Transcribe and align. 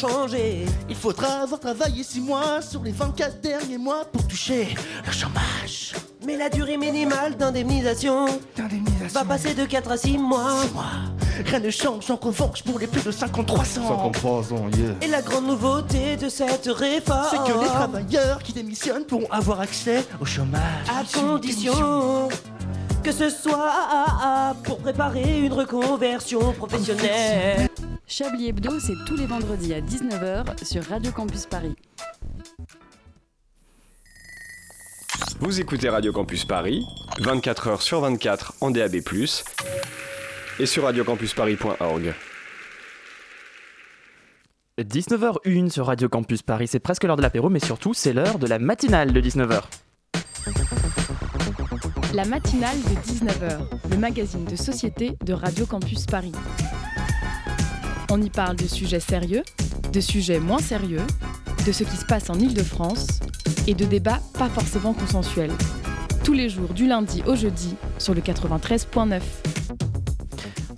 changer. 0.00 0.64
Il 0.88 0.96
faudra 0.96 1.42
avoir 1.42 1.60
travaillé 1.60 2.02
6 2.02 2.20
mois 2.20 2.62
sur 2.62 2.82
les 2.82 2.92
24 2.92 3.40
derniers 3.40 3.76
mois 3.76 4.04
pour 4.10 4.26
toucher 4.26 4.74
le 5.04 5.12
chômage. 5.12 5.92
Mais 6.26 6.36
la 6.36 6.48
durée 6.48 6.78
minimale 6.78 7.36
d'indemnisation 7.36 8.26
va 9.12 9.24
passer 9.24 9.54
de 9.54 9.64
4 9.66 9.90
à 9.90 9.96
6 9.98 10.16
mois. 10.16 10.54
Rien 11.44 11.60
ne 11.60 11.70
change 11.70 12.10
en 12.10 12.16
revanche 12.16 12.62
pour 12.62 12.78
les 12.78 12.86
plus 12.86 13.02
de 13.02 13.10
53 13.10 13.58
ans. 13.58 13.88
53 13.88 14.52
ans, 14.52 14.68
yeah. 14.76 14.94
Et 15.02 15.06
la 15.06 15.22
grande 15.22 15.46
nouveauté 15.46 16.16
de 16.16 16.28
cette 16.28 16.66
réforme, 16.66 17.26
C'est 17.30 17.52
que 17.52 17.58
les 17.58 17.66
travailleurs 17.66 18.42
qui 18.42 18.52
démissionnent 18.52 19.04
pourront 19.04 19.30
avoir 19.30 19.60
accès 19.60 20.04
au 20.20 20.24
chômage. 20.24 20.60
à 20.88 21.18
condition 21.18 22.28
que 23.02 23.12
ce 23.12 23.30
soit 23.30 24.54
pour 24.64 24.78
préparer 24.78 25.40
une 25.40 25.52
reconversion 25.54 26.52
professionnelle. 26.52 27.68
Chablis 28.10 28.48
Hebdo, 28.48 28.80
c'est 28.80 28.96
tous 29.06 29.16
les 29.16 29.24
vendredis 29.24 29.72
à 29.72 29.80
19h 29.80 30.64
sur 30.64 30.82
Radio 30.82 31.12
Campus 31.12 31.46
Paris. 31.46 31.76
Vous 35.38 35.60
écoutez 35.60 35.88
Radio 35.88 36.12
Campus 36.12 36.44
Paris, 36.44 36.84
24h 37.20 37.80
sur 37.80 38.00
24 38.00 38.54
en 38.62 38.72
DAB+, 38.72 38.96
et 40.58 40.66
sur 40.66 40.82
radiocampusparis.org. 40.82 42.14
19h01 44.80 45.68
sur 45.70 45.86
Radio 45.86 46.08
Campus 46.08 46.42
Paris, 46.42 46.66
c'est 46.66 46.80
presque 46.80 47.04
l'heure 47.04 47.16
de 47.16 47.22
l'apéro, 47.22 47.48
mais 47.48 47.60
surtout 47.60 47.94
c'est 47.94 48.12
l'heure 48.12 48.40
de 48.40 48.48
la 48.48 48.58
matinale 48.58 49.12
de 49.12 49.20
19h. 49.20 49.62
La 52.12 52.24
matinale 52.24 52.76
de 52.76 52.96
19h, 53.08 53.60
le 53.88 53.96
magazine 53.98 54.46
de 54.46 54.56
société 54.56 55.16
de 55.24 55.32
Radio 55.32 55.64
Campus 55.64 56.06
Paris. 56.06 56.32
On 58.12 58.20
y 58.20 58.28
parle 58.28 58.56
de 58.56 58.66
sujets 58.66 58.98
sérieux, 58.98 59.42
de 59.92 60.00
sujets 60.00 60.40
moins 60.40 60.58
sérieux, 60.58 61.06
de 61.64 61.70
ce 61.70 61.84
qui 61.84 61.96
se 61.96 62.04
passe 62.04 62.28
en 62.28 62.34
Ile-de-France 62.34 63.06
et 63.68 63.74
de 63.74 63.84
débats 63.84 64.20
pas 64.36 64.48
forcément 64.48 64.94
consensuels. 64.94 65.52
Tous 66.24 66.32
les 66.32 66.48
jours 66.48 66.74
du 66.74 66.88
lundi 66.88 67.22
au 67.26 67.36
jeudi 67.36 67.76
sur 67.98 68.12
le 68.12 68.20
93.9. 68.20 69.20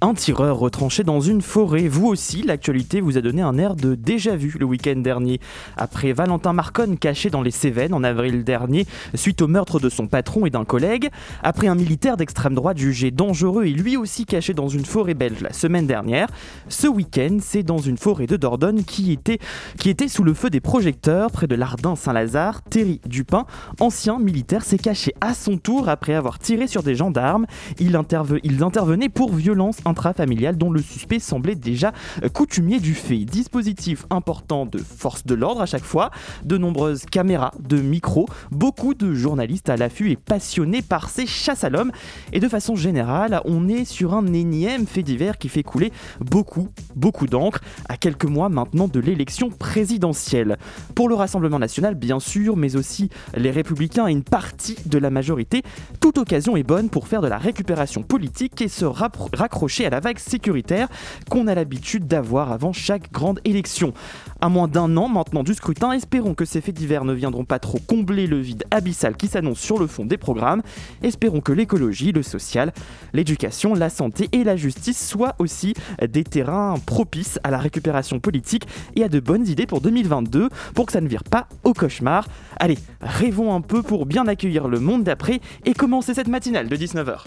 Un 0.05 0.15
tireur 0.15 0.59
retranché 0.59 1.05
dans 1.05 1.21
une 1.21 1.43
forêt. 1.43 1.87
Vous 1.87 2.09
aussi, 2.09 2.43
l'actualité 2.43 3.01
vous 3.01 3.19
a 3.19 3.21
donné 3.21 3.41
un 3.41 3.57
air 3.57 3.77
de 3.77 3.95
déjà-vu 3.95 4.57
le 4.59 4.67
week-end 4.67 4.97
dernier. 4.97 5.39
Après 5.77 6.13
Valentin 6.13 6.53
Marconne 6.53 6.99
caché 6.99 7.31
dans 7.31 7.41
les 7.41 7.53
Cévennes 7.53 7.95
en 7.95 8.03
avril 8.03 8.43
dernier, 8.43 8.85
suite 9.15 9.43
au 9.43 9.47
meurtre 9.47 9.79
de 9.79 9.89
son 9.89 10.09
patron 10.09 10.45
et 10.45 10.51
d'un 10.51 10.65
collègue. 10.65 11.09
Après 11.45 11.69
un 11.69 11.77
militaire 11.77 12.17
d'extrême 12.17 12.57
droite 12.57 12.79
jugé 12.79 13.13
dangereux 13.13 13.67
et 13.67 13.71
lui 13.71 13.97
aussi 13.97 14.27
caché 14.27 14.55
dans 14.55 14.67
une 14.67 14.85
forêt 14.85 15.15
belge 15.15 15.41
la 15.41 15.53
semaine 15.53 15.87
dernière. 15.87 16.27
Ce 16.69 16.89
week-end, 16.89 17.39
c'est 17.41 17.63
dans 17.63 17.79
une 17.79 17.97
forêt 17.97 18.27
de 18.27 18.37
Dordogne 18.37 18.83
qui 18.83 19.13
était, 19.13 19.39
qui 19.79 19.89
était 19.89 20.09
sous 20.09 20.25
le 20.25 20.35
feu 20.35 20.51
des 20.51 20.59
projecteurs 20.59 21.31
près 21.31 21.47
de 21.47 21.55
l'Ardin 21.55 21.95
Saint-Lazare. 21.95 22.63
Terry 22.63 23.01
Dupin, 23.07 23.47
ancien 23.79 24.19
militaire, 24.19 24.65
s'est 24.65 24.79
caché 24.79 25.15
à 25.21 25.33
son 25.33 25.59
tour 25.59 25.89
après 25.89 26.15
avoir 26.15 26.41
tiré 26.41 26.67
sur 26.67 26.83
des 26.83 26.97
gendarmes. 26.97 27.47
Il, 27.79 27.95
interve- 27.95 28.41
ils 28.43 28.65
intervenaient 28.65 29.09
pour 29.09 29.33
violence 29.33 29.77
intrafamiliale 29.93 30.57
dont 30.57 30.71
le 30.71 30.81
suspect 30.81 31.19
semblait 31.19 31.55
déjà 31.55 31.93
euh, 32.25 32.29
coutumier 32.29 32.81
du 32.81 32.95
fait. 32.95 33.19
Dispositif 33.19 34.07
important 34.11 34.67
de 34.67 34.79
force 34.79 35.25
de 35.27 35.35
l'ordre 35.35 35.61
à 35.61 35.67
chaque 35.67 35.85
fois, 35.85 36.11
de 36.45 36.57
nombreuses 36.57 37.05
caméras, 37.05 37.53
de 37.61 37.81
micros, 37.81 38.27
beaucoup 38.51 38.95
de 38.95 39.15
journalistes 39.15 39.69
à 39.69 39.77
l'affût 39.77 40.11
et 40.11 40.17
passionnés 40.17 40.83
par 40.83 41.11
ces 41.11 41.27
chasses 41.27 41.65
à 41.65 41.71
l'homme. 41.71 41.93
Et 42.33 42.41
de 42.41 42.49
façon 42.49 42.75
générale, 42.75 43.41
on 43.45 43.69
est 43.69 43.85
sur 43.85 44.15
un 44.15 44.33
énième 44.33 44.87
fait 44.87 45.03
divers 45.03 45.39
qui 45.39 45.49
fait 45.49 45.63
couler 45.63 45.93
beaucoup, 46.21 46.69
beaucoup 46.97 47.27
d'encre 47.27 47.61
à 47.89 47.97
quelques 47.97 48.25
mois 48.25 48.49
maintenant 48.49 48.89
de 48.89 49.01
l'élection 49.01 49.51
présidentielle. 49.51 50.57
Pour 50.95 51.09
le 51.09 51.15
Rassemblement 51.15 51.59
national, 51.59 51.95
bien 51.95 52.19
sûr, 52.19 52.57
mais 52.57 52.77
aussi 52.77 53.11
les 53.37 53.51
républicains 53.51 54.09
et 54.09 54.13
une 54.13 54.25
partie 54.25 54.77
de 54.87 54.99
la 54.99 55.11
majorité, 55.11 55.63
toute 56.01 56.19
occasion 56.19 56.57
est 56.57 56.63
bonne 56.63 56.89
pour 56.89 57.09
faire 57.09 57.21
de 57.21 57.29
la 57.29 57.39
récupération 57.39 58.03
politique 58.03 58.61
et 58.63 58.69
se 58.69 58.85
raccrocher 58.85 59.82
à 59.87 59.91
la 59.91 60.01
vague 60.01 60.19
sécuritaire 60.19 60.89
qu'on 61.31 61.47
a 61.47 61.55
l'habitude 61.55 62.07
d'avoir 62.07 62.53
avant 62.53 62.73
chaque 62.73 63.13
grande 63.13 63.41
élection. 63.45 63.93
À 64.41 64.49
moins 64.49 64.69
d'un 64.69 64.97
an 64.97 65.09
maintenant 65.09 65.43
du 65.43 65.55
scrutin, 65.55 65.93
espérons 65.93 66.35
que 66.35 66.45
ces 66.45 66.61
faits 66.61 66.75
divers 66.75 67.05
ne 67.05 67.13
viendront 67.13 67.45
pas 67.45 67.59
trop 67.59 67.79
combler 67.79 68.27
le 68.27 68.39
vide 68.39 68.65
abyssal 68.71 69.17
qui 69.17 69.29
s'annonce 69.29 69.61
sur 69.61 69.79
le 69.79 69.87
fond 69.87 70.05
des 70.05 70.17
programmes. 70.17 70.63
Espérons 71.03 71.41
que 71.41 71.53
l'écologie, 71.53 72.13
le 72.13 72.23
social, 72.23 72.73
l'éducation, 73.13 73.75
la 73.75 73.89
santé 73.89 74.29
et 74.33 74.43
la 74.43 74.57
justice 74.57 75.09
soient 75.09 75.35
aussi 75.39 75.75
des 76.07 76.25
terrains 76.25 76.75
propices 76.85 77.39
à 77.45 77.51
la 77.51 77.59
récupération 77.59 78.19
politique 78.19 78.67
et 78.97 79.05
à 79.05 79.09
de 79.09 79.21
bonnes 79.21 79.47
idées 79.47 79.67
pour 79.67 79.81
2022 79.81 80.49
pour 80.75 80.87
que 80.87 80.93
ça 80.93 81.01
ne 81.01 81.09
vire 81.09 81.25
pas 81.25 81.47
au 81.65 81.73
cauchemar. 81.73 82.27
Allez, 82.59 82.79
rêvons 83.01 83.55
un 83.55 83.61
peu 83.61 83.83
pour 83.83 84.07
bien 84.07 84.27
accueillir 84.27 84.69
le 84.69 84.81
monde 84.81 85.05
d'après 85.05 85.41
et 85.65 85.75
commencer 85.75 86.15
cette 86.15 86.29
matinale 86.29 86.69
de 86.69 86.77
19h. 86.77 87.27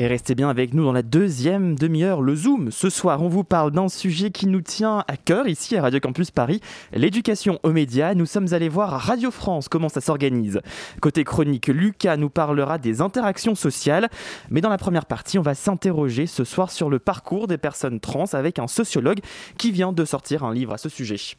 Et 0.00 0.08
restez 0.08 0.34
bien 0.34 0.50
avec 0.50 0.74
nous 0.74 0.82
dans 0.82 0.92
la 0.92 1.04
deuxième 1.04 1.76
demi-heure, 1.76 2.20
le 2.20 2.34
Zoom. 2.34 2.72
Ce 2.72 2.90
soir, 2.90 3.22
on 3.22 3.28
vous 3.28 3.44
parle 3.44 3.70
d'un 3.70 3.88
sujet 3.88 4.32
qui 4.32 4.48
nous 4.48 4.60
tient 4.60 5.04
à 5.06 5.16
cœur 5.16 5.46
ici 5.46 5.76
à 5.76 5.82
Radio 5.82 6.00
Campus 6.00 6.32
Paris, 6.32 6.60
l'éducation 6.92 7.60
aux 7.62 7.70
médias. 7.70 8.14
Nous 8.14 8.26
sommes 8.26 8.52
allés 8.52 8.68
voir 8.68 8.92
à 8.92 8.98
Radio 8.98 9.30
France 9.30 9.68
comment 9.68 9.88
ça 9.88 10.00
s'organise. 10.00 10.60
Côté 11.00 11.22
chronique, 11.22 11.68
Lucas 11.68 12.16
nous 12.16 12.28
parlera 12.28 12.78
des 12.78 13.02
interactions 13.02 13.54
sociales. 13.54 14.08
Mais 14.50 14.60
dans 14.60 14.68
la 14.68 14.78
première 14.78 15.06
partie, 15.06 15.38
on 15.38 15.42
va 15.42 15.54
s'interroger 15.54 16.26
ce 16.26 16.42
soir 16.42 16.72
sur 16.72 16.90
le 16.90 16.98
parcours 16.98 17.46
des 17.46 17.58
personnes 17.58 18.00
trans 18.00 18.24
avec 18.32 18.58
un 18.58 18.66
sociologue 18.66 19.20
qui 19.58 19.70
vient 19.70 19.92
de 19.92 20.04
sortir 20.04 20.42
un 20.42 20.52
livre 20.52 20.72
à 20.72 20.78
ce 20.78 20.88
sujet. 20.88 21.36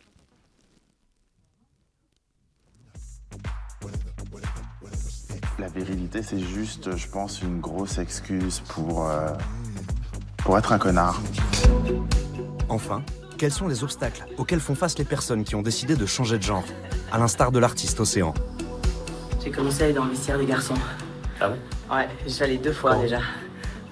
La 5.57 5.67
virilité, 5.67 6.21
c'est 6.21 6.39
juste, 6.39 6.97
je 6.97 7.07
pense, 7.07 7.41
une 7.41 7.61
grosse 7.61 7.97
excuse 7.97 8.61
pour, 8.67 9.09
euh, 9.09 9.29
pour 10.37 10.57
être 10.57 10.73
un 10.73 10.77
connard. 10.77 11.21
Enfin, 12.67 13.01
quels 13.37 13.53
sont 13.53 13.67
les 13.67 13.81
obstacles 13.81 14.25
auxquels 14.37 14.59
font 14.59 14.75
face 14.75 14.97
les 14.97 15.05
personnes 15.05 15.45
qui 15.45 15.55
ont 15.55 15.61
décidé 15.61 15.95
de 15.95 16.05
changer 16.05 16.37
de 16.37 16.43
genre, 16.43 16.65
à 17.11 17.17
l'instar 17.17 17.53
de 17.53 17.59
l'artiste 17.59 17.99
Océan 18.01 18.33
J'ai 19.41 19.49
commencé 19.51 19.83
à 19.83 19.85
aller 19.85 19.93
dans 19.93 20.03
le 20.03 20.11
vestiaire 20.11 20.37
des 20.37 20.45
garçons. 20.45 20.75
Ah 21.39 21.49
bon 21.49 21.95
Ouais, 21.95 22.09
j'y 22.25 22.33
suis 22.33 22.43
allé 22.43 22.57
deux 22.57 22.73
fois 22.73 22.95
déjà. 22.95 23.19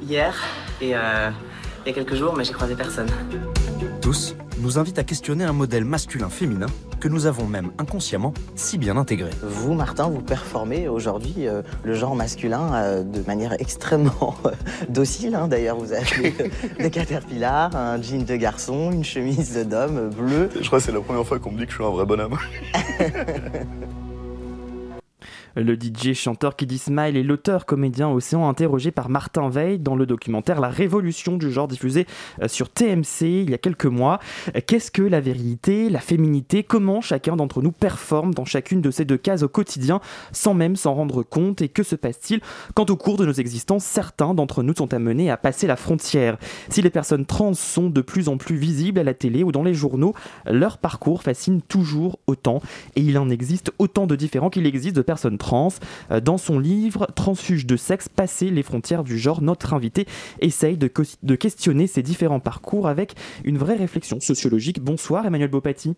Hier 0.02 0.36
et 0.82 0.96
euh, 0.98 1.30
il 1.86 1.90
y 1.90 1.92
a 1.92 1.94
quelques 1.94 2.16
jours, 2.16 2.36
mais 2.36 2.44
j'ai 2.44 2.54
croisé 2.54 2.76
personne. 2.76 3.08
Tous 4.02 4.36
nous 4.64 4.80
invitent 4.80 4.98
à 4.98 5.04
questionner 5.04 5.44
un 5.44 5.52
modèle 5.52 5.84
masculin-féminin 5.84 6.68
que 7.02 7.10
nous 7.10 7.26
avons 7.26 7.46
même 7.46 7.72
inconsciemment 7.78 8.34
si 8.56 8.78
bien 8.78 8.96
intégré. 8.96 9.30
Vous, 9.44 9.74
Martin, 9.74 10.08
vous 10.08 10.22
performez 10.22 10.88
aujourd'hui 10.88 11.34
euh, 11.48 11.62
le 11.84 11.96
genre 11.96 12.16
masculin 12.16 12.74
euh, 12.74 13.04
de 13.04 13.22
manière 13.28 13.54
extrêmement 13.60 14.36
euh, 14.46 14.52
docile. 14.88 15.36
hein. 15.36 15.50
D'ailleurs, 15.50 15.78
vous 15.78 15.92
avez 15.92 16.34
euh, 16.40 16.48
des 16.80 16.90
caterpillars, 16.90 17.76
un 17.76 18.02
jean 18.02 18.24
de 18.26 18.36
garçon, 18.38 18.92
une 18.92 19.04
chemise 19.04 19.58
d'homme 19.68 20.10
bleue. 20.10 20.50
Je 20.60 20.66
crois 20.66 20.80
que 20.80 20.86
c'est 20.86 20.92
la 20.94 21.02
première 21.02 21.28
fois 21.28 21.40
qu'on 21.40 21.52
me 21.52 21.58
dit 21.60 21.66
que 21.66 21.72
je 21.72 21.76
suis 21.76 21.84
un 21.86 21.90
vrai 21.90 22.06
bonhomme. 22.06 22.38
Le 25.56 25.76
DJ 25.76 26.14
chanteur 26.14 26.56
qui 26.56 26.66
dit 26.66 26.80
Smile 26.80 27.16
est 27.16 27.22
l'auteur 27.22 27.68
comédien 27.68 28.10
Océan 28.10 28.50
interrogé 28.50 28.90
par 28.90 29.10
Martin 29.10 29.50
Veil 29.50 29.78
dans 29.78 29.96
le 29.96 30.08
documentaire 30.08 30.60
La 30.60 30.70
révolution 30.70 31.38
du 31.38 31.52
genre 31.52 31.68
diffusé 31.68 32.08
euh, 32.42 32.48
sur 32.48 32.70
TMC 32.70 33.22
il 33.22 33.52
y 33.52 33.54
a 33.54 33.60
quelques 33.60 33.86
mois. 33.86 34.20
Euh, 34.56 34.62
Qu'est-ce 34.66 34.90
que 34.90 35.04
la 35.04 35.22
vérité, 35.22 35.92
la 35.92 36.00
féminité 36.00 36.64
Comment 36.64 37.02
chacun 37.02 37.36
d'entre 37.36 37.62
nous 37.62 37.72
performe 37.72 38.34
dans 38.34 38.46
chacune 38.46 38.82
de 38.82 38.90
ces 38.90 39.06
deux 39.06 39.18
cases 39.18 39.44
au 39.44 39.48
quotidien 39.48 40.02
sans 40.32 40.56
même 40.56 40.76
s'en 40.76 40.96
rendre 40.96 41.22
compte 41.22 41.62
Et 41.62 41.70
que 41.70 41.84
se 41.84 41.96
passe-t-il 41.96 42.42
quand 42.74 42.90
au 42.90 42.96
cours 42.96 43.18
de 43.18 43.26
nos 43.28 43.34
existences, 43.34 43.86
certains 43.86 44.34
d'entre 44.34 44.64
nous 44.64 44.74
sont 44.76 44.92
amenés 44.92 45.30
à 45.30 45.38
passer 45.38 45.68
la 45.68 45.76
frontière? 45.76 46.40
Si 46.70 46.82
les 46.82 46.90
personnes 46.90 47.28
trans 47.28 47.54
sont 47.54 47.92
de 47.92 48.02
plus 48.02 48.28
en 48.28 48.38
plus 48.38 48.56
visibles 48.56 49.00
à 49.00 49.04
la 49.04 49.14
télé 49.14 49.44
ou 49.44 49.52
dans 49.52 49.64
les 49.64 49.76
journaux, 49.76 50.16
leur 50.48 50.80
parcours 50.80 51.22
fascine 51.22 51.62
toujours 51.62 52.18
autant 52.26 52.60
et 52.96 53.02
il 53.02 53.20
en 53.20 53.30
existe 53.30 53.72
autant 53.78 54.08
de 54.08 54.16
différents 54.16 54.50
qu'il 54.50 54.66
existe 54.66 54.96
de 54.96 55.04
personnes 55.04 55.38
trans. 55.38 55.43
Euh, 56.12 56.20
Dans 56.20 56.38
son 56.38 56.60
livre 56.60 57.08
Transfuge 57.16 57.66
de 57.66 57.76
sexe, 57.76 58.10
passer 58.10 58.50
les 58.50 58.64
frontières 58.64 59.04
du 59.04 59.18
genre, 59.18 59.42
notre 59.42 59.74
invité 59.74 60.08
essaye 60.40 60.78
de, 60.78 60.88
questionner 61.36 61.88
ces 61.88 62.02
différents 62.02 62.40
parcours 62.40 62.88
avec 62.88 63.16
une 63.44 63.58
vraie 63.58 63.76
réflexion 63.76 64.20
sociologique. 64.20 64.82
Bonsoir 64.82 65.26
Emmanuel 65.26 65.50
Bopati. 65.50 65.96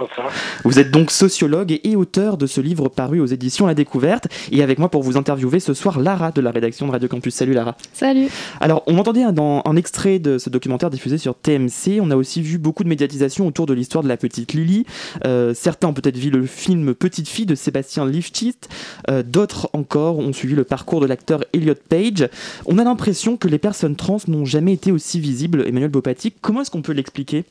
Bonsoir. 0.00 0.32
Vous 0.64 0.78
êtes 0.78 0.90
donc 0.90 1.10
sociologue 1.10 1.78
et 1.84 1.94
auteur 1.94 2.38
de 2.38 2.46
ce 2.46 2.62
livre 2.62 2.88
paru 2.88 3.20
aux 3.20 3.26
éditions 3.26 3.66
La 3.66 3.74
Découverte. 3.74 4.28
Et 4.50 4.62
avec 4.62 4.78
moi 4.78 4.88
pour 4.88 5.02
vous 5.02 5.18
interviewer 5.18 5.60
ce 5.60 5.74
soir, 5.74 6.00
Lara 6.00 6.32
de 6.32 6.40
la 6.40 6.50
rédaction 6.50 6.86
de 6.86 6.92
Radio 6.92 7.06
Campus. 7.06 7.34
Salut 7.34 7.52
Lara. 7.52 7.76
Salut. 7.92 8.28
Alors, 8.60 8.82
on 8.86 8.96
entendait 8.96 9.24
un, 9.24 9.32
dans, 9.32 9.60
un 9.66 9.76
extrait 9.76 10.18
de 10.18 10.38
ce 10.38 10.48
documentaire 10.48 10.88
diffusé 10.88 11.18
sur 11.18 11.34
TMC. 11.34 12.00
On 12.00 12.10
a 12.10 12.16
aussi 12.16 12.40
vu 12.40 12.56
beaucoup 12.56 12.82
de 12.82 12.88
médiatisation 12.88 13.46
autour 13.46 13.66
de 13.66 13.74
l'histoire 13.74 14.02
de 14.02 14.08
la 14.08 14.16
petite 14.16 14.54
Lily. 14.54 14.86
Euh, 15.26 15.52
certains 15.52 15.88
ont 15.88 15.92
peut-être 15.92 16.16
vu 16.16 16.30
le 16.30 16.46
film 16.46 16.94
Petite 16.94 17.28
fille 17.28 17.44
de 17.44 17.54
Sébastien 17.54 18.06
Lifshitz. 18.06 18.56
Euh, 19.10 19.22
D'autres 19.22 19.68
encore 19.74 20.18
ont 20.18 20.32
suivi 20.32 20.54
le 20.54 20.64
parcours 20.64 21.02
de 21.02 21.06
l'acteur 21.06 21.44
Elliot 21.52 21.74
Page. 21.90 22.26
On 22.64 22.78
a 22.78 22.84
l'impression 22.84 23.36
que 23.36 23.48
les 23.48 23.58
personnes 23.58 23.96
trans 23.96 24.16
n'ont 24.28 24.46
jamais 24.46 24.72
été 24.72 24.92
aussi 24.92 25.20
visibles. 25.20 25.68
Emmanuel 25.68 25.90
Bopati, 25.90 26.32
comment 26.40 26.62
est-ce 26.62 26.70
qu'on 26.70 26.80
peut 26.80 26.92
l'expliquer? 26.92 27.44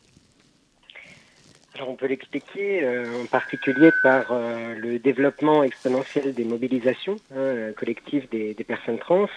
On 1.87 1.95
peut 1.95 2.07
l'expliquer 2.07 2.83
euh, 2.83 3.23
en 3.23 3.25
particulier 3.25 3.91
par 4.03 4.31
euh, 4.31 4.75
le 4.75 4.99
développement 4.99 5.63
exponentiel 5.63 6.33
des 6.33 6.43
mobilisations 6.43 7.15
hein, 7.35 7.71
collectives 7.77 8.27
des, 8.29 8.55
personnes 8.67 8.99
trans 8.99 9.27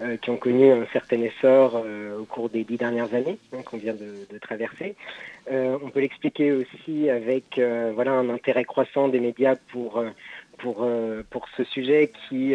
euh, 0.00 0.16
qui 0.16 0.30
ont 0.30 0.36
connu 0.36 0.70
un 0.70 0.86
certain 0.92 1.20
essor 1.22 1.84
au 2.18 2.24
cours 2.24 2.48
des 2.48 2.64
dix 2.64 2.76
dernières 2.76 3.14
années 3.14 3.38
hein, 3.52 3.62
qu'on 3.64 3.78
vient 3.78 3.94
de, 3.94 4.38
traverser. 4.38 4.94
on 5.50 5.90
peut 5.90 6.00
l'expliquer 6.00 6.52
aussi 6.52 7.10
avec 7.10 7.60
voilà, 7.94 8.12
un 8.12 8.28
intérêt 8.30 8.64
croissant 8.64 9.08
des 9.08 9.20
médias 9.20 9.56
pour 9.72 10.04
ce 10.62 11.64
sujet 11.64 12.12
qui, 12.28 12.54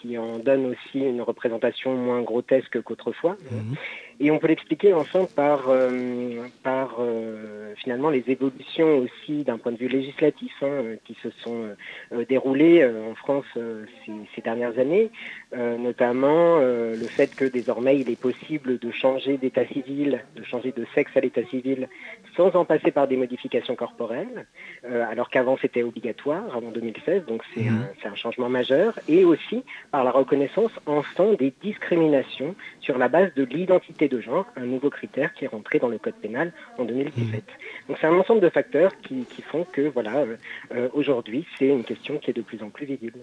qui 0.00 0.18
en 0.18 0.38
donne 0.38 0.66
aussi 0.66 1.00
une 1.00 1.20
représentation 1.20 1.94
moins 1.94 2.22
grotesque 2.22 2.82
qu'autrefois. 2.82 3.36
Mmh. 3.50 3.74
Et 4.20 4.30
on 4.30 4.38
peut 4.38 4.48
l'expliquer 4.48 4.92
enfin 4.92 5.26
par, 5.34 5.68
euh, 5.68 6.46
par 6.62 6.96
euh, 7.00 7.74
finalement 7.76 8.10
les 8.10 8.24
évolutions 8.28 8.98
aussi 8.98 9.44
d'un 9.44 9.58
point 9.58 9.72
de 9.72 9.78
vue 9.78 9.88
législatif 9.88 10.52
hein, 10.62 10.96
qui 11.04 11.16
se 11.22 11.30
sont 11.42 11.64
euh, 12.12 12.24
déroulées 12.28 12.84
en 12.84 13.14
France 13.14 13.44
ces, 13.54 14.42
dernières 14.42 14.78
années, 14.78 15.10
notamment 15.54 16.58
le 16.58 17.06
fait 17.08 17.34
que 17.34 17.44
désormais 17.44 17.98
il 17.98 18.10
est 18.10 18.20
possible 18.20 18.78
de 18.78 18.90
changer 18.90 19.36
d'état 19.36 19.66
civil, 19.66 20.24
de 20.34 20.42
changer 20.42 20.72
de 20.72 20.84
sexe 20.94 21.16
à 21.16 21.20
l'état 21.20 21.44
civil 21.44 21.88
sans 22.36 22.54
en 22.56 22.64
passer 22.64 22.90
par 22.90 23.06
des 23.06 23.16
modifications 23.16 23.76
corporelles, 23.76 24.46
alors 24.84 25.30
qu'avant 25.30 25.56
c'était 25.60 25.82
obligatoire, 25.82 26.44
avant 26.56 26.70
2016, 26.70 27.24
donc 27.26 27.42
c'est 27.54 27.68
un, 27.68 27.88
un 28.04 28.14
changement 28.16 28.48
majeur, 28.48 28.98
et 29.08 29.24
aussi 29.24 29.62
par 29.90 30.02
la 30.02 30.10
reconnaissance 30.10 30.72
enfin 30.86 31.34
des 31.38 31.52
discriminations 31.62 32.54
sur 32.80 32.98
la 32.98 33.08
base 33.08 33.32
de 33.34 33.44
l'identité 33.44 34.01
de 34.08 34.20
genre, 34.20 34.46
un 34.56 34.66
nouveau 34.66 34.90
critère 34.90 35.32
qui 35.34 35.44
est 35.44 35.48
rentré 35.48 35.78
dans 35.78 35.88
le 35.88 35.98
code 35.98 36.14
pénal 36.14 36.52
en 36.78 36.84
2017. 36.84 37.16
Mmh. 37.16 37.40
Donc 37.88 37.98
c'est 38.00 38.06
un 38.06 38.14
ensemble 38.14 38.40
de 38.40 38.48
facteurs 38.48 38.92
qui, 39.02 39.26
font 39.50 39.66
que 39.70 39.82
voilà, 39.92 40.18
euh, 40.18 40.36
euh, 40.74 40.88
aujourd'hui 40.92 41.44
c'est 41.58 41.66
une 41.66 41.84
question 41.84 42.18
qui 42.18 42.30
est 42.30 42.34
de 42.34 42.42
plus 42.42 42.62
en 42.62 42.70
plus 42.70 42.86
visible. 42.86 43.18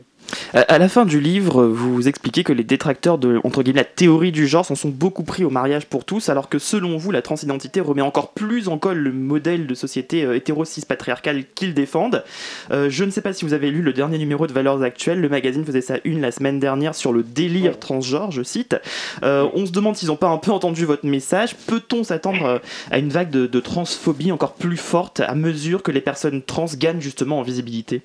À 0.53 0.77
la 0.79 0.89
fin 0.89 1.05
du 1.05 1.19
livre, 1.19 1.65
vous 1.65 2.07
expliquez 2.07 2.43
que 2.43 2.51
les 2.51 2.63
détracteurs 2.63 3.17
de 3.17 3.39
entre 3.43 3.63
guillemets, 3.63 3.81
la 3.81 3.85
théorie 3.85 4.31
du 4.31 4.47
genre 4.47 4.65
s'en 4.65 4.75
sont 4.75 4.89
beaucoup 4.89 5.23
pris 5.23 5.43
au 5.43 5.49
mariage 5.49 5.85
pour 5.85 6.05
tous, 6.05 6.29
alors 6.29 6.49
que 6.49 6.59
selon 6.59 6.97
vous, 6.97 7.11
la 7.11 7.21
transidentité 7.21 7.79
remet 7.79 8.01
encore 8.01 8.33
plus 8.33 8.67
en 8.67 8.77
col 8.77 8.97
le 8.97 9.11
modèle 9.11 9.67
de 9.67 9.73
société 9.75 10.23
euh, 10.23 10.35
hétéro-cis 10.35 10.85
patriarcale 10.85 11.43
qu'ils 11.55 11.73
défendent. 11.73 12.23
je 12.71 13.03
ne 13.03 13.11
sais 13.11 13.21
pas 13.21 13.33
si 13.33 13.45
vous 13.45 13.53
avez 13.53 13.71
lu 13.71 13.81
le 13.81 13.93
dernier 13.93 14.17
numéro 14.17 14.47
de 14.47 14.53
Valeurs 14.53 14.81
Actuelles, 14.81 15.21
le 15.21 15.29
magazine 15.29 15.63
faisait 15.63 15.81
sa 15.81 15.97
une 16.03 16.21
la 16.21 16.31
semaine 16.31 16.59
dernière 16.59 16.95
sur 16.95 17.13
le 17.13 17.23
délire 17.23 17.79
transgenre, 17.79 18.31
je 18.31 18.43
cite. 18.43 18.75
on 19.21 19.65
se 19.65 19.71
demande 19.71 19.95
s'ils 19.95 20.09
n'ont 20.09 20.15
pas 20.15 20.29
un 20.29 20.37
peu 20.37 20.51
entendu 20.51 20.68
votre 20.77 21.05
message. 21.05 21.55
Peut-on 21.55 22.03
s'attendre 22.03 22.45
euh, 22.45 22.59
à 22.91 22.99
une 22.99 23.09
vague 23.09 23.29
de, 23.29 23.59
transphobie 23.59 24.31
encore 24.31 24.55
plus 24.55 24.77
forte 24.77 25.19
à 25.19 25.35
mesure 25.35 25.83
que 25.83 25.91
les 25.91 26.01
personnes 26.01 26.41
trans 26.41 26.65
gagnent 26.77 27.01
justement 27.01 27.39
en 27.39 27.41
visibilité? 27.41 28.01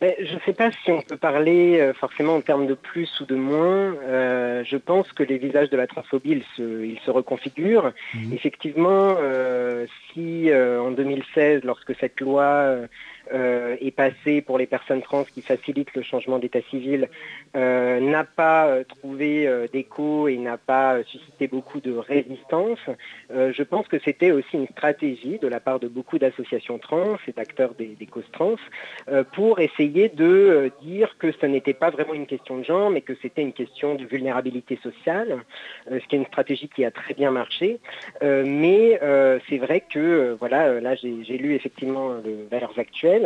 Je 0.00 0.34
ne 0.34 0.40
sais 0.44 0.52
pas 0.52 0.70
si 0.84 0.90
on 0.90 1.00
peut 1.00 1.16
parler 1.16 1.78
euh, 1.78 1.92
forcément 1.92 2.34
en 2.34 2.40
termes 2.40 2.66
de 2.66 2.74
plus 2.74 3.08
ou 3.20 3.24
de 3.24 3.36
moins. 3.36 3.94
Euh, 4.02 4.64
je 4.64 4.76
pense 4.76 5.12
que 5.12 5.22
les 5.22 5.38
visages 5.38 5.70
de 5.70 5.76
la 5.76 5.86
transphobie, 5.86 6.42
ils 6.58 6.98
se, 7.04 7.10
reconfigurent. 7.10 7.92
Mmh. 8.14 8.32
Effectivement, 8.32 9.16
si 10.12 10.50
en 10.52 10.90
2016, 10.90 11.62
lorsque 11.62 11.94
cette 12.00 12.20
loi 12.20 12.78
euh, 13.32 13.76
est 13.80 13.92
passé 13.92 14.42
pour 14.42 14.58
les 14.58 14.66
personnes 14.66 15.00
trans 15.00 15.24
qui 15.24 15.40
facilitent 15.40 15.94
le 15.94 16.02
changement 16.02 16.38
d'état 16.38 16.60
civil 16.70 17.08
euh, 17.56 17.98
n'a 18.00 18.24
pas 18.24 18.66
euh, 18.66 18.84
trouvé 18.84 19.48
d'écho 19.72 20.28
et 20.28 20.36
n'a 20.36 20.58
pas 20.58 21.02
suscité 21.04 21.48
beaucoup 21.48 21.80
de 21.80 21.92
résistance. 21.92 22.78
je 23.30 23.62
pense 23.62 23.88
que 23.88 23.98
c'était 23.98 24.32
aussi 24.32 24.56
une 24.56 24.66
stratégie 24.68 25.38
de 25.38 25.48
la 25.48 25.60
part 25.60 25.80
de 25.80 25.88
beaucoup 25.88 26.18
d'associations 26.18 26.78
trans 26.78 27.16
et 27.26 27.32
d'acteurs 27.32 27.74
des, 27.74 27.96
causes 28.06 28.30
trans 28.32 28.56
pour 29.32 29.60
essayer 29.60 30.08
de 30.08 30.70
dire 30.82 31.16
que 31.18 31.32
ce 31.32 31.46
n'était 31.46 31.72
pas 31.72 31.90
vraiment 31.90 32.14
une 32.14 32.26
question 32.26 32.58
de 32.58 32.64
genre, 32.64 32.90
mais 32.90 33.00
que 33.00 33.14
c'était 33.22 33.42
une 33.42 33.52
question 33.52 33.94
de 33.94 34.04
vulnérabilité 34.04 34.78
sociale, 34.82 35.38
ce 35.90 36.06
qui 36.06 36.16
est 36.16 36.18
une 36.18 36.26
stratégie 36.26 36.68
qui 36.68 36.84
a 36.84 36.90
très 36.90 37.14
bien 37.14 37.30
marché. 37.30 37.78
mais 38.22 38.98
c'est 39.48 39.58
vrai 39.58 39.82
que, 39.92 40.36
voilà, 40.38 40.80
là 40.80 40.94
j'ai 40.94 41.38
lu 41.38 41.54
effectivement 41.54 42.10
le 42.24 42.46
Valeurs 42.50 42.78
actuelles 42.78 43.21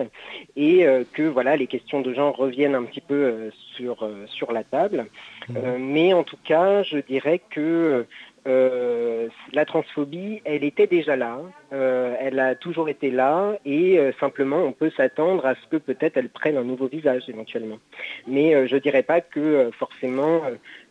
et 0.56 0.86
euh, 0.86 1.04
que 1.12 1.22
voilà, 1.22 1.56
les 1.56 1.66
questions 1.66 2.00
de 2.00 2.12
genre 2.12 2.36
reviennent 2.36 2.74
un 2.74 2.84
petit 2.84 3.00
peu 3.00 3.14
euh, 3.14 3.50
sur, 3.76 4.02
euh, 4.02 4.26
sur 4.26 4.52
la 4.52 4.64
table. 4.64 5.06
Mhm. 5.48 5.78
mais 5.78 6.12
en 6.12 6.24
tout 6.24 6.38
cas, 6.42 6.82
je 6.82 6.98
dirais 6.98 7.40
que 7.50 8.04
la 8.44 9.64
transphobie, 9.64 10.40
elle 10.44 10.64
était 10.64 10.86
déjà 10.86 11.16
là, 11.16 11.40
elle 11.70 12.38
a 12.38 12.54
toujours 12.54 12.88
été 12.88 13.10
là, 13.10 13.56
et 13.64 13.98
simplement 14.18 14.58
on 14.58 14.72
peut 14.72 14.90
s'attendre 14.96 15.46
à 15.46 15.54
ce 15.54 15.66
que 15.68 15.76
peut-être 15.76 16.16
elle 16.16 16.28
prenne 16.28 16.56
un 16.56 16.64
nouveau 16.64 16.88
visage 16.88 17.28
éventuellement. 17.28 17.78
Mais 18.26 18.66
je 18.66 18.74
ne 18.74 18.80
dirais 18.80 19.04
pas 19.04 19.20
que 19.20 19.70
forcément 19.78 20.42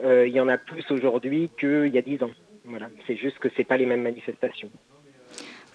il 0.03 0.29
y 0.29 0.39
en 0.39 0.47
a 0.47 0.57
plus 0.57 0.89
aujourd'hui 0.89 1.49
qu'il 1.59 1.93
y 1.93 1.97
a 1.97 2.01
dix 2.01 2.21
ans. 2.23 2.31
Voilà, 2.65 2.87
c'est 3.07 3.15
juste 3.15 3.39
que 3.39 3.49
ce 3.49 3.57
n'est 3.57 3.65
pas 3.65 3.77
les 3.77 3.85
mêmes 3.85 4.03
manifestations. 4.03 4.69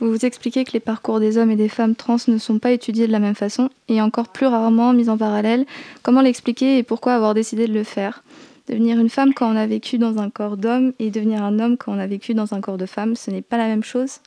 Vous 0.00 0.11
vous 0.11 0.25
expliquez 0.25 0.64
que 0.64 0.73
les 0.73 0.81
parcours 0.81 1.20
des 1.20 1.37
hommes 1.37 1.50
et 1.50 1.56
des 1.56 1.69
femmes 1.69 1.94
trans 1.94 2.17
ne 2.26 2.38
sont 2.38 2.58
pas 2.58 2.70
étudiés 2.70 3.06
de 3.06 3.12
la 3.12 3.19
même 3.19 3.35
façon 3.35 3.69
et 3.88 4.00
encore 4.00 4.29
plus 4.29 4.47
rarement 4.47 4.94
mis 4.94 5.11
en 5.11 5.19
parallèle. 5.19 5.67
Comment 6.02 6.23
l'expliquer 6.23 6.79
et 6.79 6.82
pourquoi 6.82 7.12
avoir 7.12 7.35
décidé 7.35 7.67
de 7.67 7.75
le 7.75 7.85
faire? 7.85 8.23
Devenir 8.67 8.99
une 8.99 9.11
femme 9.11 9.35
quand 9.35 9.52
on 9.52 9.56
a 9.56 9.67
vécu 9.67 9.99
dans 9.99 10.19
un 10.19 10.31
corps 10.31 10.56
d'homme 10.56 10.94
et 10.99 11.11
devenir 11.11 11.43
un 11.43 11.58
homme 11.58 11.76
quand 11.76 11.93
on 11.93 11.99
a 11.99 12.06
vécu 12.06 12.32
dans 12.32 12.55
un 12.55 12.62
corps 12.62 12.79
de 12.79 12.87
femme, 12.87 13.14
ce 13.14 13.31
n'est 13.31 13.43
pas 13.43 13.58
la 13.58 13.67
même 13.67 13.85
chose? 13.85 14.20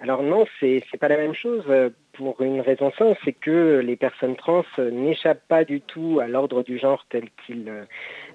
Alors 0.00 0.24
non, 0.24 0.46
c'est 0.58 0.82
n'est 0.92 0.98
pas 0.98 1.08
la 1.08 1.16
même 1.16 1.34
chose. 1.34 1.62
Euh, 1.68 1.90
pour 2.12 2.40
une 2.42 2.60
raison 2.60 2.90
simple, 2.98 3.16
c'est 3.24 3.32
que 3.32 3.78
les 3.84 3.94
personnes 3.94 4.34
trans 4.34 4.64
n'échappent 4.78 5.46
pas 5.46 5.64
du 5.64 5.80
tout 5.80 6.18
à 6.20 6.26
l'ordre 6.26 6.64
du 6.64 6.76
genre 6.76 7.06
tel 7.08 7.28
qu'il 7.46 7.70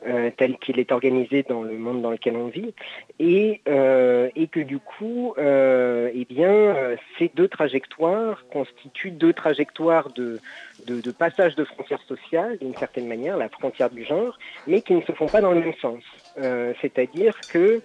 euh, 0.07 0.29
tel 0.35 0.57
qu'il 0.57 0.79
est 0.79 0.91
organisé 0.91 1.43
dans 1.43 1.63
le 1.63 1.77
monde 1.77 2.01
dans 2.01 2.11
lequel 2.11 2.35
on 2.35 2.47
vit, 2.47 2.73
et, 3.19 3.61
euh, 3.67 4.29
et 4.35 4.47
que 4.47 4.59
du 4.59 4.79
coup, 4.79 5.33
eh 5.37 6.25
bien, 6.29 6.75
ces 7.17 7.31
deux 7.35 7.47
trajectoires 7.47 8.45
constituent 8.51 9.11
deux 9.11 9.33
trajectoires 9.33 10.11
de, 10.13 10.39
de, 10.85 11.11
passage 11.11 11.55
de 11.55 11.63
frontières 11.63 12.01
sociales, 12.07 12.57
d'une 12.59 12.75
certaine 12.75 13.07
manière, 13.07 13.37
la 13.37 13.49
frontière 13.49 13.89
du 13.89 14.03
genre, 14.03 14.37
mais 14.67 14.81
qui 14.81 14.93
ne 14.93 15.01
se 15.01 15.11
font 15.11 15.27
pas 15.27 15.41
dans 15.41 15.51
le 15.51 15.59
même 15.59 15.73
sens. 15.81 16.03
Euh, 16.39 16.73
c'est-à-dire 16.81 17.39
que 17.51 17.81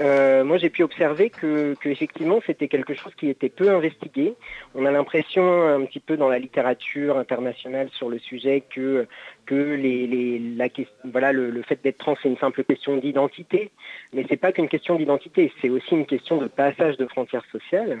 euh, 0.00 0.42
moi 0.42 0.56
j'ai 0.56 0.70
pu 0.70 0.82
observer 0.82 1.28
que, 1.28 1.74
effectivement 1.84 2.40
c'était 2.46 2.68
quelque 2.68 2.94
chose 2.94 3.14
qui 3.14 3.28
était 3.28 3.50
peu 3.50 3.68
investigué. 3.68 4.34
On 4.74 4.86
a 4.86 4.90
l'impression 4.90 5.62
un 5.62 5.84
petit 5.84 6.00
peu 6.00 6.16
dans 6.16 6.28
la 6.28 6.38
littérature 6.38 7.18
internationale 7.18 7.90
sur 7.92 8.08
le 8.08 8.18
sujet 8.18 8.62
que, 8.74 9.06
que 9.44 9.54
les, 9.54 10.38
la, 10.56 10.68
voilà, 11.04 11.32
le, 11.32 11.50
le 11.50 11.62
fait 11.62 11.82
d'être 11.84 11.98
trans 11.98 12.16
c'est 12.22 12.30
une 12.30 12.38
simple 12.38 12.64
question 12.64 12.96
d'identité, 12.96 13.70
mais 14.14 14.24
c'est 14.30 14.38
pas 14.38 14.52
qu'une 14.52 14.68
question 14.68 14.94
d'identité, 14.94 15.52
c'est 15.60 15.68
aussi 15.68 15.94
une 15.94 16.06
question 16.06 16.38
de 16.38 16.46
passage 16.46 16.96
de 16.96 17.06
frontières 17.06 17.44
sociales. 17.52 17.98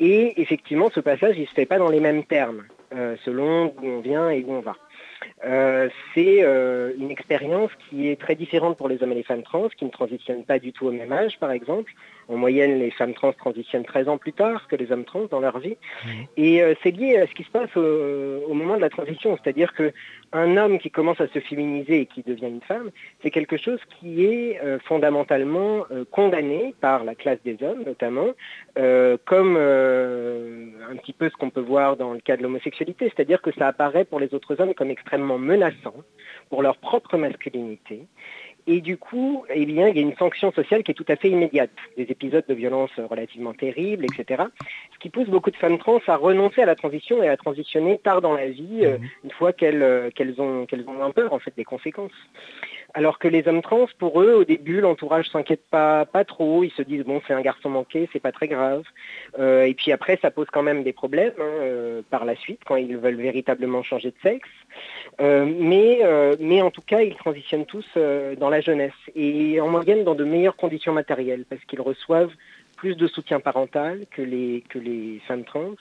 Et 0.00 0.38
effectivement 0.42 0.90
ce 0.90 1.00
passage 1.00 1.38
il 1.38 1.48
se 1.48 1.54
fait 1.54 1.66
pas 1.66 1.78
dans 1.78 1.88
les 1.88 2.00
mêmes 2.00 2.24
termes. 2.24 2.64
Euh, 2.92 3.16
selon 3.24 3.66
d'où 3.66 3.86
on 3.86 4.00
vient 4.00 4.30
et 4.30 4.42
où 4.42 4.52
on 4.52 4.60
va. 4.60 4.76
Euh, 5.44 5.88
c'est 6.12 6.42
euh, 6.42 6.92
une 6.98 7.10
expérience 7.10 7.70
qui 7.88 8.08
est 8.08 8.20
très 8.20 8.34
différente 8.34 8.76
pour 8.76 8.88
les 8.88 9.00
hommes 9.02 9.12
et 9.12 9.16
les 9.16 9.22
femmes 9.22 9.44
trans, 9.44 9.68
qui 9.68 9.84
ne 9.84 9.90
transitionnent 9.90 10.44
pas 10.44 10.58
du 10.58 10.72
tout 10.72 10.86
au 10.86 10.90
même 10.90 11.12
âge, 11.12 11.38
par 11.38 11.52
exemple. 11.52 11.92
En 12.30 12.36
moyenne, 12.36 12.78
les 12.78 12.90
femmes 12.92 13.12
trans 13.12 13.32
transitionnent 13.32 13.84
13 13.84 14.08
ans 14.08 14.18
plus 14.18 14.32
tard 14.32 14.68
que 14.68 14.76
les 14.76 14.92
hommes 14.92 15.04
trans 15.04 15.26
dans 15.30 15.40
leur 15.40 15.58
vie. 15.58 15.76
Mmh. 16.04 16.08
Et 16.36 16.62
euh, 16.62 16.74
c'est 16.82 16.92
lié 16.92 17.18
à 17.18 17.26
ce 17.26 17.32
qui 17.32 17.42
se 17.42 17.50
passe 17.50 17.76
au, 17.76 18.54
moment 18.54 18.76
de 18.76 18.80
la 18.80 18.90
transition. 18.90 19.36
C'est-à-dire 19.42 19.72
qu'un 19.74 20.56
homme 20.56 20.78
qui 20.78 20.90
commence 20.90 21.20
à 21.20 21.28
se 21.28 21.40
féminiser 21.40 22.02
et 22.02 22.06
qui 22.06 22.22
devient 22.22 22.48
une 22.48 22.60
femme, 22.60 22.90
c'est 23.22 23.30
quelque 23.30 23.56
chose 23.56 23.80
qui 23.98 24.24
est 24.24 24.60
fondamentalement 24.84 25.86
condamné 26.10 26.74
par 26.80 27.04
la 27.04 27.14
classe 27.14 27.38
des 27.44 27.56
hommes, 27.62 27.84
notamment, 27.84 28.28
comme 29.24 29.56
un 29.56 30.96
petit 30.96 31.14
peu 31.14 31.30
ce 31.30 31.36
qu'on 31.36 31.50
peut 31.50 31.60
voir 31.60 31.96
dans 31.96 32.12
le 32.12 32.20
cas 32.20 32.36
de 32.36 32.42
l'homosexualité. 32.42 33.10
C'est-à-dire 33.14 33.40
que 33.40 33.52
ça 33.52 33.68
apparaît 33.68 34.04
pour 34.04 34.20
les 34.20 34.34
autres 34.34 34.60
hommes 34.60 34.74
comme 34.74 34.90
extrêmement 34.90 35.38
menaçant 35.38 35.94
pour 36.50 36.62
leur 36.62 36.76
propre 36.76 37.16
masculinité 37.16 38.06
Et 38.66 38.80
du 38.80 38.96
coup, 38.96 39.44
eh 39.52 39.64
bien, 39.66 39.88
il 39.88 39.96
y 39.96 39.98
a 39.98 40.02
une 40.02 40.16
sanction 40.16 40.52
sociale 40.52 40.82
qui 40.82 40.90
est 40.90 40.94
tout 40.94 41.06
à 41.08 41.16
fait 41.16 41.30
immédiate. 41.30 41.70
Des 41.96 42.04
épisodes 42.04 42.44
de 42.48 42.54
violence 42.54 42.90
relativement 42.98 43.54
terribles, 43.54 44.04
etc. 44.04 44.44
Ce 44.92 44.98
qui 44.98 45.10
pousse 45.10 45.28
beaucoup 45.28 45.50
de 45.50 45.56
femmes 45.56 45.78
trans 45.78 46.00
à 46.06 46.16
renoncer 46.16 46.62
à 46.62 46.66
la 46.66 46.74
transition 46.74 47.22
et 47.22 47.28
à 47.28 47.36
transitionner 47.36 47.98
tard 47.98 48.20
dans 48.20 48.34
la 48.34 48.48
vie, 48.48 48.80
euh, 48.82 48.98
une 49.24 49.30
fois 49.30 49.52
qu'elles 49.52 49.82
euh, 49.82 50.10
ont, 50.38 50.66
un 51.00 51.10
peur 51.10 51.32
en 51.32 51.38
fait 51.38 51.52
des 51.56 51.64
conséquences. 51.64 52.12
Alors 52.94 53.18
que 53.18 53.28
les 53.28 53.46
hommes 53.46 53.62
trans, 53.62 53.86
pour 53.98 54.20
eux, 54.20 54.34
au 54.34 54.44
début, 54.44 54.80
l'entourage 54.80 55.28
s'inquiète 55.30 55.62
pas, 55.70 56.04
pas 56.06 56.24
trop. 56.24 56.64
Ils 56.64 56.72
se 56.72 56.82
disent 56.82 57.04
bon, 57.04 57.20
c'est 57.26 57.34
un 57.34 57.40
garçon 57.40 57.68
manqué, 57.68 58.08
c'est 58.12 58.20
pas 58.20 58.32
très 58.32 58.48
grave. 58.48 58.82
Euh, 59.38 59.64
et 59.64 59.74
puis 59.74 59.92
après, 59.92 60.18
ça 60.20 60.30
pose 60.30 60.46
quand 60.52 60.62
même 60.62 60.82
des 60.82 60.92
problèmes 60.92 61.34
hein, 61.38 61.42
euh, 61.60 62.02
par 62.10 62.24
la 62.24 62.34
suite 62.36 62.60
quand 62.66 62.76
ils 62.76 62.96
veulent 62.96 63.20
véritablement 63.20 63.82
changer 63.82 64.10
de 64.10 64.16
sexe. 64.22 64.48
Euh, 65.20 65.46
mais, 65.46 66.62
en 66.62 66.70
tout 66.70 66.82
cas, 66.82 67.02
ils 67.02 67.16
transitionnent 67.16 67.66
tous 67.66 67.86
dans 68.38 68.50
la 68.50 68.60
jeunesse 68.60 68.92
et 69.14 69.60
en 69.60 69.68
moyenne 69.68 70.04
dans 70.04 70.14
de 70.14 70.24
meilleures 70.24 70.56
conditions 70.56 70.92
matérielles 70.92 71.44
parce 71.48 71.62
qu'ils 71.64 71.80
reçoivent 71.80 72.32
plus 72.80 72.96
de 72.96 73.06
soutien 73.06 73.40
parental 73.40 74.06
que 74.10 74.22
les, 74.22 74.64
que 74.70 74.78
les 74.78 75.20
femmes 75.28 75.44
trans, 75.44 75.74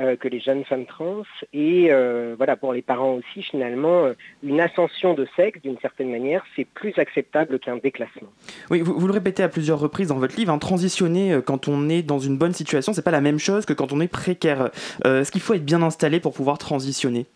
euh, 0.00 0.16
que 0.16 0.26
les 0.26 0.40
jeunes 0.40 0.64
femmes 0.64 0.84
trans. 0.84 1.22
Et 1.52 1.92
euh, 1.92 2.34
voilà, 2.36 2.56
pour 2.56 2.72
les 2.72 2.82
parents 2.82 3.14
aussi, 3.14 3.42
finalement, 3.42 4.06
euh, 4.06 4.14
une 4.42 4.60
ascension 4.60 5.14
de 5.14 5.24
sexe, 5.36 5.60
d'une 5.62 5.78
certaine 5.78 6.10
manière, 6.10 6.44
c'est 6.56 6.64
plus 6.64 6.98
acceptable 6.98 7.60
qu'un 7.60 7.76
déclassement. 7.76 8.28
Oui, 8.70 8.80
vous, 8.80 8.98
vous 8.98 9.06
le 9.06 9.12
répétez 9.12 9.44
à 9.44 9.48
plusieurs 9.48 9.78
reprises 9.78 10.08
dans 10.08 10.18
votre 10.18 10.36
livre, 10.36 10.52
hein, 10.52 10.58
transitionner 10.58 11.38
quand 11.46 11.68
on 11.68 11.88
est 11.88 12.02
dans 12.02 12.18
une 12.18 12.36
bonne 12.36 12.52
situation, 12.52 12.92
c'est 12.92 13.04
pas 13.04 13.12
la 13.12 13.20
même 13.20 13.38
chose 13.38 13.64
que 13.64 13.72
quand 13.72 13.92
on 13.92 14.00
est 14.00 14.08
précaire. 14.08 14.70
Euh, 15.04 15.20
Est-ce 15.20 15.30
qu'il 15.30 15.40
faut 15.40 15.54
être 15.54 15.64
bien 15.64 15.82
installé 15.82 16.18
pour 16.18 16.32
pouvoir 16.34 16.58
transitionner? 16.58 17.26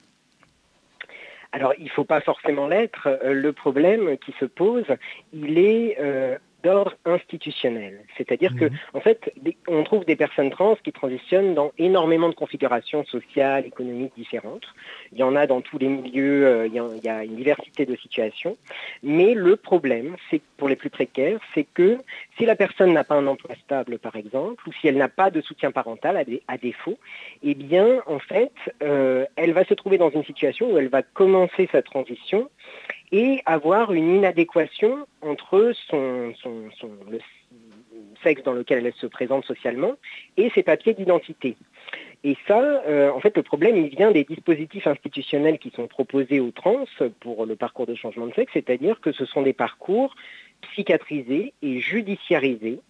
Alors, 1.53 1.75
il 1.79 1.85
ne 1.85 1.91
faut 1.91 2.05
pas 2.05 2.21
forcément 2.21 2.67
l'être. 2.69 3.09
Le 3.25 3.53
problème 3.53 4.17
qui 4.19 4.33
se 4.39 4.45
pose, 4.45 4.85
il 5.33 5.59
est 5.59 5.97
euh, 6.01 6.37
d'ordre 6.63 6.95
institutionnel. 7.05 8.01
C'est-à-dire 8.17 8.55
que, 8.57 8.67
en 8.95 9.01
fait, 9.01 9.33
on 9.69 9.83
trouve 9.85 10.05
des 10.05 10.17
personnes 10.17 10.51
trans 10.51 10.77
qui 10.83 10.93
transitionnent 10.93 11.55
dans 11.55 11.73
énormément 11.79 12.29
de 12.29 12.35
configurations 12.35 13.05
sociales, 13.05 13.67
économiques 13.67 14.13
différentes. 14.17 14.67
Il 15.13 15.19
y 15.19 15.23
en 15.23 15.37
a 15.37 15.47
dans 15.47 15.61
tous 15.61 15.79
les 15.79 15.89
milieux, 15.89 16.47
euh, 16.47 16.67
il 16.67 16.75
y, 16.75 16.79
a, 16.79 16.89
il 16.95 17.05
y 17.05 17.09
a 17.09 17.25
une 17.25 17.37
diversité 17.37 17.87
de 17.87 17.97
situations. 17.97 18.57
Mais 19.03 19.35
le 19.35 19.57
problème, 19.57 20.17
c'est 20.31 20.43
pour 20.57 20.69
les 20.69 20.77
plus 20.77 20.91
précaires, 20.91 21.39
c'est 21.55 21.67
que 21.75 21.99
si 22.37 22.45
la 22.47 22.57
personne 22.57 22.93
n'a 22.93 23.05
pas 23.05 23.15
un 23.15 23.27
emploi 23.27 23.55
stable, 23.65 23.99
par 23.99 24.17
exemple, 24.17 24.69
ou 24.69 24.73
si 24.73 24.89
elle 24.89 24.97
n'a 24.97 25.09
pas 25.09 25.31
de 25.31 25.41
soutien 25.41 25.71
parental 25.71 26.17
à, 26.17 26.25
dé- 26.25 26.43
à 26.49 26.59
défaut, 26.59 26.99
eh 27.43 27.55
bien, 27.55 28.03
en 28.07 28.19
fait, 28.19 28.53
euh, 28.83 29.25
elle 29.37 29.53
va 29.53 29.65
se 29.65 29.75
trouver 29.75 29.99
dans 29.99 30.11
une 30.11 30.25
situation 30.25 30.71
où 30.71 30.79
elle 30.79 30.89
va 30.89 31.03
commencer 31.03 31.69
sa 31.73 31.83
transition 31.83 32.51
et 33.13 33.43
avoir 33.47 33.93
une 33.93 34.17
inadéquation 34.17 35.07
entre 35.23 35.73
son, 35.89 36.33
le 37.11 37.19
sexe 38.23 38.43
dans 38.43 38.53
lequel 38.53 38.87
elle 38.87 38.93
se 38.95 39.07
présente 39.07 39.45
socialement 39.45 39.95
et 40.37 40.51
ses 40.51 40.63
papiers 40.63 40.95
d'identité. 40.95 41.57
Et 42.23 42.37
ça, 42.47 42.61
euh, 42.61 43.11
en 43.11 43.21
fait, 43.21 43.37
le 43.37 43.43
problème, 43.43 43.77
il 43.79 43.89
vient 43.89 44.11
des 44.11 44.25
dispositifs 44.25 44.87
institutionnels 44.87 45.59
qui 45.59 45.71
sont 45.71 45.87
proposés 45.87 46.39
aux 46.39 46.51
trans 46.51 46.85
pour 47.21 47.47
le 47.47 47.57
parcours 47.57 47.87
de 47.87 47.95
changement 47.95 48.27
de 48.27 48.35
sexe, 48.35 48.53
c'est-à-dire 48.53 49.01
que 49.01 49.11
ce 49.13 49.25
sont 49.25 49.43
des 49.43 49.55
parcours 49.55 50.15
psychiatrisés 50.61 51.55
et 51.63 51.79
judiciarisés 51.81 52.81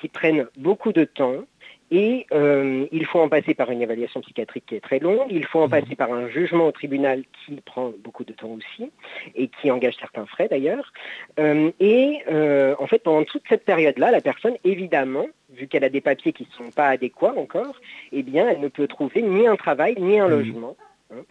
qui 0.00 0.08
prennent 0.08 0.46
beaucoup 0.56 0.92
de 0.92 1.04
temps 1.04 1.44
et 1.90 2.26
euh, 2.32 2.86
il 2.90 3.06
faut 3.06 3.20
en 3.20 3.28
passer 3.28 3.54
par 3.54 3.70
une 3.70 3.80
évaluation 3.80 4.20
psychiatrique 4.20 4.64
qui 4.66 4.74
est 4.74 4.80
très 4.80 4.98
longue, 4.98 5.26
il 5.30 5.44
faut 5.44 5.60
en 5.60 5.68
passer 5.68 5.94
par 5.94 6.12
un 6.12 6.28
jugement 6.28 6.66
au 6.66 6.72
tribunal 6.72 7.22
qui 7.44 7.60
prend 7.60 7.92
beaucoup 8.02 8.24
de 8.24 8.32
temps 8.32 8.50
aussi 8.50 8.90
et 9.34 9.48
qui 9.48 9.70
engage 9.70 9.94
certains 10.00 10.26
frais 10.26 10.48
d'ailleurs. 10.48 10.92
Euh, 11.38 11.70
et 11.78 12.18
euh, 12.28 12.74
en 12.78 12.86
fait, 12.86 12.98
pendant 12.98 13.24
toute 13.24 13.42
cette 13.48 13.64
période-là, 13.64 14.10
la 14.10 14.20
personne, 14.20 14.56
évidemment, 14.64 15.26
vu 15.50 15.68
qu'elle 15.68 15.84
a 15.84 15.88
des 15.88 16.00
papiers 16.00 16.32
qui 16.32 16.48
ne 16.50 16.64
sont 16.64 16.72
pas 16.72 16.88
adéquats 16.88 17.34
encore, 17.36 17.80
eh 18.12 18.22
bien, 18.22 18.48
elle 18.48 18.60
ne 18.60 18.68
peut 18.68 18.88
trouver 18.88 19.22
ni 19.22 19.46
un 19.46 19.56
travail 19.56 19.94
ni 19.98 20.18
un 20.18 20.28
logement. 20.28 20.76
Hein, 21.10 21.22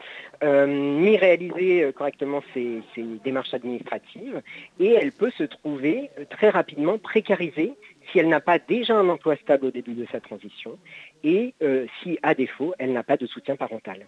euh, 0.44 0.66
ni 0.68 1.18
réaliser 1.18 1.84
euh, 1.84 1.92
correctement 1.92 2.42
ses, 2.54 2.82
ses 2.94 3.04
démarches 3.24 3.54
administratives 3.54 4.42
et 4.80 4.92
elle 4.94 5.12
peut 5.12 5.32
se 5.38 5.44
trouver 5.44 6.10
euh, 6.20 6.26
très 6.30 6.50
rapidement 6.50 6.98
précarisée 6.98 7.74
si 8.12 8.20
elle 8.20 8.30
n'a 8.30 8.40
pas 8.40 8.60
déjà 8.60 8.96
un 8.96 9.10
emploi 9.10 9.36
stable 9.38 9.66
au 9.66 9.72
début 9.72 9.94
de 9.94 10.06
sa 10.12 10.20
transition 10.20 10.78
et 11.24 11.54
euh, 11.64 11.88
si, 12.04 12.20
à 12.22 12.36
défaut, 12.36 12.74
elle 12.78 12.94
n'a 12.94 13.04
pas 13.04 13.18
de 13.18 13.26
soutien 13.26 13.56
parental. 13.56 14.06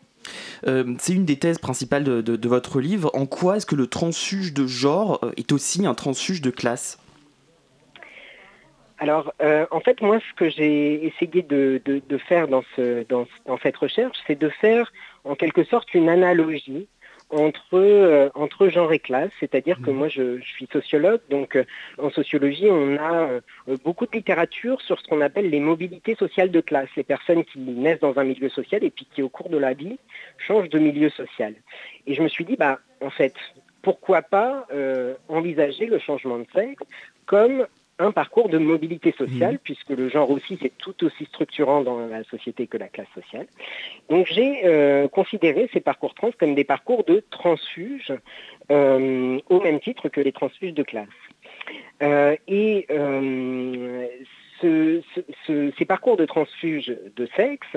Euh, 0.68 0.96
C'est 1.00 1.14
une 1.14 1.26
des 1.26 1.38
thèses 1.38 1.58
principales 1.58 2.04
de, 2.04 2.22
de- 2.22 2.36
de 2.36 2.48
votre 2.50 2.80
livre. 2.80 3.10
En 3.14 3.26
quoi 3.26 3.58
est-ce 3.58 3.66
que 3.66 3.76
le 3.76 3.88
transfuge 3.88 4.54
de 4.54 4.68
genre 4.68 5.20
est 5.36 5.52
aussi 5.52 5.86
un 5.86 5.94
transfuge 5.96 6.42
de 6.42 6.52
classe? 6.52 7.00
Alors, 9.00 9.32
euh, 9.44 9.68
en 9.70 9.80
fait, 9.80 10.02
moi, 10.02 10.20
ce 10.20 10.34
que 10.36 10.50
j'ai 10.50 11.06
essayé 11.06 11.44
de, 11.44 11.80
de- 11.86 12.02
de 12.08 12.18
faire 12.18 12.48
dans, 12.48 12.64
ce, 12.76 13.04
dans, 13.08 13.28
dans 13.46 13.60
cette 13.60 13.78
recherche, 13.78 14.18
c'est 14.26 14.40
de 14.40 14.50
faire 14.50 14.92
en 15.28 15.36
quelque 15.36 15.64
sorte 15.64 15.94
une 15.94 16.10
analogie 16.10 16.88
entre, 17.30 17.76
euh, 17.78 18.30
entre 18.36 18.70
genre 18.70 18.94
et 18.94 19.00
classe, 19.00 19.32
c'est-à-dire 19.40 19.82
que 19.82 19.92
moi 19.92 20.08
je, 20.08 20.40
je 20.40 20.46
suis 20.46 20.68
sociologue, 20.72 21.20
donc 21.30 21.58
euh, 21.58 21.66
en 21.98 22.10
sociologie 22.10 22.68
on 22.70 22.98
a 22.98 23.14
euh, 23.14 23.42
beaucoup 23.84 24.06
de 24.06 24.12
littérature 24.14 24.82
sur 24.82 25.00
ce 25.00 25.08
qu'on 25.08 25.20
appelle 25.20 25.50
les 25.50 25.60
mobilités 25.60 26.16
sociales 26.16 26.52
de 26.52 26.62
classe, 26.62 26.88
les 26.96 27.04
personnes 27.04 27.44
qui 27.44 27.60
naissent 27.60 28.00
dans 28.00 28.18
un 28.18 28.24
milieu 28.24 28.50
social 28.50 28.84
et 28.84 28.90
puis 28.90 29.06
qui 29.14 29.22
au 29.22 29.30
cours 29.30 29.50
de 29.50 29.58
la 29.58 29.74
vie 29.74 30.00
changent 30.38 30.70
de 30.70 30.80
milieu 30.80 31.10
social. 31.10 31.54
Et 32.06 32.14
je 32.14 32.22
me 32.22 32.30
suis 32.30 32.46
dit, 32.46 32.56
bah 32.56 32.80
en 33.02 33.10
fait, 33.10 33.34
pourquoi 33.82 34.22
pas 34.22 34.66
envisager 35.28 35.86
le 35.86 36.00
changement 36.00 36.40
de 36.40 36.48
sexe 36.54 36.82
comme 37.26 37.68
un 38.00 38.12
parcours 38.12 38.50
de 38.50 38.58
mobilité 38.58 39.12
sociale, 39.18 39.58
puisque 39.64 39.90
le 39.90 40.08
genre 40.10 40.30
aussi 40.30 40.58
c'est 40.62 40.76
tout 40.78 41.04
aussi 41.04 41.26
structurant 41.26 41.82
dans 41.82 42.00
la 42.08 42.24
société 42.26 42.68
que 42.68 42.78
la 42.78 42.88
classe 42.90 43.08
sociale. 43.16 43.48
Donc 44.10 44.28
j'ai 44.30 44.62
euh, 44.66 45.08
considéré 45.08 45.70
ces 45.74 45.80
parcours 45.80 46.14
trans 46.14 46.32
comme 46.40 46.54
des 46.56 46.64
parcours 46.64 47.04
de 47.06 47.24
transfuge, 47.30 48.14
euh, 48.72 49.40
au 49.50 49.60
même 49.62 49.80
titre 49.80 50.10
que 50.10 50.22
les 50.22 50.32
transfuges 50.32 50.74
de 50.74 50.84
classe. 50.84 51.08
Euh, 52.04 52.36
et 52.48 52.86
ce- 54.62 55.02
ce- 55.16 55.22
ce- 55.46 55.72
ces 55.78 55.86
parcours 55.86 56.18
de 56.18 56.26
transfuge 56.26 56.96
de 57.16 57.28
sexe 57.36 57.68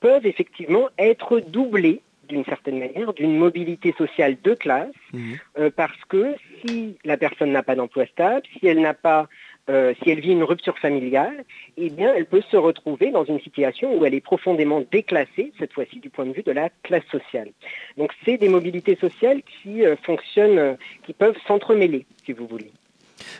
peuvent 0.00 0.26
effectivement 0.26 0.88
être 0.98 1.40
doublés 1.40 2.00
d'une 2.28 2.44
certaine 2.44 2.78
manière 2.80 3.12
d'une 3.12 3.36
mobilité 3.36 3.94
sociale 3.96 4.36
de 4.42 4.54
classe, 4.54 4.88
euh, 5.58 5.70
parce 5.70 6.04
que 6.08 6.34
si 6.60 6.96
la 7.04 7.16
personne 7.16 7.52
n'a 7.52 7.62
pas 7.62 7.76
d'emploi 7.76 8.04
stable, 8.06 8.42
si 8.58 8.66
elle 8.66 8.80
n'a 8.80 8.94
pas 8.94 9.28
euh, 9.68 9.94
si 10.02 10.10
elle 10.10 10.20
vit 10.20 10.32
une 10.32 10.44
rupture 10.44 10.78
familiale, 10.78 11.44
eh 11.76 11.90
bien, 11.90 12.14
elle 12.14 12.26
peut 12.26 12.42
se 12.50 12.56
retrouver 12.56 13.10
dans 13.10 13.24
une 13.24 13.40
situation 13.40 13.96
où 13.96 14.04
elle 14.04 14.14
est 14.14 14.20
profondément 14.20 14.82
déclassée, 14.92 15.52
cette 15.58 15.72
fois-ci 15.72 15.98
du 15.98 16.10
point 16.10 16.26
de 16.26 16.32
vue 16.32 16.42
de 16.42 16.52
la 16.52 16.70
classe 16.82 17.06
sociale. 17.10 17.50
Donc, 17.96 18.12
c'est 18.24 18.38
des 18.38 18.48
mobilités 18.48 18.96
sociales 18.96 19.42
qui 19.42 19.84
euh, 19.84 19.96
fonctionnent, 19.96 20.58
euh, 20.58 20.74
qui 21.04 21.12
peuvent 21.12 21.38
s'entremêler, 21.46 22.06
si 22.24 22.32
vous 22.32 22.46
voulez. 22.46 22.70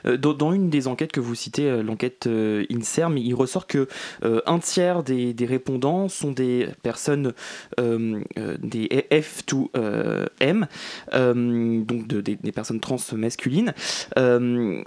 Euh, 0.06 0.16
Dans, 0.16 0.52
une 0.52 0.70
des 0.70 0.88
enquêtes 0.88 1.12
que 1.12 1.20
vous 1.20 1.34
citez, 1.34 1.68
euh, 1.68 1.82
l'enquête 1.82 2.26
euh, 2.26 2.64
INSERM, 2.70 3.18
il 3.18 3.34
ressort 3.34 3.66
que 3.66 3.88
un 4.22 4.58
tiers 4.58 5.02
des, 5.02 5.34
répondants 5.46 6.08
sont 6.08 6.32
des 6.32 6.68
personnes 6.82 7.32
des 7.78 9.06
F2M, 9.10 10.66
euh, 11.14 11.80
donc 11.82 12.06
de- 12.06 12.20
des, 12.20 12.52
personnes 12.52 12.80
trans 12.80 12.96
masculines. 13.12 13.74
Il 14.16 14.84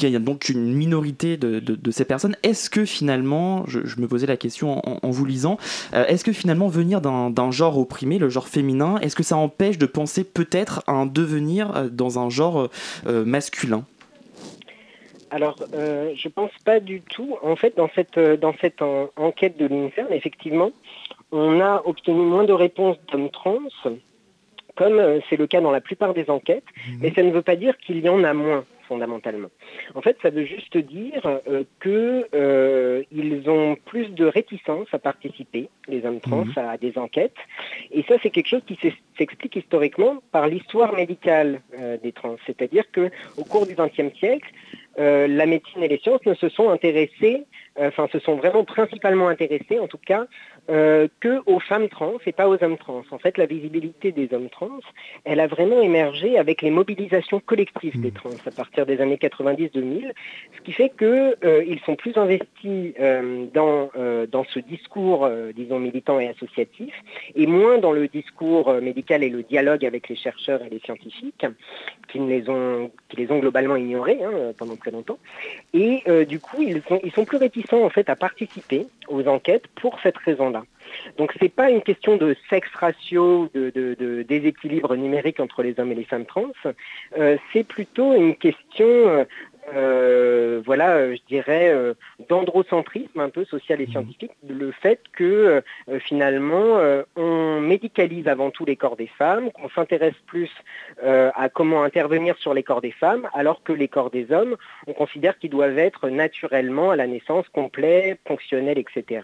y 0.00 0.16
a 0.16 0.18
donc 0.18 0.48
une 0.48 0.72
minorité 0.74 1.36
de, 1.36 1.90
ces 1.90 2.04
personnes. 2.04 2.36
Est-ce 2.42 2.70
que 2.70 2.84
finalement, 2.84 3.64
je, 3.66 3.80
me 4.00 4.06
posais 4.06 4.26
la 4.26 4.36
question 4.36 4.80
en, 4.88 4.98
en 5.02 5.10
vous 5.10 5.24
lisant, 5.24 5.58
est-ce 5.92 6.24
que 6.24 6.32
finalement 6.32 6.68
venir 6.68 7.00
d'un 7.00 7.50
genre 7.50 7.78
opprimé, 7.78 8.18
le 8.18 8.28
genre 8.28 8.48
féminin, 8.48 8.98
est-ce 9.02 9.16
que 9.16 9.22
ça 9.22 9.36
empêche 9.36 9.78
de 9.78 9.86
penser 9.86 10.24
peut-être 10.24 10.82
à 10.86 10.92
un 10.92 11.06
devenir 11.06 11.90
dans 11.90 12.18
un 12.18 12.30
genre 12.30 12.70
masculin? 13.06 13.71
Alors, 15.32 15.56
euh, 15.74 16.12
je 16.14 16.28
pense 16.28 16.50
pas 16.64 16.78
du 16.78 17.00
tout. 17.00 17.36
En 17.42 17.56
fait, 17.56 17.74
dans 17.76 17.88
cette, 17.94 18.18
euh, 18.18 18.36
dans 18.36 18.54
cette 18.60 18.82
en- 18.82 19.08
enquête 19.16 19.56
de 19.56 19.66
l'INSERM, 19.66 20.12
effectivement, 20.12 20.70
on 21.32 21.58
a 21.60 21.82
obtenu 21.86 22.20
moins 22.20 22.44
de 22.44 22.52
réponses 22.52 22.98
d'hommes 23.10 23.30
trans, 23.30 23.58
comme 24.76 24.98
euh, 24.98 25.20
c'est 25.28 25.36
le 25.36 25.46
cas 25.46 25.60
dans 25.62 25.70
la 25.70 25.80
plupart 25.80 26.12
des 26.14 26.28
enquêtes, 26.30 26.64
mais 27.00 27.12
ça 27.14 27.22
ne 27.22 27.30
veut 27.30 27.42
pas 27.42 27.56
dire 27.56 27.76
qu'il 27.78 27.98
y 28.04 28.08
en 28.10 28.22
a 28.24 28.32
moins 28.34 28.64
fondamentalement. 28.88 29.48
En 29.94 30.02
fait, 30.02 30.18
ça 30.22 30.28
veut 30.30 30.44
juste 30.44 30.76
dire 30.76 31.22
euh, 31.48 31.62
que 31.80 32.26
euh, 32.34 33.02
ils 33.12 33.48
ont 33.48 33.76
plus 33.86 34.08
de 34.08 34.26
réticence 34.26 34.88
à 34.92 34.98
participer, 34.98 35.68
les 35.88 36.04
hommes 36.04 36.20
trans, 36.20 36.44
Mhm. 36.44 36.52
à 36.56 36.76
des 36.76 36.98
enquêtes, 36.98 37.36
et 37.90 38.02
ça 38.08 38.16
c'est 38.22 38.30
quelque 38.30 38.48
chose 38.48 38.62
qui 38.66 38.78
s'explique 39.16 39.56
historiquement 39.56 40.16
par 40.32 40.46
l'histoire 40.46 40.92
médicale 40.94 41.60
des 42.02 42.12
trans, 42.12 42.36
c'est-à-dire 42.46 42.84
que 42.92 43.10
au 43.38 43.44
cours 43.44 43.66
du 43.66 43.74
XXe 43.74 44.14
siècle, 44.18 44.50
la 44.98 45.46
médecine 45.46 45.82
et 45.82 45.88
les 45.88 45.98
sciences 45.98 46.24
ne 46.26 46.34
se 46.34 46.48
sont 46.48 46.70
intéressées, 46.70 47.44
euh, 47.71 47.71
enfin 47.78 48.08
se 48.12 48.18
sont 48.18 48.36
vraiment 48.36 48.64
principalement 48.64 49.28
intéressées 49.28 49.78
en 49.78 49.88
tout 49.88 49.98
cas 49.98 50.26
euh, 50.70 51.08
que 51.20 51.40
aux 51.46 51.58
femmes 51.58 51.88
trans 51.88 52.14
et 52.24 52.32
pas 52.32 52.48
aux 52.48 52.62
hommes 52.62 52.78
trans. 52.78 53.02
En 53.10 53.18
fait, 53.18 53.36
la 53.36 53.46
visibilité 53.46 54.12
des 54.12 54.32
hommes 54.32 54.48
trans, 54.48 54.78
elle 55.24 55.40
a 55.40 55.48
vraiment 55.48 55.80
émergé 55.80 56.38
avec 56.38 56.62
les 56.62 56.70
mobilisations 56.70 57.40
collectives 57.40 58.00
des 58.00 58.12
trans 58.12 58.30
à 58.46 58.50
partir 58.52 58.86
des 58.86 59.00
années 59.00 59.16
90-2000, 59.16 60.12
ce 60.56 60.60
qui 60.62 60.72
fait 60.72 60.90
qu'ils 60.90 61.34
euh, 61.44 61.76
sont 61.84 61.96
plus 61.96 62.16
investis 62.16 62.94
euh, 63.00 63.46
dans, 63.52 63.90
dans 64.30 64.44
ce 64.44 64.60
discours, 64.60 65.28
disons, 65.54 65.80
militant 65.80 66.20
et 66.20 66.28
associatif, 66.28 66.94
et 67.34 67.46
moins 67.46 67.78
dans 67.78 67.92
le 67.92 68.06
discours 68.06 68.72
médical 68.74 69.24
et 69.24 69.30
le 69.30 69.42
dialogue 69.42 69.84
avec 69.84 70.08
les 70.08 70.16
chercheurs 70.16 70.62
et 70.62 70.70
les 70.70 70.80
scientifiques, 70.80 71.46
qui, 72.08 72.18
les, 72.20 72.48
ont, 72.48 72.90
qui 73.08 73.16
les 73.16 73.30
ont 73.32 73.40
globalement 73.40 73.76
ignorés 73.76 74.22
hein, 74.22 74.52
pendant 74.56 74.76
très 74.76 74.90
longtemps. 74.92 75.18
Et 75.74 76.04
du 76.28 76.38
coup, 76.38 76.62
ils 76.62 76.82
sont, 76.82 77.00
ils 77.02 77.12
sont 77.12 77.24
plus 77.24 77.38
réticents 77.38 77.61
en 77.70 77.90
fait 77.90 78.08
à 78.08 78.16
participer 78.16 78.86
aux 79.08 79.26
enquêtes 79.26 79.66
pour 79.74 79.98
cette 80.02 80.18
raison-là. 80.18 80.62
Donc 81.16 81.32
c'est 81.40 81.48
pas 81.48 81.70
une 81.70 81.82
question 81.82 82.16
de 82.16 82.36
sexe 82.50 82.68
ratio, 82.74 83.48
de, 83.54 84.24
déséquilibre 84.28 84.94
numérique 84.96 85.40
entre 85.40 85.62
les 85.62 85.78
hommes 85.78 85.92
et 85.92 85.94
les 85.94 86.04
femmes 86.04 86.26
trans, 86.26 86.52
euh, 87.18 87.36
c'est 87.52 87.64
plutôt 87.64 88.14
une 88.14 88.36
question 88.36 88.86
euh, 88.86 89.24
voilà, 90.64 90.96
euh, 90.96 91.16
je 91.16 91.22
dirais, 91.28 91.70
euh, 91.72 91.94
d'androcentrisme 92.28 93.20
un 93.20 93.30
peu 93.30 93.44
social 93.44 93.80
et 93.80 93.86
mmh. 93.86 93.90
scientifique, 93.90 94.32
le 94.48 94.72
fait 94.72 95.00
que 95.12 95.62
finalement 96.00 96.80
on 97.16 97.60
médicalise 97.60 98.28
avant 98.28 98.50
tout 98.50 98.64
les 98.64 98.76
corps 98.76 98.96
des 98.96 99.06
femmes, 99.06 99.50
qu'on 99.52 99.68
s'intéresse 99.70 100.14
plus 100.26 100.50
à 101.02 101.48
comment 101.48 101.82
intervenir 101.82 102.36
sur 102.38 102.54
les 102.54 102.62
corps 102.62 102.80
des 102.80 102.90
femmes, 102.90 103.28
alors 103.34 103.62
que 103.62 103.72
les 103.72 103.88
corps 103.88 104.10
des 104.10 104.32
hommes, 104.32 104.56
on 104.86 104.92
considère 104.92 105.38
qu'ils 105.38 105.50
doivent 105.50 105.78
être 105.78 106.08
naturellement 106.08 106.90
à 106.90 106.96
la 106.96 107.06
naissance 107.06 107.48
complets, 107.48 108.18
fonctionnels, 108.26 108.78
etc. 108.78 109.22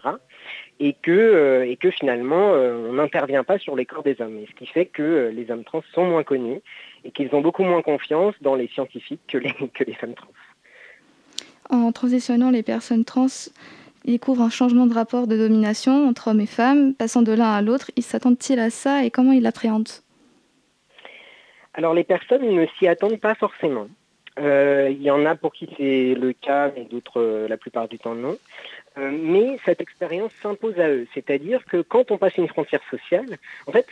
Et 0.79 0.93
que, 0.93 1.65
et 1.67 1.75
que 1.75 1.91
finalement 1.91 2.51
on 2.51 2.93
n'intervient 2.93 3.43
pas 3.43 3.57
sur 3.57 3.75
les 3.75 3.85
corps 3.85 4.03
des 4.03 4.21
hommes. 4.21 4.37
Et 4.37 4.47
ce 4.47 4.55
qui 4.55 4.67
fait 4.67 4.85
que 4.85 5.31
les 5.33 5.51
hommes 5.51 5.63
trans 5.63 5.83
sont 5.93 6.05
moins 6.05 6.23
connus 6.23 6.61
et 7.03 7.11
qu'ils 7.11 7.33
ont 7.33 7.41
beaucoup 7.41 7.63
moins 7.63 7.81
confiance 7.81 8.35
dans 8.41 8.55
les 8.55 8.67
scientifiques 8.67 9.21
que 9.27 9.37
les, 9.37 9.53
que 9.73 9.83
les 9.83 9.93
femmes 9.93 10.15
trans. 10.15 10.29
En 11.69 11.91
transitionnant, 11.91 12.49
les 12.49 12.63
personnes 12.63 13.05
trans 13.05 13.27
découvrent 14.05 14.41
un 14.41 14.49
changement 14.49 14.87
de 14.87 14.93
rapport 14.93 15.27
de 15.27 15.37
domination 15.37 16.07
entre 16.07 16.29
hommes 16.29 16.41
et 16.41 16.47
femmes, 16.47 16.93
passant 16.95 17.21
de 17.21 17.31
l'un 17.31 17.53
à 17.53 17.61
l'autre. 17.61 17.91
Ils 17.95 18.03
s'attendent-ils 18.03 18.59
à 18.59 18.69
ça 18.69 19.03
et 19.03 19.11
comment 19.11 19.31
ils 19.31 19.43
l'appréhendent? 19.43 19.89
Alors 21.73 21.93
les 21.93 22.03
personnes 22.03 22.49
ne 22.49 22.65
s'y 22.77 22.87
attendent 22.87 23.19
pas 23.19 23.35
forcément. 23.35 23.87
Euh, 24.39 24.89
il 24.91 25.01
y 25.01 25.11
en 25.11 25.25
a 25.25 25.35
pour 25.35 25.53
qui 25.53 25.69
c'est 25.77 26.15
le 26.15 26.33
cas, 26.33 26.71
mais 26.75 26.85
d'autres 26.85 27.21
euh, 27.21 27.47
la 27.47 27.57
plupart 27.57 27.87
du 27.87 27.99
temps 27.99 28.15
non. 28.15 28.37
Euh, 28.97 29.11
mais 29.11 29.59
cette 29.65 29.81
expérience 29.81 30.31
s'impose 30.41 30.79
à 30.79 30.89
eux. 30.89 31.07
C'est-à-dire 31.13 31.65
que 31.65 31.81
quand 31.81 32.11
on 32.11 32.17
passe 32.17 32.37
une 32.37 32.47
frontière 32.47 32.81
sociale, 32.89 33.37
en 33.67 33.71
fait, 33.71 33.87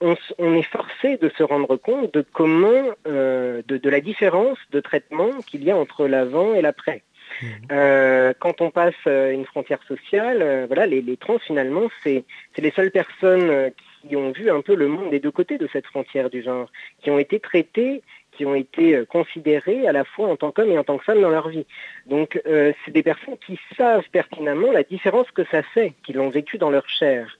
on, 0.00 0.14
est 0.54 0.62
forcé 0.62 1.16
de 1.16 1.30
se 1.30 1.42
rendre 1.42 1.76
compte 1.76 2.12
de 2.12 2.22
comment, 2.32 2.84
de, 3.06 3.88
la 3.88 4.00
différence 4.00 4.58
de 4.70 4.80
traitement 4.80 5.30
qu'il 5.46 5.64
y 5.64 5.70
a 5.70 5.76
entre 5.76 6.06
l'avant 6.06 6.54
et 6.54 6.60
l'après. 6.60 7.02
Mhm. 7.42 7.48
Euh, 7.72 8.32
quand 8.38 8.60
on 8.60 8.70
passe 8.70 8.94
euh, 9.06 9.32
une 9.32 9.44
frontière 9.44 9.82
sociale, 9.86 10.42
euh, 10.42 10.66
voilà, 10.66 10.86
les, 10.86 11.16
trans 11.16 11.38
finalement, 11.38 11.88
c'est 12.02 12.24
les 12.58 12.70
seules 12.70 12.90
personnes 12.90 13.72
qui 14.08 14.16
ont 14.16 14.32
vu 14.32 14.50
un 14.50 14.60
peu 14.60 14.74
le 14.74 14.88
monde 14.88 15.10
des 15.10 15.20
deux 15.20 15.30
côtés 15.30 15.58
de 15.58 15.68
cette 15.72 15.86
frontière 15.86 16.30
du 16.30 16.42
genre, 16.42 16.70
qui 17.02 17.10
ont 17.10 17.18
été 17.18 17.40
traitées 17.40 18.02
qui 18.32 18.44
ont 18.44 18.54
été 18.54 19.02
considérées 19.08 19.88
à 19.88 19.92
la 19.92 20.04
fois 20.04 20.28
en 20.28 20.36
tant 20.36 20.50
qu'hommes 20.50 20.70
et 20.70 20.76
en 20.76 20.84
tant 20.84 20.98
que 20.98 21.04
femmes 21.04 21.22
dans 21.22 21.30
leur 21.30 21.48
vie. 21.48 21.64
Donc 22.04 22.38
c'est 22.44 22.90
des 22.90 23.02
personnes 23.02 23.38
qui 23.38 23.58
savent 23.78 24.04
pertinemment 24.12 24.72
la 24.72 24.82
différence 24.82 25.30
que 25.30 25.42
ça 25.44 25.62
fait, 25.62 25.94
qui 26.04 26.12
l'ont 26.12 26.28
vécu 26.28 26.58
dans 26.58 26.68
leur 26.68 26.86
chair. 26.86 27.38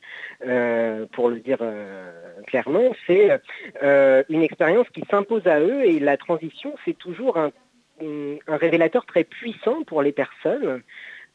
pour 1.13 1.29
le 1.29 1.41
dire 1.41 1.59
clairement, 2.47 2.95
c'est 3.07 3.29
une 4.31 4.43
expérience 4.43 4.89
qui 4.89 5.03
s'impose 5.11 5.47
à 5.47 5.61
eux 5.61 5.85
et 5.85 6.01
la 6.01 6.17
transition, 6.17 6.75
c'est 6.87 6.97
toujours 6.97 7.37
un 7.37 7.53
un 8.01 8.57
révélateur 8.57 9.07
très 9.07 9.25
puissant 9.25 9.83
pour 9.85 10.03
les 10.03 10.13
personnes 10.13 10.83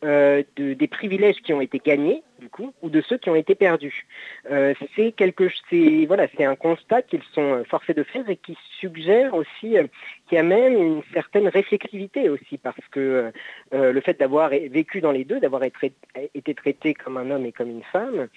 euh, 0.04 0.42
de, 0.56 0.74
des 0.74 0.88
privilèges 0.88 1.44
qui 1.44 1.54
ont 1.54 1.62
été 1.62 1.78
gagnés, 1.78 2.24
du 2.40 2.50
coup, 2.50 2.74
ou 2.82 2.90
de 2.90 3.02
ceux 3.02 3.20
qui 3.20 3.30
ont 3.30 3.36
été 3.36 3.54
perdus. 3.54 4.08
Euh, 4.50 4.74
c'est 4.96 5.12
quelque, 5.12 5.48
c'est 5.70 6.08
voilà, 6.08 6.26
c'est 6.36 6.44
un 6.44 6.56
constat 6.56 7.04
qu'ils 7.04 7.22
sont 7.36 7.64
forcés 7.70 7.94
de 7.94 8.02
faire 8.02 8.28
et 8.28 8.36
qui 8.36 8.58
suggère 8.80 9.36
aussi, 9.36 9.78
euh, 9.78 9.86
qui 10.28 10.38
amène 10.38 10.74
une 10.74 11.04
certaine 11.14 11.48
réflexivité 11.48 12.30
aussi, 12.30 12.58
parce 12.58 12.82
que 12.90 13.32
le 13.72 14.02
fait 14.02 14.20
d'avoir 14.20 14.50
vécu 14.50 15.02
dans 15.02 15.12
les 15.12 15.24
deux, 15.24 15.40
d'avoir 15.40 15.64
été, 15.64 15.94
été 16.34 16.56
traité 16.56 16.96
comme 16.96 17.18
un 17.18 17.30
homme 17.30 17.46
et 17.46 17.52
comme 17.52 17.70
une 17.70 17.84
femme, 17.84 18.28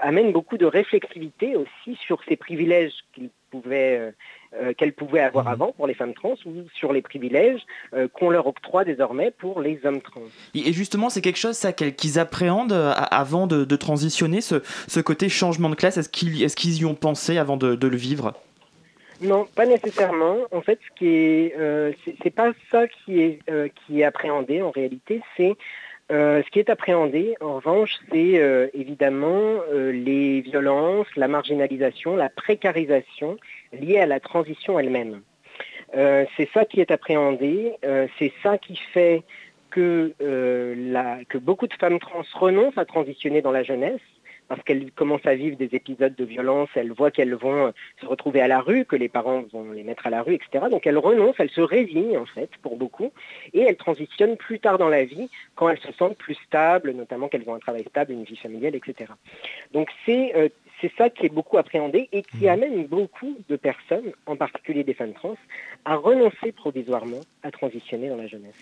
amène 0.00 0.32
beaucoup 0.32 0.56
de 0.56 0.66
réflexivité 0.66 1.54
aussi 1.54 1.96
sur 1.96 2.24
ces 2.24 2.36
privilèges 2.36 3.04
qu'ils 3.12 3.30
pouvaient 3.60 4.12
euh, 4.60 4.72
qu'elles 4.72 4.92
pouvaient 4.92 5.20
avoir 5.20 5.46
mhm. 5.46 5.52
avant 5.52 5.72
pour 5.72 5.88
les 5.88 5.94
femmes 5.94 6.14
trans 6.14 6.36
ou 6.46 6.52
sur 6.74 6.92
les 6.92 7.02
privilèges 7.02 7.60
euh, 7.92 8.06
qu'on 8.06 8.30
leur 8.30 8.46
octroie 8.46 8.84
désormais 8.84 9.32
pour 9.32 9.60
les 9.60 9.80
hommes 9.84 10.00
trans. 10.00 10.20
Et 10.54 10.72
justement, 10.72 11.10
c'est 11.10 11.22
quelque 11.22 11.38
chose 11.38 11.56
ça 11.56 11.72
qu'ils 11.72 12.20
appréhendent 12.20 12.72
euh, 12.72 12.92
avant 13.10 13.48
de, 13.48 13.64
transitionner, 13.76 14.40
ce, 14.40 15.00
côté 15.00 15.28
changement 15.28 15.70
de 15.70 15.74
classe. 15.74 15.96
Est-ce 15.96 16.08
qu'ils 16.08 16.44
est 16.44 16.54
qu'ils 16.54 16.76
y 16.78 16.84
ont 16.84 16.94
pensé 16.94 17.36
avant 17.36 17.56
de, 17.56 17.88
le 17.88 17.96
vivre? 17.96 18.34
Non, 19.20 19.46
pas 19.56 19.66
nécessairement. 19.66 20.36
En 20.52 20.60
fait, 20.60 20.78
ce 20.88 20.98
qui 20.98 21.08
est, 21.08 21.56
c'est 22.22 22.34
pas 22.34 22.52
ça 22.70 22.86
qui 22.86 23.20
est 23.20 23.40
qui 23.74 24.00
est 24.00 24.04
appréhendé 24.04 24.62
en 24.62 24.70
réalité. 24.70 25.20
C'est 25.36 25.56
ce 26.10 26.50
qui 26.50 26.58
est 26.58 26.70
appréhendé, 26.70 27.34
en 27.40 27.56
revanche, 27.56 27.96
c'est 28.10 28.70
évidemment 28.74 29.60
les 29.72 30.42
violences, 30.42 31.06
la 31.16 31.28
marginalisation, 31.28 32.16
la 32.16 32.28
précarisation 32.28 33.36
liées 33.72 33.98
à 33.98 34.06
la 34.06 34.20
transition 34.20 34.78
elle-même. 34.78 35.22
Euh, 35.96 36.24
c'est 36.36 36.48
ça 36.52 36.64
qui 36.64 36.80
est 36.80 36.90
appréhendé, 36.90 37.74
euh, 37.84 38.06
c'est 38.18 38.32
ça 38.42 38.58
qui 38.58 38.76
fait 38.92 39.22
que, 39.70 40.12
euh, 40.20 41.24
que 41.28 41.38
beaucoup 41.38 41.66
de 41.66 41.74
femmes 41.74 41.98
trans 41.98 42.22
renoncent 42.34 42.78
à 42.78 42.84
transitionner 42.84 43.42
dans 43.42 43.52
la 43.52 43.62
jeunesse, 43.62 44.00
parce 44.48 44.62
qu'elles 44.62 44.90
commencent 44.92 45.26
à 45.26 45.34
vivre 45.34 45.56
des 45.56 45.70
épisodes 45.72 46.14
de 46.14 46.24
violence, 46.24 46.68
elles 46.74 46.92
voient 46.92 47.10
qu'elles 47.10 47.34
vont 47.34 47.72
se 48.00 48.06
retrouver 48.06 48.40
à 48.40 48.48
la 48.48 48.60
rue, 48.60 48.84
que 48.84 48.96
les 48.96 49.08
parents 49.08 49.44
vont 49.52 49.70
les 49.72 49.82
mettre 49.82 50.06
à 50.06 50.10
la 50.10 50.22
rue, 50.22 50.34
etc. 50.34 50.66
Donc 50.70 50.86
elles 50.86 50.98
renoncent, 50.98 51.36
elles 51.38 51.50
se 51.50 51.60
résignent 51.60 52.18
en 52.18 52.26
fait 52.26 52.50
pour 52.62 52.76
beaucoup, 52.76 53.12
et 53.52 53.60
elles 53.60 53.76
transitionnent 53.76 54.36
plus 54.36 54.60
tard 54.60 54.78
dans 54.78 54.88
la 54.88 55.04
vie 55.04 55.28
quand 55.54 55.68
elles 55.68 55.80
se 55.80 55.92
sentent 55.92 56.16
plus 56.16 56.36
stables, 56.46 56.92
notamment 56.92 57.28
qu'elles 57.28 57.48
ont 57.48 57.54
un 57.54 57.58
travail 57.58 57.84
stable, 57.88 58.12
une 58.12 58.24
vie 58.24 58.36
familiale, 58.36 58.74
etc. 58.74 59.12
Donc 59.72 59.88
c'est 60.04 60.52
c'est 60.80 60.92
ça 60.98 61.08
qui 61.08 61.26
est 61.26 61.32
beaucoup 61.32 61.56
appréhendé 61.56 62.08
et 62.12 62.22
qui 62.22 62.46
mmh. 62.46 62.48
amène 62.48 62.86
beaucoup 62.86 63.38
de 63.48 63.56
personnes, 63.56 64.12
en 64.26 64.36
particulier 64.36 64.84
des 64.84 64.94
femmes 64.94 65.14
trans, 65.14 65.36
à 65.84 65.96
renoncer 65.96 66.52
provisoirement 66.52 67.20
à 67.42 67.50
transitionner 67.50 68.08
dans 68.08 68.16
la 68.16 68.26
jeunesse. 68.26 68.54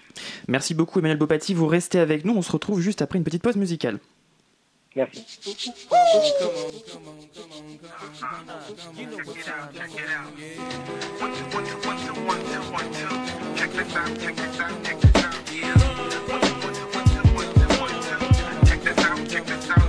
Merci 0.46 0.74
beaucoup 0.74 0.98
Emmanuel 0.98 1.18
Bopati, 1.18 1.54
vous 1.54 1.66
restez 1.66 1.98
avec 1.98 2.24
nous, 2.24 2.34
on 2.34 2.42
se 2.42 2.52
retrouve 2.52 2.80
juste 2.80 3.02
après 3.02 3.18
une 3.18 3.24
petite 3.24 3.42
pause 3.42 3.56
musicale. 3.56 3.98
Yes. 4.94 5.38
Come 5.88 7.08
on, 7.08 7.28
Check 9.72 9.90
it 9.94 10.10
out. 10.10 10.36
Check 13.56 13.70
this 13.72 13.96
out, 13.96 14.20
check 14.20 14.36
check 14.84 15.00
this 15.00 15.16
out. 15.16 15.34
Yeah. 15.50 15.74
Check 18.66 18.82
this 18.82 18.98
out, 18.98 19.28
check 19.28 19.46
this 19.46 19.70
out. 19.70 19.81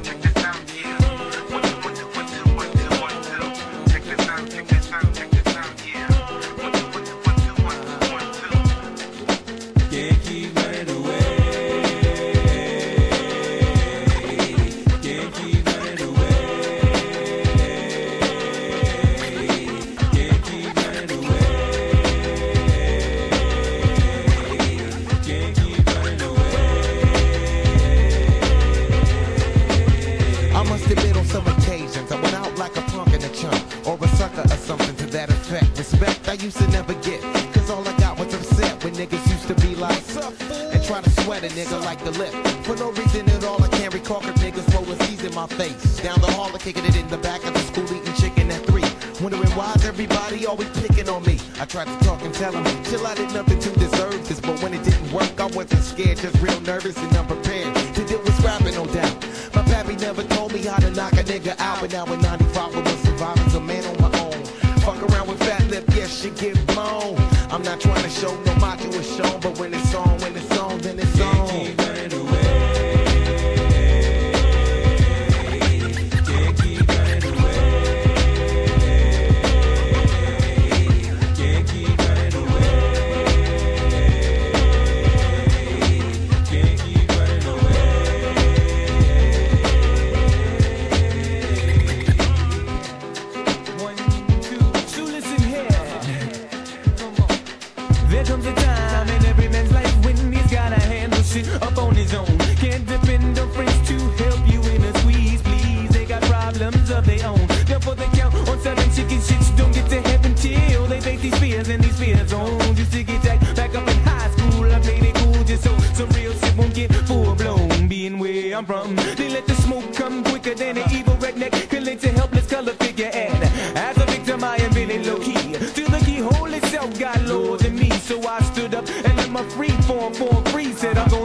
Up 102.12 102.30
on. 102.30 102.38
Can't 102.58 102.86
depend 102.86 103.38
on 103.40 103.50
friends 103.52 103.88
to 103.88 103.98
help 104.24 104.42
you 104.52 104.62
in 104.74 104.84
a 104.84 104.94
squeeze, 105.00 105.42
please. 105.42 105.90
They 105.92 106.06
got 106.06 106.22
problems 106.24 106.90
of 106.90 107.06
their 107.06 107.26
own. 107.28 107.46
Therefore 107.66 107.96
they 107.96 108.08
count 108.18 108.34
on 108.50 108.60
seven 108.60 108.90
chicken 108.92 109.20
shits. 109.20 109.56
Don't 109.56 109.74
get 109.74 109.88
to 109.90 110.02
heaven 110.02 110.34
till 110.36 110.88
they 110.88 111.00
face 111.00 111.22
these 111.22 111.38
fears 111.40 111.70
and 111.70 111.84
these 111.84 111.98
fear 111.98 112.28
zones. 112.28 112.78
Used 112.80 112.92
to 112.94 113.04
get 113.04 113.22
jacked 113.24 113.56
back 113.56 113.76
up 113.76 113.88
in 113.88 113.98
high 114.00 114.30
school. 114.32 114.66
I 114.72 114.80
played 114.80 115.04
it 115.04 115.16
cool 115.16 115.44
just 115.44 115.64
so 115.64 115.78
some 115.94 116.10
real 116.10 116.34
shit 116.34 116.58
won't 116.58 116.74
get 116.74 116.92
full 117.08 117.36
blown. 117.36 117.88
Being 117.88 118.20
where 118.20 118.58
I'm 118.58 118.66
from, 118.66 118.96
they 118.96 119.30
let 119.30 119.46
the 119.48 119.56
smoke 119.56 119.94
come 119.94 120.24
quicker 120.24 120.56
than 120.56 120.78
an 120.78 120.92
evil 120.92 121.16
redneck 121.18 121.70
collect 121.70 122.04
a 122.04 122.10
helpless 122.10 122.48
color 122.50 122.74
figure. 122.74 123.12
And 123.14 123.44
as 123.78 123.98
a 123.98 124.06
victim, 124.06 124.44
I 124.44 124.58
am 124.58 124.72
really 124.74 125.00
low 125.04 125.20
key. 125.20 125.56
Till 125.76 125.90
the 125.90 126.02
keyhole 126.06 126.54
itself 126.54 126.98
got 127.00 127.22
lower 127.24 127.58
than 127.58 127.76
me, 127.76 127.92
so 127.92 128.20
I 128.28 128.42
stood 128.42 128.74
up 128.76 128.88
and 128.90 129.16
let 129.18 129.30
my 129.30 129.44
free 129.50 129.76
form 129.88 130.14
form 130.14 130.44
free. 130.46 130.74
Said 130.74 130.98
I'm 130.98 131.10
something 131.10 131.23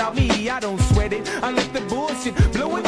out 0.00 0.14
me. 0.14 0.48
I 0.48 0.60
don't 0.60 0.80
sweat 0.80 1.12
it. 1.12 1.28
I 1.42 1.50
let 1.50 1.72
the 1.72 1.80
bullshit 1.82 2.34
blow 2.52 2.76
in 2.76 2.81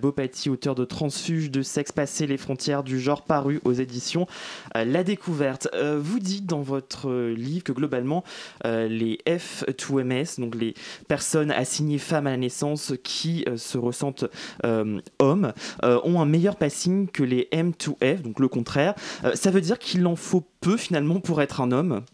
Bopati, 0.00 0.50
auteur 0.50 0.74
de 0.74 0.84
Transfuge 0.84 1.50
de 1.50 1.62
sexe 1.62 1.92
passé 1.92 2.26
les 2.26 2.36
frontières 2.36 2.82
du 2.82 2.98
genre 3.00 3.22
paru 3.22 3.60
aux 3.64 3.72
éditions 3.72 4.26
euh, 4.76 4.84
La 4.84 5.04
Découverte. 5.04 5.68
Euh, 5.74 5.98
vous 6.00 6.18
dites 6.18 6.46
dans 6.46 6.62
votre 6.62 7.10
euh, 7.10 7.34
livre 7.34 7.64
que 7.64 7.72
globalement 7.72 8.24
les 8.64 9.18
F2MS, 9.26 10.40
donc 10.40 10.54
les 10.54 10.74
personnes 11.08 11.50
assignées 11.50 11.98
femmes 11.98 12.26
à 12.26 12.30
la 12.30 12.36
naissance 12.36 12.92
qui 13.02 13.44
se 13.56 13.78
ressentent 13.78 14.24
hommes, 15.18 15.52
ont 15.82 16.20
un 16.20 16.26
meilleur 16.26 16.56
passing 16.56 17.08
que 17.08 17.22
les 17.22 17.48
M2F, 17.52 18.22
donc 18.22 18.40
le 18.40 18.48
contraire. 18.48 18.94
Ça 19.34 19.50
veut 19.50 19.60
dire 19.60 19.78
qu'il 19.78 20.06
en 20.06 20.16
faut 20.16 20.44
peu 20.60 20.76
finalement 20.76 21.20
pour 21.20 21.42
être 21.42 21.60
un 21.60 21.72
homme? 21.72 22.04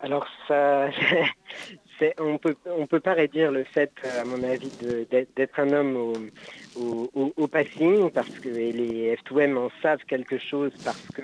Alors 0.00 0.26
ça, 0.48 0.88
on 2.18 2.38
peut, 2.38 2.56
on 2.66 2.86
peut 2.86 3.00
pas 3.00 3.12
réduire 3.14 3.52
le 3.52 3.64
fait, 3.64 3.92
euh, 4.04 4.22
à 4.22 4.24
mon 4.24 4.42
avis, 4.42 4.72
d'être, 4.80 5.58
un 5.58 5.72
homme 5.72 5.96
au, 5.96 6.18
au, 6.80 7.10
au- 7.14 7.32
au 7.36 7.46
passing, 7.48 8.10
parce 8.10 8.30
que 8.40 8.48
les 8.48 9.14
F2M 9.16 9.56
en 9.56 9.70
savent 9.82 10.04
quelque 10.06 10.38
chose, 10.38 10.72
parce 10.82 11.08
que 11.14 11.22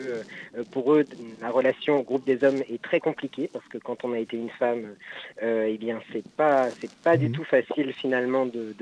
euh, 0.57 0.65
pour 0.71 0.95
eux, 0.95 1.07
la 1.41 1.51
relation 1.51 1.99
au 2.01 2.03
groupe 2.03 2.25
des 2.25 2.43
hommes 2.45 2.63
est 2.69 2.81
très 2.83 3.01
compliquée, 3.01 3.49
parce 3.53 3.67
que 3.69 3.79
quand 3.79 4.05
on 4.05 4.13
a 4.13 4.19
été 4.19 4.37
une 4.37 4.51
femme, 4.51 4.97
euh, 5.43 5.67
eh 5.69 5.79
bien, 5.79 6.01
c'est 6.13 6.25
pas, 6.37 6.71
c'est 6.81 6.91
pas 7.03 7.17
du 7.17 7.31
tout 7.31 7.45
facile 7.45 7.93
finalement 7.95 8.47
de, 8.47 8.75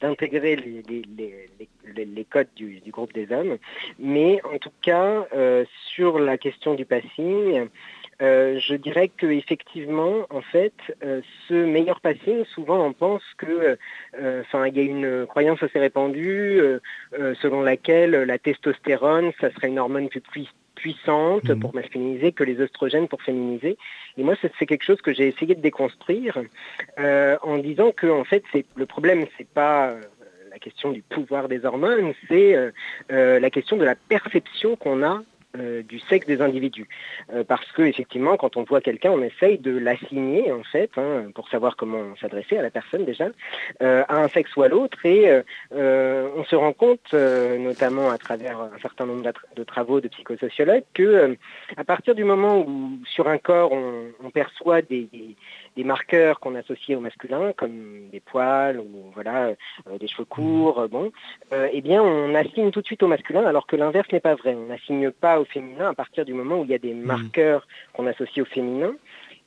d'intégrer 0.00 0.56
les, 0.56 0.82
les, 0.88 1.02
les, 1.16 1.48
les- 1.94 2.04
les 2.04 2.24
codes 2.24 2.48
du, 2.56 2.80
du 2.80 2.90
groupe 2.90 3.12
des 3.12 3.30
hommes. 3.32 3.58
Mais 3.98 4.40
en 4.44 4.58
tout 4.58 4.72
cas, 4.82 5.26
euh, 5.34 5.64
sur 5.88 6.18
la 6.18 6.38
question 6.38 6.74
du 6.74 6.84
passing, 6.84 7.68
euh, 8.20 8.58
je 8.60 8.74
dirais 8.74 9.08
que 9.08 9.26
effectivement, 9.26 10.26
en 10.30 10.42
fait, 10.42 10.74
euh, 11.04 11.20
ce 11.48 11.54
meilleur 11.54 12.00
passing, 12.00 12.44
souvent 12.44 12.84
on 12.84 12.92
pense 12.92 13.22
que, 13.38 13.76
euh, 14.20 14.40
enfin, 14.42 14.66
il 14.66 14.76
y 14.76 14.80
a 14.80 14.82
une 14.82 15.26
croyance 15.26 15.62
assez 15.62 15.78
répandue 15.78 16.60
euh, 16.60 17.34
selon 17.40 17.62
laquelle 17.62 18.10
la 18.10 18.38
testostérone, 18.38 19.32
ça 19.40 19.50
serait 19.52 19.68
une 19.68 19.78
hormone 19.78 20.08
plus 20.08 20.20
pui- 20.20 20.48
puissante 20.74 21.54
pour 21.60 21.74
masculiniser 21.74 22.32
que 22.32 22.44
les 22.44 22.60
oestrogènes 22.60 23.08
pour 23.08 23.22
féminiser. 23.22 23.76
Et 24.16 24.22
moi, 24.22 24.34
c'est 24.40 24.66
quelque 24.66 24.84
chose 24.84 25.00
que 25.00 25.12
j'ai 25.12 25.28
essayé 25.28 25.54
de 25.54 25.60
déconstruire 25.60 26.38
euh, 26.98 27.36
en 27.42 27.58
disant 27.58 27.92
que, 27.92 28.06
en 28.06 28.24
fait, 28.24 28.42
c'est 28.52 28.64
le 28.76 28.86
problème, 28.86 29.24
c'est 29.38 29.48
pas 29.48 29.94
la 30.50 30.58
question 30.58 30.90
du 30.90 31.02
pouvoir 31.02 31.48
des 31.48 31.64
hormones, 31.64 32.12
c'est 32.28 32.54
euh, 32.54 32.70
euh, 33.10 33.40
la 33.40 33.50
question 33.50 33.76
de 33.76 33.84
la 33.84 33.94
perception 33.94 34.76
qu'on 34.76 35.02
a 35.02 35.22
euh, 35.56 35.82
du 35.82 35.98
sexe 36.00 36.26
des 36.26 36.40
individus. 36.40 36.88
Euh, 37.32 37.44
parce 37.44 37.70
que 37.72 37.82
effectivement, 37.82 38.36
quand 38.36 38.56
on 38.56 38.62
voit 38.64 38.80
quelqu'un, 38.80 39.10
on 39.12 39.22
essaye 39.22 39.58
de 39.58 39.76
l'assigner 39.76 40.50
en 40.52 40.62
fait, 40.62 40.90
hein, 40.96 41.30
pour 41.34 41.48
savoir 41.48 41.76
comment 41.76 42.14
s'adresser 42.20 42.58
à 42.58 42.62
la 42.62 42.70
personne 42.70 43.04
déjà, 43.04 43.28
euh, 43.82 44.02
à 44.08 44.16
un 44.22 44.28
sexe 44.28 44.54
ou 44.56 44.62
à 44.62 44.68
l'autre, 44.68 45.04
et 45.04 45.28
euh, 45.28 45.42
euh, 45.74 46.28
on 46.36 46.44
se 46.44 46.56
rend 46.56 46.72
compte, 46.72 47.12
notamment 47.12 48.10
à 48.10 48.18
travers 48.18 48.60
un 48.60 48.78
certain 48.80 49.06
nombre 49.06 49.30
de 49.56 49.64
travaux 49.64 50.00
de 50.00 50.08
psychosociologues, 50.08 50.84
que 50.94 51.36
à 51.76 51.84
partir 51.84 52.14
du 52.14 52.24
moment 52.24 52.58
où 52.66 52.98
sur 53.04 53.28
un 53.28 53.38
corps 53.38 53.72
on, 53.72 54.06
on 54.22 54.30
perçoit 54.30 54.82
des, 54.82 55.08
des- 55.12 55.36
des 55.76 55.84
marqueurs 55.84 56.40
qu'on 56.40 56.54
associe 56.54 56.96
au 56.96 57.00
masculin, 57.00 57.52
comme 57.56 58.08
des 58.10 58.20
poils 58.20 58.78
ou 58.78 59.10
voilà 59.14 59.54
euh, 59.86 59.98
des 59.98 60.06
cheveux 60.06 60.24
courts, 60.24 60.80
euh, 60.80 60.88
bon, 60.88 61.10
euh, 61.52 61.68
eh 61.72 61.80
bien 61.80 62.02
on 62.02 62.34
assigne 62.34 62.70
tout 62.70 62.80
de 62.80 62.86
suite 62.86 63.02
au 63.02 63.08
masculin, 63.08 63.44
alors 63.44 63.66
que 63.66 63.76
l'inverse 63.76 64.10
n'est 64.12 64.20
pas 64.20 64.34
vrai. 64.34 64.54
On 64.54 64.66
n'assigne 64.66 65.10
pas 65.10 65.40
au 65.40 65.44
féminin 65.44 65.90
à 65.90 65.94
partir 65.94 66.24
du 66.24 66.34
moment 66.34 66.60
où 66.60 66.64
il 66.64 66.70
y 66.70 66.74
a 66.74 66.78
des 66.78 66.94
marqueurs 66.94 67.66
qu'on 67.92 68.06
associe 68.06 68.46
au 68.46 68.48
féminin. 68.48 68.92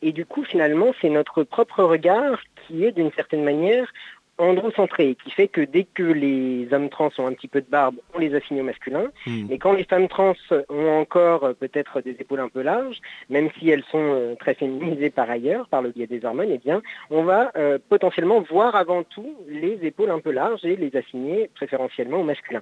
Et 0.02 0.12
du 0.12 0.26
coup, 0.26 0.44
finalement, 0.44 0.94
c'est 1.02 1.10
notre 1.10 1.44
propre 1.44 1.84
regard 1.84 2.40
qui 2.68 2.84
est 2.84 2.92
d'une 2.92 3.12
certaine 3.14 3.44
manière 3.44 3.92
androcentré, 4.38 5.16
qui 5.24 5.32
fait 5.32 5.48
que 5.48 5.62
dès 5.62 5.86
que 5.86 6.04
les 6.04 6.68
hommes 6.72 6.90
trans 6.90 7.12
ont 7.18 7.28
un 7.28 7.34
petit 7.34 7.48
peu 7.48 7.62
de 7.62 7.70
barbe, 7.70 7.96
on 8.14 8.20
les 8.20 8.36
assigne 8.36 8.62
au 8.62 8.64
masculin. 8.64 9.06
Mais 9.50 9.58
quand 9.58 9.74
les 9.74 9.84
femmes 9.86 10.08
trans 10.08 10.36
ont 10.70 10.90
encore 10.90 11.44
euh, 11.44 11.54
peut-être 11.54 12.02
des 12.02 12.18
épaules 12.20 12.40
un 12.40 12.50
peu 12.50 12.62
larges, 12.62 13.00
même 13.30 13.50
si 13.58 13.70
elles 13.70 13.84
sont 13.92 14.14
euh, 14.14 14.36
très 14.36 14.54
féminisées 14.54 15.10
par 15.10 15.30
ailleurs, 15.30 15.68
par 15.68 15.82
le 15.82 15.90
biais 15.90 16.08
des 16.08 16.24
hormones, 16.26 16.50
eh 16.52 16.58
bien, 16.58 16.82
on 17.10 17.24
va 17.24 17.52
euh, 17.56 17.78
potentiellement 17.90 18.42
voir 18.42 18.76
avant 18.76 19.04
tout 19.04 19.36
les 19.48 19.80
épaules 19.84 20.12
un 20.12 20.20
peu 20.20 20.32
larges 20.32 20.64
et 20.66 20.76
les 20.76 20.96
assigner 20.96 21.50
préférentiellement 21.56 22.20
au 22.20 22.24
masculin. 22.24 22.62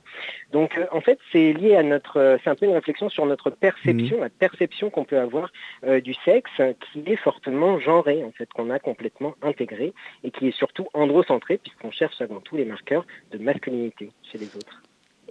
Donc, 0.52 0.78
euh, 0.78 0.86
en 0.92 1.02
fait, 1.02 1.20
c'est 1.32 1.54
lié 1.54 1.76
à 1.76 1.84
notre, 1.84 2.38
c'est 2.44 2.50
un 2.50 2.56
peu 2.56 2.66
une 2.66 2.74
réflexion 2.74 3.10
sur 3.10 3.26
notre 3.26 3.50
perception, 3.50 4.22
la 4.22 4.30
perception 4.30 4.90
qu'on 4.90 5.06
peut 5.06 5.20
avoir 5.20 5.52
euh, 5.86 6.02
du 6.02 6.14
sexe, 6.26 6.52
qui 6.82 7.04
est 7.08 7.16
fortement 7.16 7.80
genrée, 7.80 8.24
en 8.24 8.32
fait, 8.32 8.50
qu'on 8.54 8.70
a 8.70 8.80
complètement 8.80 9.36
intégré 9.42 9.94
et 10.24 10.32
qui 10.32 10.48
est 10.48 10.58
surtout 10.58 10.88
androcentré, 10.94 11.60
puisqu'on 11.64 11.92
cherche 11.92 12.22
avant 12.22 12.40
tout 12.40 12.56
les 12.56 12.66
marqueurs 12.66 13.06
de 13.32 13.38
masculinité 13.38 14.12
chez 14.32 14.38
les 14.38 14.56
autres. 14.56 14.82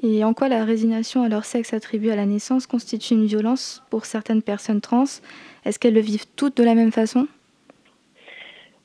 Et 0.02 0.24
en 0.24 0.34
quoi 0.34 0.48
la 0.48 0.64
résignation 0.64 1.22
à 1.22 1.28
leur 1.28 1.44
sexe 1.44 1.72
attribué 1.72 2.10
à 2.10 2.16
la 2.16 2.26
naissance 2.26 2.66
constitue 2.66 3.14
une 3.14 3.26
violence 3.26 3.84
pour 3.90 4.04
certaines 4.04 4.42
personnes 4.42 4.80
trans? 4.80 5.04
Est-ce 5.64 5.78
qu'elles 5.78 5.94
le 5.94 6.00
vivent 6.00 6.26
toutes 6.34 6.56
de 6.56 6.64
la 6.64 6.74
même 6.74 6.90
façon? 6.90 7.28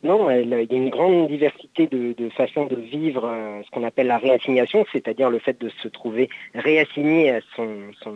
Non, 0.04 0.30
il 0.30 0.48
y 0.50 0.54
a 0.54 0.78
une 0.78 0.92
grande 0.92 1.28
diversité 1.28 1.88
de, 1.88 2.14
de 2.14 2.30
façons 2.30 2.66
de 2.68 2.76
vivre 2.76 3.26
euh, 3.26 3.64
ce 3.66 3.70
qu'on 3.72 3.84
appelle 3.84 4.06
la 4.06 4.20
réassignation, 4.20 4.86
c'est-à-dire 4.92 5.32
le 5.32 5.40
fait 5.40 5.60
de 5.60 5.70
se 5.82 5.88
trouver 5.88 6.30
réassigné 6.54 7.32
à 7.32 7.40
son, 7.56 7.80
son- 8.04 8.16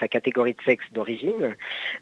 sa 0.00 0.08
catégorie 0.08 0.54
de 0.54 0.62
sexe 0.64 0.86
d'origine. 0.92 1.56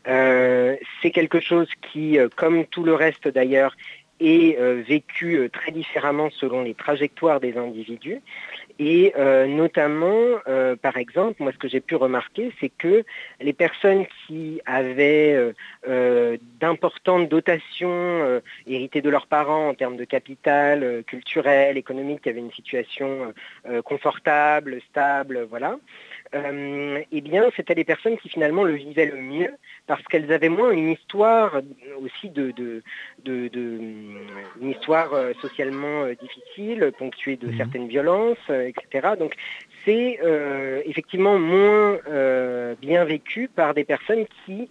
Euh, 0.06 0.76
c'est 1.02 1.10
quelque 1.10 1.40
chose 1.40 1.68
qui, 1.90 2.16
euh, 2.16 2.28
comme 2.36 2.64
tout 2.66 2.84
le 2.84 2.94
reste 2.94 3.26
d'ailleurs, 3.26 3.74
est 4.20 4.58
euh, 4.58 4.82
vécu 4.86 5.36
euh, 5.36 5.48
très 5.48 5.72
différemment 5.72 6.30
selon 6.30 6.62
les 6.62 6.74
trajectoires 6.74 7.40
des 7.40 7.56
individus. 7.56 8.20
Et 8.80 9.12
euh, 9.18 9.46
notamment, 9.46 10.38
euh, 10.46 10.76
par 10.76 10.98
exemple, 10.98 11.42
moi 11.42 11.50
ce 11.52 11.58
que 11.58 11.68
j'ai 11.68 11.80
pu 11.80 11.96
remarquer, 11.96 12.52
c'est 12.60 12.68
que 12.68 13.04
les 13.40 13.52
personnes 13.52 14.06
qui 14.26 14.60
avaient 14.66 15.34
euh, 15.34 15.52
euh, 15.88 16.36
d'importantes 16.60 17.28
dotations 17.28 18.40
héritées 18.66 19.02
de 19.02 19.10
leurs 19.10 19.26
parents 19.26 19.68
en 19.68 19.74
termes 19.74 19.96
de 19.96 20.04
capital 20.04 21.02
culturel, 21.06 21.76
économique, 21.76 22.22
qui 22.22 22.28
avaient 22.28 22.38
une 22.38 22.52
situation 22.52 23.32
confortable, 23.84 24.80
stable, 24.90 25.46
voilà, 25.50 25.78
euh, 26.34 27.00
eh 27.10 27.20
bien, 27.20 27.44
c'était 27.56 27.74
les 27.74 27.84
personnes 27.84 28.18
qui 28.18 28.28
finalement 28.28 28.64
le 28.64 28.74
vivaient 28.74 29.06
le 29.06 29.16
mieux 29.20 29.50
parce 29.86 30.02
qu'elles 30.04 30.32
avaient 30.32 30.48
moins 30.48 30.70
une 30.70 30.90
histoire 30.90 31.56
euh, 31.56 31.62
aussi 32.02 32.30
de, 32.30 32.50
de, 32.52 32.82
de- 33.24 33.48
de- 33.48 33.78
une 34.60 34.70
histoire 34.70 35.12
euh, 35.14 35.32
socialement 35.40 36.04
euh, 36.04 36.14
difficile, 36.14 36.92
ponctuée 36.98 37.36
de 37.36 37.50
certaines 37.56 37.88
violences, 37.88 38.36
euh, 38.50 38.68
etc. 38.68 39.14
Donc, 39.18 39.34
c'est 39.84 40.18
euh, 40.22 40.82
effectivement 40.84 41.38
moins 41.38 41.98
euh, 42.08 42.74
bien 42.80 43.04
vécu 43.04 43.48
par 43.48 43.74
des 43.74 43.84
personnes 43.84 44.26
qui 44.44 44.68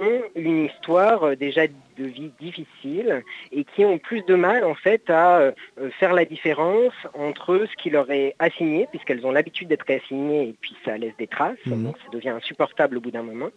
ont 0.00 0.22
une 0.34 0.64
histoire 0.64 1.22
euh, 1.24 1.36
déjà 1.36 1.66
de 1.96 2.04
vie 2.04 2.32
difficile 2.40 3.22
et 3.52 3.64
qui 3.64 3.84
ont 3.84 3.98
plus 3.98 4.22
de 4.22 4.34
mal 4.34 4.64
en 4.64 4.74
fait 4.74 5.08
à 5.10 5.38
euh, 5.38 5.52
faire 5.98 6.12
la 6.12 6.24
différence 6.24 6.94
entre 7.14 7.66
ce 7.70 7.82
qui 7.82 7.90
leur 7.90 8.10
est 8.10 8.34
assigné, 8.38 8.86
puisqu'elles 8.90 9.26
ont 9.26 9.32
l'habitude 9.32 9.68
d'être 9.68 9.88
assignées 9.90 10.48
et 10.48 10.54
puis 10.60 10.76
ça 10.84 10.96
laisse 10.96 11.16
des 11.18 11.26
traces, 11.26 11.58
Mhm. 11.66 11.84
donc 11.84 11.96
ça 11.98 12.10
devient 12.12 12.30
insupportable 12.30 12.96
au 12.96 13.00
bout 13.00 13.10
d'un 13.10 13.22
moment. 13.22 13.50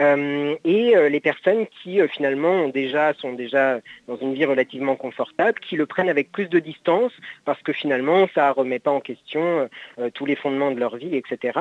Euh, 0.00 0.56
et 0.64 0.96
euh, 0.96 1.08
les 1.08 1.20
personnes 1.20 1.66
qui 1.82 2.00
finalement 2.08 2.50
ont 2.50 2.68
déjà, 2.68 3.12
sont 3.14 3.32
déjà 3.32 3.80
dans 4.08 4.16
une 4.16 4.34
vie 4.34 4.44
relativement 4.44 4.96
confortable, 4.96 5.58
qui 5.60 5.76
le 5.76 5.86
prennent 5.86 6.08
avec 6.08 6.32
plus 6.32 6.48
de 6.48 6.58
distance 6.58 7.12
parce 7.44 7.62
que 7.62 7.72
finalement 7.72 8.28
ça 8.34 8.48
ne 8.48 8.52
remet 8.54 8.78
pas 8.78 8.90
en 8.90 9.00
question 9.00 9.68
euh, 9.98 10.10
tous 10.10 10.26
les 10.26 10.36
fondements 10.36 10.70
de 10.70 10.80
leur 10.80 10.96
vie, 10.96 11.16
etc. 11.16 11.60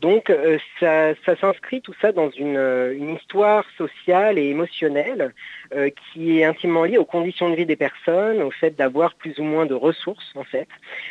Donc 0.00 0.30
euh, 0.30 0.58
ça, 0.80 1.14
ça 1.26 1.36
s'inscrit 1.36 1.80
tout 1.80 1.94
ça 2.00 2.12
dans 2.12 2.30
une, 2.30 2.56
une 2.56 3.14
histoire 3.14 3.64
sociale 3.76 4.38
et 4.38 4.48
émotionnelle 4.48 5.32
euh, 5.74 5.90
qui 5.90 6.38
est 6.38 6.44
intimement 6.44 6.84
liée 6.84 6.98
aux 6.98 7.04
conditions 7.04 7.50
de 7.50 7.56
vie 7.56 7.66
des 7.66 7.76
personnes, 7.76 8.42
au 8.42 8.50
fait 8.50 8.76
d'avoir 8.76 9.14
plus 9.14 9.38
ou 9.38 9.44
moins 9.44 9.66
de 9.66 9.74
ressources 9.74 10.32
en 10.34 10.44
fait 10.44 10.68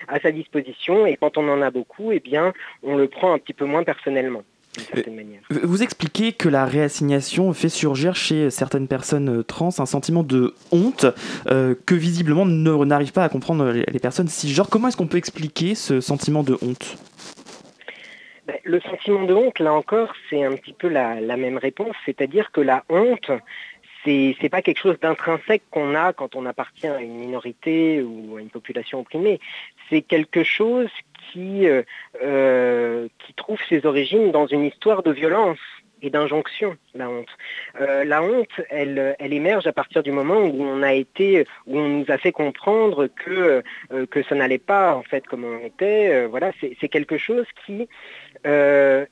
à 0.08 0.19
sa 0.19 0.32
disposition 0.32 1.06
et 1.06 1.17
quand 1.17 1.38
on 1.38 1.50
en 1.50 1.62
a 1.62 1.72
beaucoup, 1.72 2.12
eh 2.12 2.19
bien 2.19 2.54
on 2.84 2.96
le 2.96 3.08
prend 3.08 3.34
un 3.34 3.39
petit 3.39 3.54
peu 3.54 3.65
moins 3.65 3.84
personnellement. 3.84 4.43
Vous 5.50 5.84
expliquez 5.84 6.34
que 6.34 6.50
la 6.50 6.65
réassignation 6.65 7.54
fait 7.54 7.69
surgir 7.69 8.15
chez 8.15 8.50
certaines 8.50 8.88
personnes 8.88 9.39
euh, 9.39 9.43
trans 9.43 9.69
un 9.78 9.86
sentiment 9.86 10.24
de 10.24 10.56
honte 10.72 11.06
euh, 11.48 11.76
que 11.86 11.93
visiblement 11.93 12.46
n'arrivent 12.46 13.13
pas 13.13 13.24
à 13.24 13.30
comprendre 13.30 13.72
les, 13.72 14.00
personnes 14.00 14.28
cisgenres. 14.28 14.69
Comment 14.69 14.88
est-ce 14.88 14.98
qu'on 14.98 15.08
peut 15.08 15.17
expliquer 15.17 15.76
ce 15.76 16.02
sentiment 16.02 16.41
de 16.41 16.58
honte? 16.62 16.98
Ben, 18.48 18.58
Le 18.63 18.80
sentiment 18.82 19.26
de 19.26 19.34
honte, 19.34 19.60
là 19.60 19.74
encore, 19.74 20.12
c'est 20.30 20.43
un 20.43 20.54
petit 20.54 20.74
peu 20.74 20.88
la, 20.88 21.22
la 21.22 21.38
même 21.38 21.58
réponse, 21.58 21.96
c'est-à-dire 22.06 22.52
que 22.52 22.62
la 22.62 22.84
honte, 22.89 23.32
c'est 24.04 24.36
c'est 24.42 24.50
pas 24.50 24.62
quelque 24.62 24.80
chose 24.80 25.00
d'intrinsèque 25.00 25.63
qu'on 25.72 25.96
a 25.96 26.13
quand 26.13 26.36
on 26.36 26.46
appartient 26.46 26.88
à 26.88 27.02
une 27.02 27.16
minorité 27.16 28.02
ou 28.02 28.38
à 28.38 28.42
une 28.42 28.50
population 28.50 29.00
opprimée. 29.00 29.39
C'est 29.89 30.02
quelque 30.02 30.44
chose 30.44 30.89
qui, 31.32 31.68
euh, 31.68 31.84
euh, 32.22 33.08
qui 33.20 33.34
trouve 33.34 33.60
ses 33.70 33.86
origines 33.86 34.32
dans 34.32 34.48
une 34.48 34.66
histoire 34.66 35.04
de 35.04 35.12
violence 35.12 35.60
et 36.02 36.10
d'injonction, 36.10 36.76
la 36.95 37.10
honte. 37.10 37.27
Euh, 37.82 38.03
la 38.03 38.21
honte, 38.21 38.62
elle, 38.69 39.15
elle 39.19 39.34
émerge 39.34 39.65
à 39.67 39.73
partir 39.73 40.03
du 40.03 40.12
moment 40.12 40.39
où 40.39 40.63
on 40.63 40.84
a 40.84 40.93
été, 40.93 41.45
où 41.67 41.79
on 41.79 41.88
nous 41.89 42.06
a 42.10 42.17
fait 42.17 42.32
comprendre 42.32 43.08
que, 43.08 43.63
euh, 43.91 44.06
que 44.06 44.21
ça 44.23 44.36
n'allait 44.36 44.58
pas 44.60 44.95
en 44.95 45.03
fait 45.03 45.25
comme 45.25 45.43
on 45.43 45.65
était. 45.65 46.10
Euh, 46.13 46.27
voilà, 46.27 46.51
c'est 46.79 46.89
quelque 46.89 47.17
chose 47.17 47.45
qui 47.65 47.88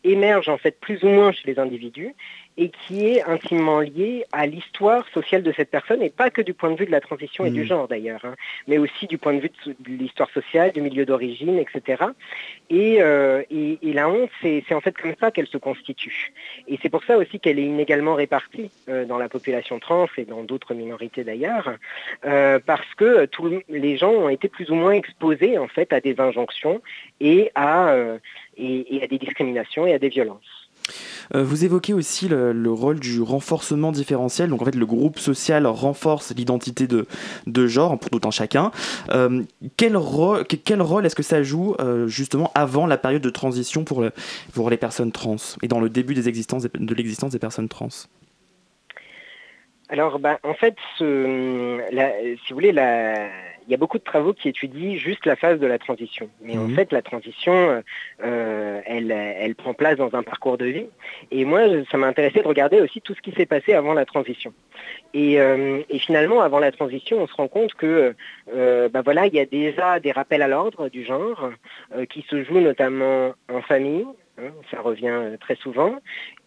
émerge 0.04 0.50
en 0.50 0.58
fait 0.58 0.80
plus 0.80 1.04
ou 1.04 1.08
moins 1.08 1.32
chez 1.32 1.48
les 1.48 1.58
individus 1.60 2.14
et 2.58 2.70
qui 2.70 3.08
est 3.08 3.24
intimement 3.24 3.80
lié 3.80 4.26
à 4.34 4.46
l'histoire 4.46 5.08
sociale 5.14 5.42
de 5.42 5.54
cette 5.54 5.72
personne 5.72 6.02
et 6.02 6.10
pas 6.10 6.30
que 6.30 6.42
du 6.42 6.54
point 6.54 6.70
de 6.70 6.76
vue 6.78 6.86
de 6.86 6.92
la 6.92 7.00
transition 7.00 7.46
et 7.46 7.50
du 7.50 7.62
Mhm. 7.62 7.66
genre 7.66 7.88
d'ailleurs, 7.88 8.20
hein, 8.26 8.36
mais 8.68 8.78
aussi 8.78 9.08
du 9.08 9.18
point 9.18 9.34
de 9.34 9.40
vue 9.40 9.52
de, 9.66 9.72
de 9.80 9.98
l'histoire 9.98 10.30
sociale, 10.32 10.74
du 10.74 10.82
milieu 10.82 11.06
d'origine, 11.06 11.58
etc. 11.58 12.04
Et, 12.70 12.96
et- 13.50 13.80
et 13.82 13.94
la 13.94 14.10
honte, 14.10 14.30
c'est 14.42 14.64
en 14.74 14.82
fait 14.82 14.96
comme 14.98 15.16
ça 15.20 15.32
qu'elle 15.32 15.48
se 15.48 15.58
constitue. 15.58 16.34
Et 16.68 16.78
c'est 16.82 16.90
pour 16.90 17.04
ça 17.06 17.18
aussi 17.18 17.40
qu'elle 17.40 17.58
est 17.60 17.64
inégalement 17.72 18.16
répartie 18.16 18.70
euh, 18.90 19.06
dans 19.06 19.18
la 19.18 19.30
population 19.30 19.80
trans 19.80 20.08
et 20.18 20.26
dans 20.26 20.44
d'autres 20.44 20.74
minorités 20.74 21.24
d'ailleurs, 21.24 21.68
euh, 22.26 22.60
parce 22.66 22.92
que 22.96 23.26
tous 23.26 23.46
le- 23.46 23.64
les 23.70 23.98
gens 23.98 24.12
ont 24.12 24.30
été 24.30 24.48
plus 24.50 24.70
ou 24.72 24.76
moins 24.76 24.92
exposés 24.94 25.58
en 25.58 25.68
fait 25.68 25.92
à 25.94 26.00
des 26.02 26.20
injonctions 26.20 26.82
et 27.20 27.52
à, 27.56 27.90
euh, 27.94 28.18
et- 28.58 28.96
et 28.96 29.04
à 29.04 29.08
des 29.08 29.18
discriminations 29.18 29.88
et 29.88 29.94
à 29.94 30.00
des 30.00 30.10
violences. 30.10 30.61
Euh, 31.36 31.44
Vous 31.44 31.64
évoquez 31.66 31.94
aussi 31.94 32.28
le, 32.28 32.52
le 32.54 32.72
rôle 32.72 33.00
du 33.00 33.22
renforcement 33.22 33.92
différentiel. 33.92 34.50
Donc 34.50 34.62
en 34.62 34.66
fait, 34.66 34.76
le 34.76 34.86
groupe 34.86 35.20
social 35.20 35.66
renforce 35.68 36.34
l'identité 36.36 36.88
de, 36.88 37.08
de 37.48 37.68
genre 37.68 37.98
pour 37.98 38.10
tout 38.10 38.28
un 38.28 38.32
chacun. 38.32 38.72
Euh, 39.12 39.44
quel, 39.78 39.96
rôle, 39.98 40.46
que- 40.46 40.56
quel 40.56 40.82
rôle 40.82 41.06
est-ce 41.06 41.16
que 41.16 41.24
ça 41.24 41.44
joue 41.44 41.76
euh, 41.80 42.08
justement 42.08 42.52
avant 42.56 42.86
la 42.88 42.98
période 42.98 43.22
de 43.22 43.30
transition 43.30 43.84
pour, 43.84 44.04
pour 44.54 44.70
les 44.70 44.78
personnes 44.78 45.12
trans 45.12 45.36
et 45.62 45.68
dans 45.68 45.80
le 45.80 45.90
début 45.90 46.14
de 46.14 46.22
l'existence 46.96 47.32
des 47.32 47.40
personnes 47.40 47.70
trans? 47.70 47.90
Alors, 49.90 50.20
ben, 50.20 50.38
en 50.44 50.54
fait, 50.54 50.76
si 50.98 51.04
vous 51.04 52.56
voulez, 52.56 52.72
la- 52.72 53.28
il 53.72 53.76
y 53.76 53.76
a 53.76 53.78
beaucoup 53.78 54.00
de 54.00 54.04
travaux 54.04 54.34
qui 54.34 54.50
étudient 54.50 54.98
juste 54.98 55.26
la 55.26 55.38
phase 55.38 55.58
de 55.58 55.66
la 55.66 55.80
transition. 55.80 56.30
Mais 56.42 56.58
en 56.58 56.68
Mhm. 56.68 56.76
fait, 56.76 56.92
la 56.92 57.02
transition, 57.02 57.82
euh, 58.22 58.82
elle, 58.86 59.12
elle 59.12 59.56
prend 59.56 59.74
place 59.74 59.96
dans 59.96 60.14
un 60.14 60.24
parcours 60.24 60.58
de 60.58 60.66
vie. 60.66 60.88
Et 61.32 61.46
moi, 61.46 61.62
ça 61.90 61.98
m'a 61.98 62.08
intéressé 62.08 62.42
de 62.42 62.48
regarder 62.50 62.82
aussi 62.82 63.00
tout 63.00 63.16
ce 63.16 63.22
qui 63.22 63.32
s'est 63.32 63.46
passé 63.46 63.72
avant 63.72 63.94
la 63.94 64.04
transition. 64.04 64.54
Et, 65.14 65.40
euh, 65.40 65.80
et 65.90 66.00
finalement, 66.00 66.42
avant 66.42 66.60
la 66.60 66.74
transition, 66.74 67.22
on 67.22 67.28
se 67.28 67.34
rend 67.34 67.48
compte 67.48 67.74
que, 67.76 68.14
euh, 68.54 68.90
ben 68.90 69.02
voilà, 69.04 69.28
il 69.28 69.34
y 69.34 69.40
a 69.40 69.46
déjà 69.46 70.02
des 70.02 70.12
rappels 70.12 70.42
à 70.42 70.50
l'ordre 70.50 70.90
du 70.90 71.06
genre 71.06 71.52
euh, 71.96 72.06
qui 72.06 72.26
se 72.30 72.44
jouent 72.44 72.60
notamment 72.60 73.32
en 73.48 73.62
famille. 73.62 74.06
Hein, 74.42 74.52
ça 74.70 74.82
revient 74.82 75.08
euh, 75.08 75.38
très 75.38 75.56
souvent, 75.56 75.96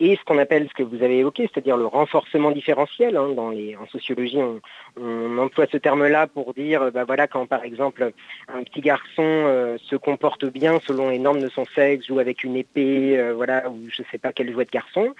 et 0.00 0.16
ce 0.16 0.24
qu'on 0.24 0.38
appelle 0.38 0.68
ce 0.68 0.74
que 0.74 0.82
vous 0.82 1.02
avez 1.02 1.18
évoqué, 1.18 1.48
c'est-à-dire 1.52 1.76
le 1.76 1.86
renforcement 1.86 2.50
différentiel. 2.50 3.16
hein, 3.16 3.28
dans 3.34 3.50
les, 3.50 3.76
en 3.76 3.86
sociologie, 3.86 4.38
on, 4.38 4.60
on 5.00 5.38
emploie 5.38 5.66
ce 5.70 5.76
terme-là 5.76 6.26
pour 6.26 6.54
dire, 6.54 6.82
euh, 6.82 6.90
bah 6.90 7.04
voilà, 7.04 7.26
quand 7.26 7.46
par 7.46 7.64
exemple 7.64 8.12
un 8.48 8.62
petit 8.64 8.80
garçon 8.80 9.22
euh, 9.22 9.76
se 9.78 9.96
comporte 9.96 10.44
bien 10.44 10.80
selon 10.86 11.10
les 11.10 11.18
normes 11.18 11.40
de 11.40 11.48
son 11.48 11.64
sexe, 11.74 12.06
joue 12.06 12.18
avec 12.18 12.44
une 12.44 12.56
épée, 12.56 13.18
euh, 13.18 13.34
voilà, 13.34 13.70
ou 13.70 13.78
je 13.88 14.02
sais 14.10 14.18
pas 14.18 14.32
quel 14.32 14.52
jouet 14.52 14.64
de 14.64 14.70
garçon, 14.70 15.14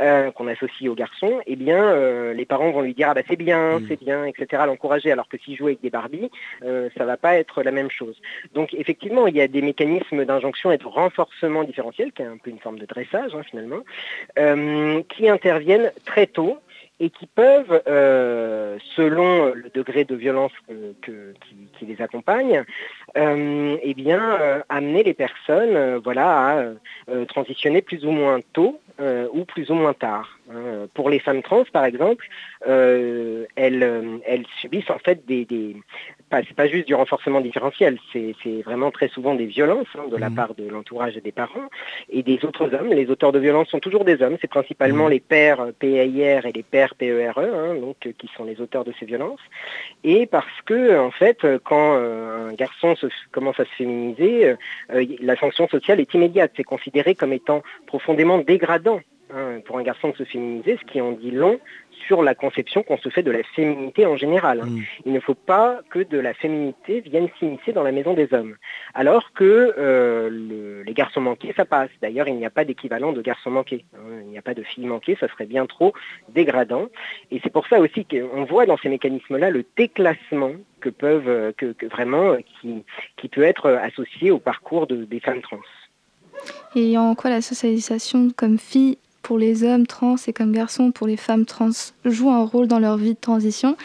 euh, 0.00 0.30
qu'on 0.30 0.48
associe 0.48 0.90
au 0.90 0.94
garçon, 0.94 1.40
eh 1.46 1.56
bien, 1.56 1.94
les 2.32 2.44
parents 2.44 2.70
vont 2.70 2.82
lui 2.82 2.94
dire, 2.94 3.08
ah 3.10 3.14
bah 3.14 3.22
c'est 3.28 3.36
bien, 3.36 3.80
c'est 3.88 3.98
bien, 3.98 4.24
etc., 4.24 4.62
l'encourager, 4.66 5.12
alors 5.12 5.28
que 5.28 5.38
s'il 5.38 5.56
joue 5.56 5.66
avec 5.66 5.80
des 5.80 5.90
Barbies, 5.90 6.30
ça 6.62 7.04
va 7.04 7.16
pas 7.16 7.36
être 7.36 7.62
la 7.62 7.70
même 7.70 7.90
chose. 7.90 8.20
Donc 8.54 8.74
effectivement, 8.74 9.26
il 9.26 9.36
y 9.36 9.40
a 9.40 9.48
des 9.48 9.62
mécanismes 9.62 10.24
d'injonction 10.24 10.72
et 10.72 10.78
de 10.78 10.86
renforcement 10.86 11.64
différentiel, 11.64 12.12
qui 12.14 12.22
est 12.22 12.26
un 12.26 12.36
peu 12.36 12.50
une 12.50 12.58
forme 12.60 12.78
de 12.78 12.86
dressage 12.86 13.34
hein, 13.34 13.42
finalement, 13.48 13.80
euh, 14.38 15.02
qui 15.08 15.28
interviennent 15.28 15.92
très 16.04 16.26
tôt 16.26 16.58
et 17.00 17.10
qui 17.10 17.26
peuvent, 17.26 17.82
euh, 17.88 18.78
selon 18.94 19.52
le 19.52 19.68
degré 19.74 20.04
de 20.04 20.14
violence 20.14 20.52
que- 21.02 21.34
qui, 21.78 21.86
les 21.86 22.00
accompagne, 22.00 22.64
euh, 23.16 23.76
eh 23.82 23.94
bien, 23.94 24.38
euh, 24.40 24.60
amener 24.68 25.02
les 25.02 25.12
personnes 25.12 25.74
euh, 25.76 25.98
voilà, 26.02 26.28
à 26.50 26.64
euh, 27.10 27.24
transitionner 27.26 27.82
plus 27.82 28.06
ou 28.06 28.10
moins 28.10 28.38
tôt 28.52 28.80
euh, 29.00 29.26
ou 29.32 29.44
plus 29.44 29.70
ou 29.70 29.74
moins 29.74 29.92
tard. 29.92 30.38
hein. 30.50 30.86
Pour 30.94 31.10
les 31.10 31.18
femmes 31.18 31.42
trans, 31.42 31.64
par 31.72 31.84
exemple, 31.84 32.26
euh, 32.68 33.44
elles, 33.56 33.82
euh, 33.82 34.18
subissent 34.60 34.90
en 34.90 34.98
fait 34.98 35.26
des 35.26 35.76
pas, 36.30 36.40
c'est 36.46 36.56
pas 36.56 36.66
juste 36.66 36.86
du 36.86 36.94
renforcement 36.94 37.40
différentiel, 37.40 37.98
c'est 38.12 38.34
c'est 38.42 38.62
vraiment 38.62 38.90
très 38.90 39.08
souvent 39.08 39.34
des 39.34 39.46
violences 39.46 39.86
hein, 39.96 40.04
de 40.10 40.16
la 40.16 40.30
part 40.30 40.54
de 40.54 40.68
l'entourage 40.68 41.16
et 41.16 41.20
des 41.20 41.32
parents 41.32 41.68
et 42.08 42.22
des 42.22 42.44
autres 42.44 42.74
hommes. 42.74 42.88
Les 42.88 43.10
auteurs 43.10 43.32
de 43.32 43.38
violences 43.38 43.68
sont 43.68 43.80
toujours 43.80 44.04
des 44.04 44.22
hommes, 44.22 44.36
c'est 44.40 44.48
principalement 44.48 45.08
les 45.08 45.20
pères 45.20 45.60
euh, 45.60 45.72
PAIR 45.78 46.46
et 46.46 46.52
les 46.52 46.62
pères 46.62 46.94
PERE, 46.94 47.38
hein, 47.38 47.74
donc, 47.80 47.96
euh, 48.06 48.12
qui 48.18 48.28
sont 48.36 48.44
les 48.44 48.60
auteurs 48.60 48.84
de 48.84 48.92
ces 48.98 49.06
violences. 49.06 49.40
Et 50.02 50.26
parce 50.26 50.60
que, 50.66 50.98
en 50.98 51.10
fait, 51.10 51.44
euh, 51.44 51.58
quand 51.62 51.96
euh, 51.96 52.50
un 52.50 52.54
garçon 52.54 52.94
se, 52.96 53.06
commence 53.32 53.58
à 53.60 53.64
se 53.64 53.70
féminiser, 53.70 54.54
euh, 54.90 55.04
la 55.20 55.36
sanction 55.36 55.68
sociale 55.68 56.00
est 56.00 56.12
immédiate. 56.14 56.52
C'est 56.56 56.64
considéré 56.64 57.14
comme 57.14 57.32
étant 57.32 57.62
profondément 57.86 58.38
dégradant 58.38 59.00
hein, 59.34 59.60
pour 59.64 59.78
un 59.78 59.82
garçon 59.82 60.10
de 60.10 60.16
se 60.16 60.24
féminiser, 60.24 60.78
ce 60.80 60.92
qui 60.92 61.00
en 61.00 61.12
dit 61.12 61.30
long 61.30 61.58
sur 62.06 62.22
la 62.22 62.34
conception 62.34 62.82
qu'on 62.82 62.98
se 62.98 63.08
fait 63.08 63.22
de 63.22 63.30
la 63.30 63.42
féminité 63.54 64.06
en 64.06 64.16
général. 64.16 64.60
hein. 64.62 64.68
Il 65.06 65.12
ne 65.12 65.20
faut 65.20 65.34
pas 65.34 65.80
que 65.90 66.00
de 66.00 66.18
la 66.18 66.34
féminité 66.34 67.00
vienne 67.00 67.28
s'immiscer 67.38 67.72
dans 67.72 67.82
la 67.82 67.92
maison 67.92 68.14
des 68.14 68.32
hommes. 68.34 68.56
Alors 68.94 69.32
que 69.32 69.74
euh, 69.78 70.28
le- 70.30 70.82
les 70.82 70.94
garçons 70.94 71.20
manqués, 71.20 71.52
ça 71.56 71.64
passe. 71.64 71.90
D'ailleurs, 72.02 72.28
il 72.28 72.36
n'y 72.36 72.46
a 72.46 72.50
pas 72.50 72.64
d'équivalent 72.64 73.12
de 73.12 73.22
garçons 73.22 73.50
manqués. 73.50 73.84
hein. 73.94 74.20
Il 74.22 74.28
n'y 74.28 74.38
a 74.38 74.42
pas 74.42 74.54
de 74.54 74.62
filles 74.62 74.86
manquées, 74.86 75.16
ça 75.18 75.28
serait 75.28 75.46
bien 75.46 75.66
trop 75.66 75.92
dégradant. 76.28 76.86
Et 77.30 77.40
c'est 77.42 77.52
pour 77.52 77.66
ça 77.68 77.80
aussi 77.80 78.04
qu'on 78.04 78.44
voit 78.44 78.66
dans 78.66 78.76
ces 78.78 78.88
mécanismes-là 78.88 79.50
le 79.50 79.64
déclassement 79.76 80.52
que 80.80 80.88
peuvent, 80.90 81.28
euh, 81.28 81.52
que, 81.56 81.72
que 81.72 81.86
vraiment, 81.86 82.32
euh, 82.32 82.38
qui, 82.60 82.84
qui 83.16 83.28
peut 83.28 83.42
être 83.42 83.70
associé 83.70 84.30
au 84.30 84.38
parcours 84.38 84.86
de- 84.86 85.04
des 85.04 85.20
femmes 85.20 85.40
trans. 85.42 85.58
Et 86.76 86.98
en 86.98 87.14
quoi 87.14 87.30
la 87.30 87.40
socialisation 87.40 88.28
comme 88.36 88.58
fille 88.58 88.98
pour 89.24 89.38
les 89.38 89.64
hommes 89.64 89.86
trans 89.86 90.14
et 90.28 90.32
comme 90.32 90.52
garçons 90.52 90.92
pour 90.92 91.08
les 91.08 91.16
femmes 91.16 91.46
trans 91.46 91.70
joue 92.04 92.30
un 92.30 92.44
rôle 92.44 92.68
dans 92.68 92.78
leur 92.78 92.96
vie 92.96 93.14
de 93.14 93.20
transition 93.20 93.76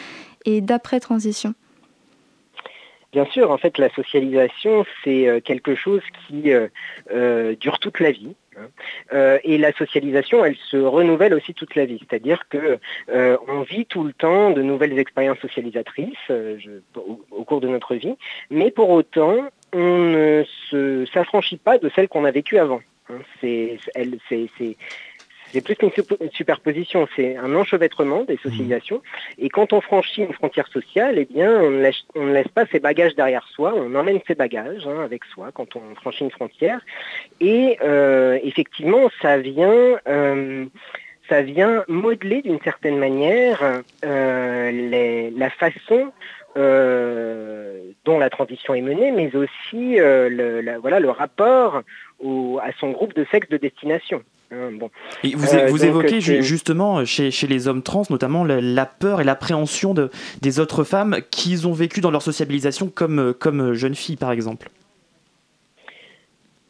et 0.44 0.60
d'après-transition 0.60 1.54
Bien 3.12 3.24
sûr, 3.24 3.50
en 3.50 3.58
fait, 3.58 3.76
la 3.78 3.90
socialisation, 3.90 4.86
c'est 5.02 5.26
euh, 5.26 5.40
quelque 5.40 5.74
chose 5.74 6.02
qui 6.28 6.52
euh, 6.52 6.68
euh, 7.12 7.56
dure 7.56 7.80
toute 7.80 7.98
la 7.98 8.12
vie. 8.12 8.36
hein. 8.56 9.38
Et 9.42 9.58
la 9.58 9.72
socialisation, 9.72 10.44
elle 10.44 10.54
se 10.70 10.76
renouvelle 10.76 11.34
aussi 11.34 11.52
toute 11.52 11.74
la 11.74 11.86
vie. 11.86 11.98
C'est-à-dire 12.08 12.42
que 12.48 12.78
on 13.48 13.62
vit 13.62 13.86
tout 13.86 14.04
le 14.04 14.12
temps 14.12 14.50
de 14.50 14.62
nouvelles 14.62 14.96
expériences 14.98 15.38
socialisatrices 15.38 16.30
au, 16.94 17.44
cours 17.44 17.60
de 17.60 17.66
notre 17.68 17.96
vie, 17.96 18.14
mais 18.50 18.70
pour 18.70 18.90
autant, 18.90 19.36
on 19.72 19.98
ne 20.12 20.44
s'affranchit 21.12 21.56
pas 21.56 21.78
de 21.78 21.90
celles 21.94 22.08
qu'on 22.08 22.24
a 22.24 22.30
vécues 22.30 22.58
avant. 22.58 22.80
hein. 23.08 23.18
C'est 23.40 23.78
elle- 23.96 24.18
c'est- 24.28 24.76
c'est 25.52 25.60
plus 25.62 25.74
qu'une 25.76 25.90
sup- 25.90 26.16
une 26.20 26.30
superposition, 26.30 27.08
c'est 27.16 27.36
un 27.36 27.54
enchevêtrement 27.54 28.24
des 28.24 28.36
socialisations. 28.42 29.02
Et 29.38 29.48
quand 29.48 29.72
on 29.72 29.80
franchit 29.80 30.22
une 30.22 30.32
frontière 30.32 30.66
sociale, 30.68 31.14
eh 31.18 31.24
bien, 31.24 31.50
on 31.60 31.70
ne 31.70 31.80
laisse, 31.82 32.02
on 32.14 32.24
ne 32.26 32.32
laisse 32.32 32.48
pas 32.48 32.66
ses 32.66 32.80
bagages 32.80 33.14
derrière 33.14 33.46
soi, 33.54 33.74
on 33.76 33.94
emmène 33.94 34.20
ses 34.26 34.34
bagages 34.34 34.86
hein, 34.86 35.00
avec 35.04 35.24
soi 35.26 35.50
quand 35.52 35.76
on 35.76 35.94
franchit 35.96 36.24
une 36.24 36.30
frontière. 36.30 36.80
Et 37.40 37.78
euh, 37.82 38.38
effectivement, 38.44 39.10
ça 39.22 39.38
vient, 39.38 39.98
euh, 40.08 40.66
ça 41.28 41.42
vient 41.42 41.84
modeler 41.88 42.42
d'une 42.42 42.60
certaine 42.60 42.98
manière 42.98 43.82
euh, 44.04 44.70
les- 44.70 45.30
la 45.30 45.50
façon 45.50 46.12
euh, 46.56 47.80
dont 48.04 48.18
la 48.18 48.30
transition 48.30 48.74
est 48.74 48.80
menée, 48.80 49.10
mais 49.12 49.34
aussi 49.36 50.00
euh, 50.00 50.28
le, 50.28 50.60
la- 50.60 50.78
voilà, 50.78 51.00
le 51.00 51.10
rapport 51.10 51.82
au- 52.18 52.58
à 52.62 52.72
son 52.78 52.90
groupe 52.90 53.14
de 53.14 53.24
sexe 53.30 53.48
de 53.48 53.56
destination. 53.56 54.22
Bon. 54.50 54.90
Et 55.22 55.34
vous, 55.36 55.46
Euh, 55.54 55.66
vous 55.68 55.78
donc, 55.78 55.86
évoquez 55.86 56.20
ju- 56.20 56.42
justement 56.42 57.04
chez, 57.04 57.30
chez 57.30 57.46
les 57.46 57.68
hommes 57.68 57.82
trans, 57.82 58.02
notamment 58.10 58.42
la, 58.44 58.60
la 58.60 58.84
peur 58.86 59.20
et 59.20 59.24
l'appréhension 59.24 59.94
de, 59.94 60.10
des 60.42 60.58
autres 60.58 60.82
femmes 60.82 61.18
qu'ils 61.30 61.68
ont 61.68 61.72
vécu 61.72 62.00
dans 62.00 62.10
leur 62.10 62.22
sociabilisation 62.22 62.90
comme, 62.92 63.32
comme 63.38 63.74
jeunes 63.74 63.94
filles, 63.94 64.16
par 64.16 64.32
exemple. 64.32 64.68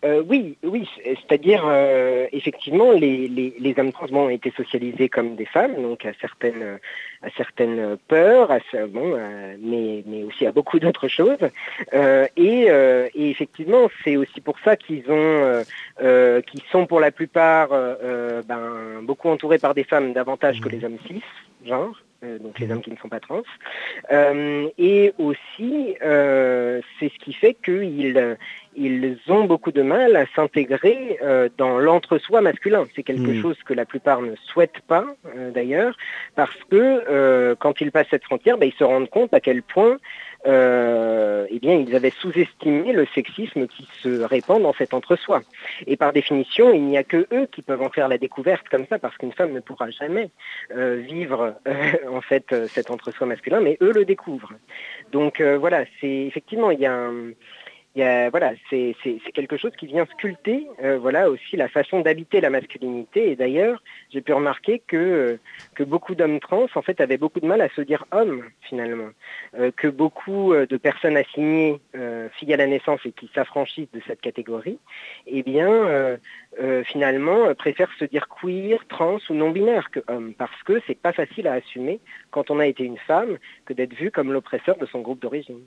Euh, 0.03 0.23
oui, 0.27 0.57
oui, 0.63 0.89
c'est- 0.97 1.15
c'est-à-dire 1.17 1.63
euh, 1.67 2.27
effectivement 2.33 2.91
les, 2.93 3.29
les, 3.29 3.55
les 3.59 3.75
hommes 3.79 3.93
trans 3.93 4.07
bon, 4.11 4.27
ont 4.27 4.31
été 4.31 4.51
socialisés 4.57 5.11
comme 5.11 5.37
des 5.37 5.45
femmes, 5.45 5.75
donc 5.75 6.07
à 6.07 6.13
certaines 6.21 6.79
à 7.23 7.29
certaines 7.37 7.99
peurs, 8.09 8.51
à, 8.51 8.61
ce- 8.73 8.87
bon, 8.87 9.19
mais 9.61 10.03
mais 10.07 10.23
aussi 10.25 10.47
à 10.47 10.53
beaucoup 10.53 10.79
d'autres 10.79 11.09
choses. 11.09 11.37
Euh, 11.93 12.27
et, 12.39 12.71
euh, 12.71 13.09
et 13.15 13.29
effectivement, 13.29 13.91
c'est 14.03 14.17
aussi 14.17 14.41
pour 14.41 14.59
ça 14.65 14.75
qu'ils 14.77 15.05
ont 15.11 15.15
euh, 15.45 15.63
euh, 16.03 16.41
qu'ils 16.41 16.63
sont 16.73 16.87
pour 16.87 17.01
la 17.01 17.11
plupart 17.11 17.69
ben, 17.69 19.03
beaucoup 19.03 19.29
entourés 19.29 19.59
par 19.59 19.75
des 19.75 19.85
femmes 19.85 20.15
davantage 20.15 20.61
que 20.63 20.69
les 20.71 20.83
hommes 20.85 20.99
cis, 21.07 21.23
genre. 21.67 21.95
Euh, 22.25 22.39
donc 22.39 22.59
les 22.59 22.71
hommes 22.71 22.83
qui 22.83 22.91
ne 22.91 22.97
sont 22.97 23.09
pas 23.09 23.21
trans. 23.21 23.43
Euh, 24.13 24.69
et 24.79 25.13
aussi, 25.19 25.97
euh, 26.03 26.81
c'est 26.99 27.11
ce 27.13 27.19
qui 27.25 27.33
fait 27.33 27.55
qu'ils 27.55 28.37
ils 28.77 29.19
ont 29.29 29.45
beaucoup 29.45 29.73
de 29.73 29.83
mal 29.83 30.15
à 30.17 30.27
s'intégrer 30.35 31.19
euh, 31.23 31.49
dans 31.59 31.79
l'entre-soi 31.79 32.41
masculin. 32.41 32.87
C'est 32.95 33.03
quelque 33.03 33.33
Mm. 33.33 33.43
chose 33.43 33.57
que 33.65 33.75
la 33.75 33.85
plupart 33.85 34.23
ne 34.23 34.35
souhaitent 34.37 34.81
pas, 34.87 35.05
euh, 35.37 35.51
d'ailleurs, 35.51 35.97
parce 36.37 36.57
que 36.71 36.77
euh, 37.09 37.55
quand 37.59 37.81
ils 37.81 37.91
passent 37.91 38.07
cette 38.11 38.25
frontière, 38.25 38.59
ben, 38.59 38.67
ils 38.67 38.79
se 38.79 38.85
rendent 38.85 39.11
compte 39.11 39.35
à 39.35 39.41
quel 39.41 39.63
point 39.63 39.99
euh, 40.47 41.47
eh 41.51 41.59
bien, 41.59 41.75
ils 41.75 41.95
avaient 41.95 42.13
sous-estimé 42.21 42.93
le 42.93 43.07
sexisme 43.15 43.67
qui 43.67 43.87
se 44.03 44.23
répand 44.23 44.63
dans 44.63 44.73
cet 44.73 44.95
entre-soi. 44.95 45.43
Et 45.87 45.97
par 45.97 46.13
définition, 46.13 46.73
il 46.73 46.85
n'y 46.85 46.97
a 46.97 47.05
que 47.05 47.27
eux 47.33 47.47
qui 47.53 47.63
peuvent 47.63 47.83
en 47.83 47.91
faire 47.91 48.09
la 48.09 48.19
découverte 48.19 48.69
comme 48.69 48.87
ça, 48.87 48.99
parce 48.99 49.17
qu'une 49.17 49.33
femme 49.33 49.53
ne 49.53 49.61
pourra 49.61 49.91
jamais 49.91 50.31
euh, 50.75 50.97
vivre 50.97 51.55
euh, 51.69 51.93
en 52.11 52.21
fait 52.21 52.55
cet 52.69 52.91
entre-soi 52.91 53.27
masculin, 53.27 53.61
mais 53.61 53.77
eux 53.81 53.93
le 53.93 54.05
découvrent. 54.05 54.53
Donc 55.13 55.41
voilà, 55.41 55.85
c'est 56.01 56.27
effectivement 56.27 56.71
il 56.71 56.81
y 56.81 56.87
a 56.87 56.95
un 56.95 57.33
voilà, 57.95 58.53
c'est 58.69 58.95
quelque 59.35 59.57
chose 59.57 59.73
qui 59.77 59.87
vient 59.87 60.07
sculpter 60.07 60.67
euh, 60.83 60.99
voilà, 60.99 61.31
aussi 61.31 61.57
la 61.57 61.69
façon 61.69 62.01
d'habiter 62.01 62.41
la 62.41 62.51
masculinité. 62.51 63.31
Et 63.33 63.37
d'ailleurs, 63.37 63.83
j'ai 64.11 64.21
pu 64.21 64.33
remarquer 64.33 64.81
que, 64.87 64.97
euh, 64.97 65.41
que 65.75 65.83
beaucoup 65.83 66.15
d'hommes 66.15 66.41
trans 66.41 66.67
en 66.75 66.83
fait, 66.83 67.01
avaient 67.01 67.17
beaucoup 67.17 67.41
de 67.41 67.47
mal 67.47 67.61
à 67.61 67.69
se 67.71 67.81
dire 67.81 68.05
hommes 68.13 68.45
finalement. 68.61 69.11
Euh, 69.59 69.71
que 69.77 69.89
beaucoup 69.89 70.55
de 70.55 70.77
personnes 70.77 71.17
assignées 71.17 71.81
euh, 71.97 72.29
filles 72.31 72.55
à 72.55 72.57
la 72.57 72.67
naissance 72.67 73.01
et 73.05 73.13
qui 73.13 73.31
s'affranchissent 73.35 73.91
de 73.93 74.01
cette 74.07 74.21
catégorie, 74.21 74.79
eh 75.27 75.43
bien, 75.43 76.19
finalement, 76.85 77.55
préfèrent 77.55 77.93
se 77.99 78.05
dire 78.05 78.27
queer, 78.29 78.79
trans 78.89 79.19
ou 79.29 79.35
non-binaire 79.35 79.91
que 79.91 80.01
homme. 80.09 80.35
Parce 80.35 80.63
que 80.65 80.81
c'est 80.87 80.99
pas 80.99 81.13
facile 81.13 81.47
à 81.47 81.55
assumer 81.55 82.01
quand 82.31 82.51
on 82.51 82.59
a 82.59 82.67
été 82.67 82.85
une 82.85 82.99
femme 82.99 83.39
que 83.65 83.73
d'être 83.73 83.95
vu 83.95 84.11
comme 84.11 84.33
l'oppresseur 84.33 84.77
de 84.77 84.87
son 84.87 85.01
groupe 85.01 85.21
d'origine. 85.21 85.61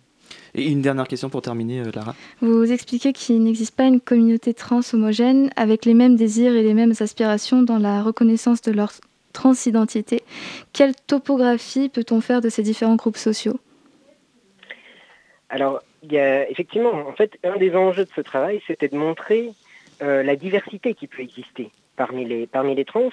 Et 0.56 0.70
une 0.70 0.82
dernière 0.82 1.08
question 1.08 1.30
pour 1.30 1.42
terminer, 1.42 1.82
euh, 1.82 1.92
Lara. 1.94 2.16
Vous 2.42 2.72
expliquez 2.72 3.14
qu'il 3.14 3.44
n'existe 3.44 3.76
pas 3.76 3.86
une 3.86 4.00
communauté 4.00 4.54
trans 4.54 4.82
homogène 4.94 5.50
avec 5.56 5.86
les 5.86 5.94
mêmes 5.94 6.16
désirs 6.16 6.56
et 6.56 6.64
les 6.64 6.74
mêmes 6.74 6.94
aspirations 7.00 7.64
dans 7.64 7.80
la 7.80 8.04
reconnaissance 8.04 8.62
de 8.62 8.72
leur 8.72 8.92
transidentité. 9.34 10.22
Quelle 10.74 10.96
topographie 10.96 11.90
peut-on 11.90 12.22
faire 12.22 12.42
de 12.42 12.50
ces 12.50 12.62
différents 12.62 12.96
groupes 12.96 13.18
sociaux? 13.18 13.60
Alors, 15.50 15.82
il 16.04 16.14
y 16.14 16.20
a 16.20 16.50
effectivement, 16.50 16.94
en 16.94 17.14
fait, 17.14 17.38
un 17.44 17.58
des 17.58 17.76
enjeux 17.76 18.06
de 18.06 18.12
ce 18.16 18.22
travail, 18.22 18.62
c'était 18.68 18.88
de 18.88 18.98
montrer 18.98 19.52
euh, 20.02 20.24
la 20.24 20.36
diversité 20.36 20.94
qui 20.94 21.08
peut 21.08 21.22
exister 21.22 21.70
parmi 21.96 22.26
les, 22.26 22.48
parmi 22.48 22.76
les 22.76 22.86
trans, 22.86 23.12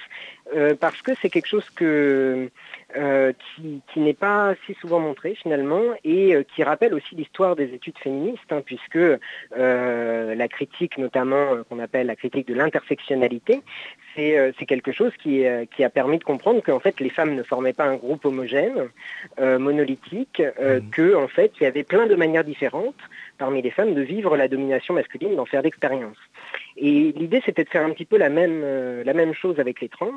euh, 0.55 0.75
parce 0.75 1.03
que 1.03 1.13
c'est 1.21 1.31
quelque 1.31 1.47
chose 1.47 1.69
que, 1.71 2.51
euh, 2.97 3.33
qui, 3.33 3.83
qui 3.93 4.01
n'est 4.01 4.15
pas 4.15 4.55
si 4.67 4.75
souvent 4.75 5.01
montré 5.01 5.35
finalement, 5.35 5.83
et 6.05 6.35
euh, 6.35 6.43
qui 6.43 6.63
rappelle 6.63 6.95
aussi 6.95 7.15
l'histoire 7.15 7.57
des 7.57 7.75
études 7.75 7.99
féministes, 7.99 8.51
hein, 8.51 8.63
puisque 8.65 8.97
euh, 8.97 10.35
la 10.35 10.49
critique 10.49 10.99
notamment 10.99 11.55
euh, 11.55 11.63
qu'on 11.69 11.79
appelle 11.79 12.07
la 12.07 12.17
critique 12.17 12.49
de 12.49 12.55
l'intersectionnalité, 12.55 13.61
c'est 14.15 14.39
euh, 14.39 14.53
quelque 14.67 14.93
chose 14.93 15.13
qui, 15.23 15.47
euh, 15.47 15.65
qui 15.75 15.85
a 15.85 15.91
permis 15.91 16.19
de 16.19 16.25
comprendre 16.25 16.63
qu'en 16.63 16.81
fait 16.81 17.01
les 17.01 17.11
femmes 17.11 17.35
ne 17.35 17.43
formaient 17.43 17.73
pas 17.73 17.85
un 17.85 17.97
groupe 17.97 18.25
homogène, 18.25 18.89
euh, 19.41 19.59
monolithique, 19.59 20.41
euh, 20.61 20.81
que 20.93 21.15
en 21.15 21.29
fait 21.29 21.53
il 21.61 21.65
y 21.65 21.67
avait 21.67 21.85
plein 21.85 22.07
de 22.07 22.15
manières 22.15 22.45
différentes 22.45 22.95
parmi 23.39 23.63
les 23.63 23.71
femmes 23.71 23.95
de 23.95 24.03
vivre 24.03 24.37
la 24.37 24.49
domination 24.49 24.95
masculine, 24.95 25.35
d'en 25.35 25.47
faire 25.47 25.63
l'expérience. 25.63 26.19
Et 26.77 27.13
l'idée, 27.17 27.43
c'était 27.45 27.65
de 27.65 27.69
faire 27.69 27.85
un 27.85 27.91
petit 27.91 28.05
peu 28.05 28.17
la 28.17 28.29
même, 28.29 28.61
euh, 28.63 29.03
la 29.05 29.15
même 29.15 29.35
chose 29.35 29.59
avec 29.59 29.81
les 29.81 29.89
trans 29.89 30.13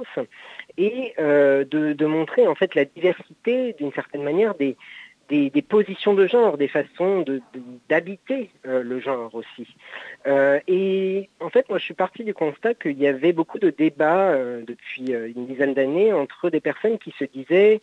et 0.78 1.14
euh, 1.20 1.66
de, 1.66 1.94
de 1.94 2.06
montrer 2.06 2.48
en 2.48 2.56
fait 2.56 2.76
la 2.76 2.86
diversité, 2.86 3.74
d'une 3.74 3.92
certaine 3.94 4.24
manière, 4.24 4.56
des, 4.56 4.76
des, 5.30 5.50
des 5.50 5.62
positions 5.62 6.14
de 6.14 6.28
genre, 6.28 6.58
des 6.58 6.68
façons 6.68 7.22
de- 7.22 7.42
de- 7.54 7.62
d'habiter 7.90 8.50
euh, 8.68 8.84
le 8.84 9.00
genre 9.00 9.34
aussi. 9.34 9.68
Euh, 10.28 10.60
et 10.68 11.30
en 11.40 11.50
fait, 11.50 11.68
moi, 11.70 11.78
je 11.78 11.86
suis 11.86 11.94
parti 11.94 12.24
du 12.24 12.34
constat 12.34 12.74
qu'il 12.74 12.98
y 13.00 13.08
avait 13.08 13.34
beaucoup 13.34 13.60
de 13.60 13.70
débats 13.70 14.32
euh, 14.32 14.64
depuis 14.66 15.14
euh, 15.14 15.30
une 15.36 15.46
dizaine 15.46 15.74
d'années 15.74 16.12
entre 16.12 16.50
des 16.50 16.60
personnes 16.60 16.98
qui 16.98 17.14
se 17.18 17.24
disaient 17.26 17.82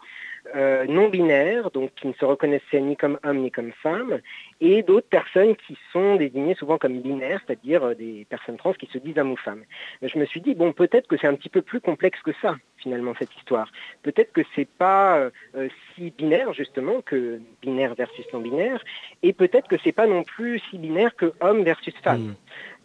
euh, 0.54 0.84
non 0.86 1.08
binaires, 1.08 1.70
donc 1.70 1.92
qui 1.94 2.06
ne 2.06 2.12
se 2.12 2.24
reconnaissaient 2.24 2.80
ni 2.80 2.96
comme 2.96 3.18
hommes 3.24 3.38
ni 3.38 3.50
comme 3.50 3.72
femmes, 3.82 4.20
et 4.60 4.82
d'autres 4.82 5.08
personnes 5.08 5.56
qui 5.56 5.76
sont 5.92 6.16
désignées 6.16 6.54
souvent 6.54 6.78
comme 6.78 7.00
binaires, 7.00 7.40
c'est-à-dire 7.46 7.84
euh, 7.84 7.94
des 7.94 8.26
personnes 8.28 8.56
trans 8.56 8.72
qui 8.72 8.86
se 8.86 8.98
disent 8.98 9.18
hommes 9.18 9.32
ou 9.32 9.36
femmes. 9.36 9.64
Mais 10.02 10.08
je 10.08 10.18
me 10.18 10.24
suis 10.26 10.40
dit, 10.40 10.54
bon, 10.54 10.72
peut-être 10.72 11.06
que 11.06 11.16
c'est 11.16 11.26
un 11.26 11.34
petit 11.34 11.48
peu 11.48 11.62
plus 11.62 11.80
complexe 11.80 12.20
que 12.22 12.32
ça, 12.42 12.56
finalement, 12.76 13.14
cette 13.18 13.34
histoire. 13.36 13.70
Peut-être 14.02 14.32
que 14.32 14.42
c'est 14.54 14.68
pas 14.68 15.30
euh, 15.54 15.68
si 15.94 16.10
binaire, 16.10 16.52
justement, 16.52 17.00
que 17.00 17.40
binaire 17.62 17.94
versus 17.94 18.26
non 18.32 18.40
binaire, 18.40 18.82
et 19.22 19.32
peut-être 19.32 19.68
que 19.68 19.76
c'est 19.82 19.92
pas 19.92 20.06
non 20.06 20.22
plus 20.22 20.60
si 20.70 20.78
binaire 20.78 21.14
que 21.16 21.32
homme 21.40 21.62
versus 21.62 21.94
femme. 22.02 22.34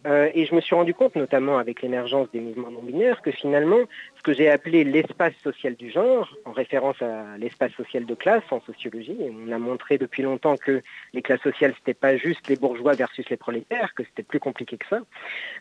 Euh, 0.06 0.30
et 0.34 0.46
je 0.46 0.54
me 0.54 0.60
suis 0.60 0.74
rendu 0.74 0.94
compte, 0.94 1.16
notamment 1.16 1.58
avec 1.58 1.82
l'émergence 1.82 2.30
des 2.32 2.40
mouvements 2.40 2.70
non 2.70 2.82
binaires, 2.82 3.22
que 3.22 3.30
finalement, 3.30 3.80
ce 4.16 4.22
que 4.22 4.32
j'ai 4.32 4.48
appelé 4.48 4.84
l'espace 4.84 5.34
social 5.42 5.74
du 5.74 5.90
genre, 5.90 6.32
en 6.44 6.52
référence 6.52 7.00
à 7.02 7.36
l'espace 7.38 7.72
social 7.72 8.06
de 8.06 8.14
classe 8.14 8.44
en 8.50 8.60
sociologie, 8.60 9.16
on 9.20 9.50
a 9.50 9.58
montré 9.58 9.98
depuis 9.98 10.22
longtemps 10.22 10.56
que 10.56 10.82
les 11.12 11.22
classes 11.22 11.40
sociales, 11.40 11.74
c'était 11.78 11.94
pas 11.94 12.16
juste 12.16 12.48
les 12.48 12.56
bourgeois 12.56 12.92
versus 12.94 13.28
les 13.30 13.36
prolétaires, 13.36 13.94
que 13.94 14.04
c'était 14.04 14.22
plus 14.22 14.40
compliqué 14.40 14.76
que 14.76 14.86
ça, 14.88 15.00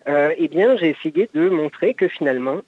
euh, 0.07 0.33
eh 0.37 0.47
bien, 0.47 0.75
j'ai 0.77 0.89
essayé 0.89 1.29
de 1.33 1.49
montrer 1.49 1.93
que 1.93 2.07
finalement, 2.07 2.61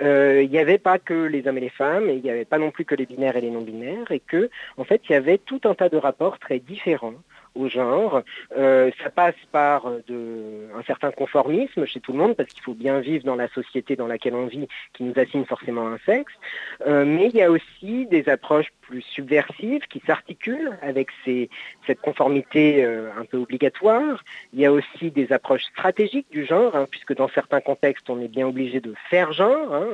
euh, 0.00 0.42
il 0.42 0.50
n'y 0.50 0.58
avait 0.58 0.78
pas 0.78 0.98
que 0.98 1.26
les 1.26 1.46
hommes 1.46 1.58
et 1.58 1.62
les 1.62 1.68
femmes, 1.68 2.08
et 2.08 2.14
il 2.14 2.22
n'y 2.22 2.30
avait 2.30 2.44
pas 2.44 2.58
non 2.58 2.70
plus 2.70 2.84
que 2.84 2.94
les 2.94 3.06
binaires 3.06 3.36
et 3.36 3.40
les 3.40 3.50
non-binaires, 3.50 4.10
et 4.10 4.20
que 4.20 4.48
en 4.76 4.84
fait 4.84 5.02
il 5.08 5.12
y 5.12 5.14
avait 5.16 5.38
tout 5.38 5.60
un 5.64 5.74
tas 5.74 5.88
de 5.88 5.96
rapports 5.96 6.38
très 6.38 6.60
différents 6.60 7.14
au 7.58 7.68
genre. 7.68 8.22
Euh, 8.56 8.90
ça 9.02 9.10
passe 9.10 9.34
par 9.52 9.86
euh, 9.86 10.02
de, 10.06 10.68
un 10.78 10.82
certain 10.84 11.10
conformisme 11.10 11.84
chez 11.86 12.00
tout 12.00 12.12
le 12.12 12.18
monde, 12.18 12.36
parce 12.36 12.50
qu'il 12.50 12.62
faut 12.62 12.74
bien 12.74 13.00
vivre 13.00 13.24
dans 13.24 13.36
la 13.36 13.48
société 13.48 13.96
dans 13.96 14.06
laquelle 14.06 14.34
on 14.34 14.46
vit, 14.46 14.68
qui 14.92 15.02
nous 15.02 15.14
assigne 15.16 15.44
forcément 15.44 15.88
un 15.88 15.98
sexe. 16.06 16.32
Euh, 16.86 17.04
mais 17.04 17.28
il 17.28 17.36
y 17.36 17.42
a 17.42 17.50
aussi 17.50 18.06
des 18.06 18.28
approches 18.28 18.68
plus 18.80 19.02
subversives 19.02 19.86
qui 19.88 20.00
s'articulent 20.06 20.78
avec 20.82 21.08
ces, 21.24 21.50
cette 21.86 22.00
conformité 22.00 22.84
un 22.84 23.24
peu 23.26 23.36
obligatoire. 23.36 24.24
Il 24.54 24.60
y 24.60 24.66
a 24.66 24.72
aussi 24.72 25.10
des 25.10 25.30
approches 25.32 25.64
stratégiques 25.64 26.30
du 26.30 26.46
genre, 26.46 26.74
hein, 26.74 26.86
puisque 26.90 27.14
dans 27.14 27.28
certains 27.28 27.60
contextes, 27.60 28.08
on 28.08 28.20
est 28.22 28.28
bien 28.28 28.46
obligé 28.46 28.80
de 28.80 28.94
faire 29.10 29.32
genre, 29.32 29.74
hein, 29.74 29.86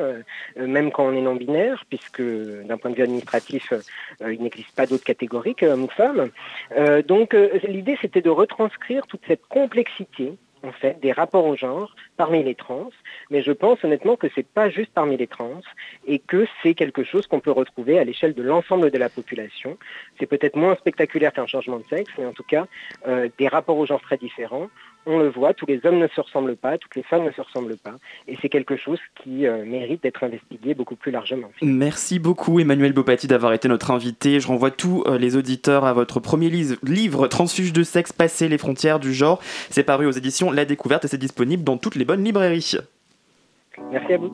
même 0.56 0.92
quand 0.92 1.06
on 1.06 1.12
est 1.12 1.20
non-binaire, 1.20 1.84
puisque 1.88 2.22
d'un 2.22 2.76
point 2.76 2.92
de 2.92 2.96
vue 2.96 3.02
administratif, 3.02 3.72
il 4.20 4.40
n'existe 4.40 4.74
pas 4.76 4.86
d'autres 4.86 5.04
catégories 5.04 5.54
que 5.54 5.66
homme 5.66 5.84
ou 5.84 5.88
femme. 5.88 6.30
Euh, 6.76 7.02
donc 7.02 7.34
l'idée, 7.62 7.96
c'était 8.00 8.22
de 8.22 8.30
retranscrire 8.30 9.06
toute 9.06 9.22
cette 9.26 9.46
complexité 9.46 10.34
en 10.64 10.72
fait, 10.72 10.98
des 11.00 11.12
rapports 11.12 11.44
au 11.44 11.56
genre 11.56 11.94
parmi 12.16 12.42
les 12.42 12.54
trans, 12.54 12.90
mais 13.30 13.42
je 13.42 13.52
pense 13.52 13.84
honnêtement 13.84 14.16
que 14.16 14.28
c'est 14.34 14.46
pas 14.46 14.70
juste 14.70 14.90
parmi 14.94 15.16
les 15.16 15.26
trans 15.26 15.60
et 16.06 16.18
que 16.18 16.46
c'est 16.62 16.74
quelque 16.74 17.04
chose 17.04 17.26
qu'on 17.26 17.40
peut 17.40 17.50
retrouver 17.50 17.98
à 17.98 18.04
l'échelle 18.04 18.34
de 18.34 18.42
l'ensemble 18.42 18.90
de 18.90 18.98
la 18.98 19.08
population. 19.08 19.76
C'est 20.18 20.26
peut-être 20.26 20.56
moins 20.56 20.74
spectaculaire 20.76 21.32
qu'un 21.32 21.46
changement 21.46 21.78
de 21.78 21.84
sexe, 21.84 22.12
mais 22.18 22.26
en 22.26 22.32
tout 22.32 22.44
cas, 22.44 22.66
euh, 23.06 23.28
des 23.38 23.48
rapports 23.48 23.76
au 23.76 23.86
genre 23.86 24.00
très 24.00 24.16
différents. 24.16 24.68
On 25.06 25.18
le 25.18 25.28
voit, 25.28 25.52
tous 25.52 25.66
les 25.66 25.80
hommes 25.84 25.98
ne 25.98 26.08
se 26.08 26.20
ressemblent 26.20 26.56
pas, 26.56 26.78
toutes 26.78 26.96
les 26.96 27.02
femmes 27.02 27.24
ne 27.24 27.30
se 27.32 27.40
ressemblent 27.40 27.76
pas, 27.76 27.96
et 28.26 28.38
c'est 28.40 28.48
quelque 28.48 28.76
chose 28.76 28.98
qui 29.22 29.46
euh, 29.46 29.64
mérite 29.64 30.02
d'être 30.02 30.24
investigué 30.24 30.74
beaucoup 30.74 30.96
plus 30.96 31.12
largement. 31.12 31.50
Merci 31.62 32.18
beaucoup 32.18 32.58
Emmanuel 32.58 32.92
Bopati 32.92 33.26
d'avoir 33.26 33.52
été 33.52 33.68
notre 33.68 33.90
invité. 33.90 34.40
Je 34.40 34.48
renvoie 34.48 34.70
tous 34.70 35.04
euh, 35.06 35.18
les 35.18 35.36
auditeurs 35.36 35.84
à 35.84 35.92
votre 35.92 36.20
premier 36.20 36.48
livre 36.48 37.28
Transfuge 37.28 37.72
de 37.72 37.82
sexe, 37.82 38.12
passer 38.12 38.48
les 38.48 38.58
frontières 38.58 38.98
du 38.98 39.12
genre. 39.12 39.40
C'est 39.70 39.84
paru 39.84 40.06
aux 40.06 40.12
éditions 40.12 40.50
La 40.50 40.64
Découverte 40.64 41.04
et 41.04 41.08
c'est 41.08 41.18
disponible 41.18 41.64
dans 41.64 41.76
toutes 41.76 41.96
les 41.96 42.04
bonnes 42.04 42.24
librairies. 42.24 42.76
Merci 43.90 44.12
à 44.14 44.18
vous. 44.18 44.32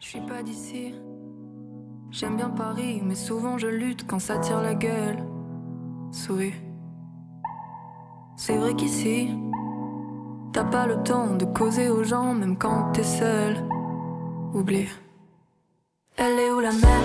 Je 0.00 0.06
suis 0.06 0.20
pas 0.20 0.42
d'ici. 0.42 0.92
J'aime 2.18 2.36
bien 2.38 2.48
Paris, 2.48 3.02
mais 3.04 3.14
souvent 3.14 3.58
je 3.58 3.66
lutte 3.66 4.06
quand 4.06 4.18
ça 4.18 4.38
tire 4.38 4.62
la 4.62 4.74
gueule. 4.74 5.18
Souris. 6.10 6.54
C'est 8.36 8.56
vrai 8.56 8.72
qu'ici, 8.72 9.28
t'as 10.50 10.64
pas 10.64 10.86
le 10.86 11.02
temps 11.02 11.34
de 11.34 11.44
causer 11.44 11.90
aux 11.90 12.04
gens, 12.04 12.32
même 12.32 12.56
quand 12.56 12.90
t'es 12.92 13.02
seul. 13.02 13.56
Oublie. 14.54 14.88
Elle 16.16 16.38
est 16.38 16.50
où 16.52 16.60
la 16.60 16.72
mer? 16.72 17.02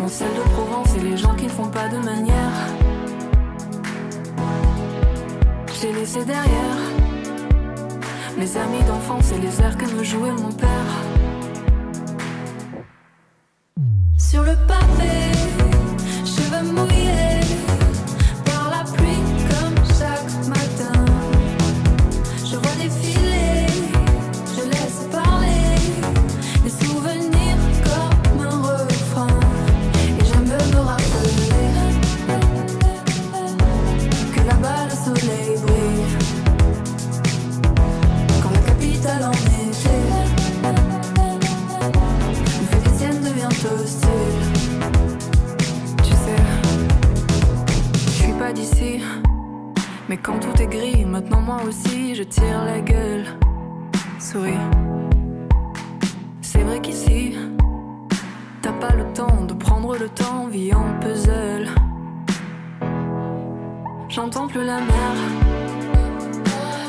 Mon 0.00 0.08
sel 0.08 0.30
de 0.30 0.50
Provence 0.54 0.96
et 0.96 1.00
les 1.00 1.18
gens 1.18 1.34
qui 1.34 1.50
font 1.50 1.68
pas 1.68 1.88
de 1.88 1.98
manière. 1.98 2.56
J'ai 5.82 5.92
laissé 5.92 6.24
derrière 6.24 6.78
mes 8.38 8.56
amis 8.56 8.82
d'enfance 8.84 9.32
et 9.32 9.38
les 9.38 9.60
airs 9.60 9.76
que 9.76 9.84
me 9.94 10.02
jouait 10.02 10.32
mon 10.32 10.50
père. 10.50 11.03
Sur 14.34 14.42
le 14.42 14.56
pavé, 14.66 15.30
cheveux 16.24 16.64
mouillés 16.72 17.43
quand 50.24 50.38
tout 50.40 50.62
est 50.62 50.66
gris, 50.66 51.04
maintenant 51.04 51.42
moi 51.42 51.58
aussi 51.68 52.14
je 52.14 52.22
tire 52.22 52.64
la 52.64 52.80
gueule. 52.80 53.26
Souris. 54.18 54.54
C'est 56.40 56.62
vrai 56.62 56.80
qu'ici, 56.80 57.36
t'as 58.62 58.72
pas 58.72 58.94
le 58.94 59.04
temps 59.12 59.44
de 59.46 59.52
prendre 59.52 59.96
le 59.96 60.08
temps, 60.08 60.48
vie 60.48 60.72
en 60.72 60.98
puzzle. 61.00 61.68
J'entends 64.08 64.48
plus 64.48 64.64
la 64.64 64.78
mer. 64.78 65.14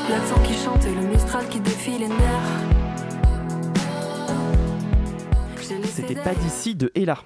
L'accent 0.08 0.40
qui 0.42 0.54
chante 0.54 0.84
et 0.86 0.94
le 0.94 1.06
mistral 1.06 1.46
qui 1.48 1.60
défie 1.60 1.98
les 1.98 2.08
nerfs. 2.08 2.16
C'était 5.84 6.14
pas 6.14 6.34
d'ici 6.34 6.74
de 6.74 6.90
Ella. 6.94 7.18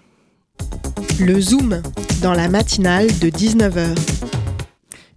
Le 1.20 1.40
Zoom, 1.40 1.82
dans 2.22 2.32
la 2.32 2.48
matinale 2.48 3.06
de 3.18 3.28
19h. 3.28 4.19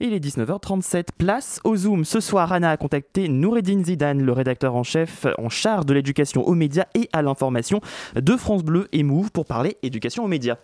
Il 0.05 0.11
est 0.11 0.19
19h37, 0.19 1.05
place 1.17 1.61
au 1.63 1.77
Zoom. 1.77 2.03
Ce 2.03 2.19
soir, 2.19 2.51
Anna 2.51 2.71
a 2.71 2.75
contacté 2.75 3.29
Noureddin 3.29 3.81
Zidane, 3.85 4.21
le 4.21 4.33
rédacteur 4.33 4.75
en 4.75 4.83
chef 4.83 5.25
en 5.37 5.47
charge 5.47 5.85
de 5.85 5.93
l'éducation 5.93 6.45
aux 6.45 6.55
médias 6.55 6.87
et 6.93 7.07
à 7.13 7.21
l'information 7.21 7.79
de 8.13 8.35
France 8.35 8.65
Bleu 8.65 8.89
et 8.91 9.01
Move 9.01 9.31
pour 9.31 9.45
parler 9.45 9.77
éducation 9.81 10.25
aux 10.25 10.27
médias. 10.27 10.57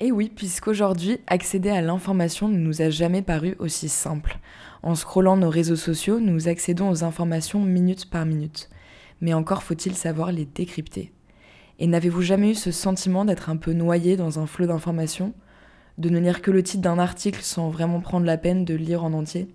Et 0.00 0.10
oui, 0.10 0.32
puisqu'aujourd'hui, 0.34 1.18
accéder 1.26 1.68
à 1.68 1.82
l'information 1.82 2.48
ne 2.48 2.56
nous 2.56 2.80
a 2.80 2.88
jamais 2.88 3.20
paru 3.20 3.56
aussi 3.58 3.90
simple. 3.90 4.38
En 4.82 4.94
scrollant 4.94 5.36
nos 5.36 5.50
réseaux 5.50 5.76
sociaux, 5.76 6.18
nous 6.18 6.48
accédons 6.48 6.88
aux 6.88 7.04
informations 7.04 7.60
minute 7.60 8.08
par 8.08 8.24
minute. 8.24 8.70
Mais 9.20 9.34
encore 9.34 9.64
faut-il 9.64 9.94
savoir 9.94 10.32
les 10.32 10.46
décrypter. 10.46 11.12
Et 11.78 11.86
n'avez-vous 11.86 12.22
jamais 12.22 12.52
eu 12.52 12.54
ce 12.54 12.70
sentiment 12.70 13.26
d'être 13.26 13.50
un 13.50 13.58
peu 13.58 13.74
noyé 13.74 14.16
dans 14.16 14.38
un 14.38 14.46
flot 14.46 14.64
d'informations? 14.64 15.34
De 15.98 16.10
ne 16.10 16.18
lire 16.18 16.42
que 16.42 16.50
le 16.50 16.62
titre 16.62 16.82
d'un 16.82 16.98
article 16.98 17.40
sans 17.42 17.70
vraiment 17.70 18.00
prendre 18.00 18.26
la 18.26 18.36
peine 18.36 18.64
de 18.64 18.74
le 18.74 18.84
lire 18.84 19.04
en 19.04 19.12
entier 19.12 19.48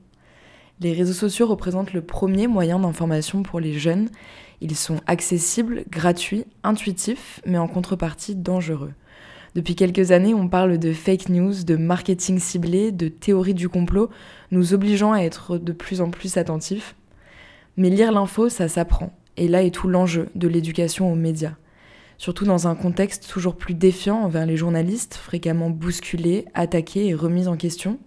Les 0.80 0.94
réseaux 0.94 1.14
sociaux 1.14 1.48
représentent 1.48 1.94
le 1.94 2.02
premier 2.02 2.48
moyen 2.48 2.80
d'information 2.80 3.44
pour 3.44 3.60
les 3.60 3.74
jeunes. 3.74 4.10
Ils 4.60 4.76
sont 4.76 5.00
accessibles, 5.06 5.84
gratuits, 5.90 6.46
intuitifs, 6.64 7.42
mais 7.46 7.58
en 7.58 7.68
contrepartie 7.68 8.36
dangereux. 8.36 8.94
Depuis 9.54 9.76
quelques 9.76 10.12
années, 10.12 10.34
on 10.34 10.48
parle 10.48 10.78
de 10.78 10.94
fake 10.94 11.30
news, 11.30 11.64
de 11.64 11.76
marketing 11.76 12.40
ciblé, 12.40 12.92
de 12.92 13.10
théorie 13.10 13.54
du 13.54 13.70
complot, 13.70 14.10
nous 14.50 14.74
obligeant 14.74 15.12
à 15.12 15.20
être 15.20 15.58
de 15.58 15.74
plus 15.74 16.02
en 16.02 16.10
plus 16.10 16.38
attentifs. 16.38 16.96
Mais 17.76 17.90
lire 17.90 18.12
l'info, 18.12 18.50
ça 18.50 18.68
s'apprend. 18.68 19.12
Et 19.38 19.48
là 19.48 19.64
est 19.64 19.72
tout 19.72 19.88
l'enjeu 19.88 20.30
de 20.36 20.48
l'éducation 20.48 21.12
aux 21.12 21.16
médias. 21.16 21.56
Surtout 22.22 22.46
dans 22.46 22.68
un 22.68 22.76
contexte 22.76 23.28
toujours 23.28 23.56
plus 23.56 23.74
défiant 23.74 24.22
envers 24.22 24.46
les 24.46 24.56
journalistes, 24.56 25.16
fréquemment 25.16 25.72
bousculés, 25.72 26.46
attaqués 26.54 27.08
et 27.08 27.16
remis 27.16 27.48
en 27.48 27.58
question. 27.58 27.98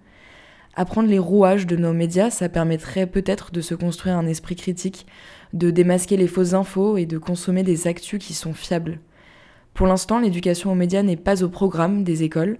Apprendre 0.76 1.08
les 1.08 1.18
rouages 1.18 1.66
de 1.66 1.74
nos 1.74 1.92
médias, 1.92 2.30
ça 2.30 2.48
permettrait 2.48 3.08
peut-être 3.08 3.50
de 3.50 3.60
se 3.60 3.74
construire 3.74 4.16
un 4.16 4.28
esprit 4.28 4.54
critique, 4.54 5.08
de 5.52 5.72
démasquer 5.72 6.16
les 6.16 6.28
fausses 6.28 6.54
infos 6.54 6.96
et 6.96 7.06
de 7.06 7.18
consommer 7.18 7.64
des 7.64 7.88
actus 7.88 8.24
qui 8.24 8.34
sont 8.34 8.54
fiables. 8.54 9.00
Pour 9.72 9.88
l'instant, 9.88 10.20
l'éducation 10.20 10.70
aux 10.70 10.76
médias 10.76 11.02
n'est 11.02 11.16
pas 11.16 11.42
au 11.42 11.48
programme 11.48 12.04
des 12.04 12.22
écoles. 12.22 12.58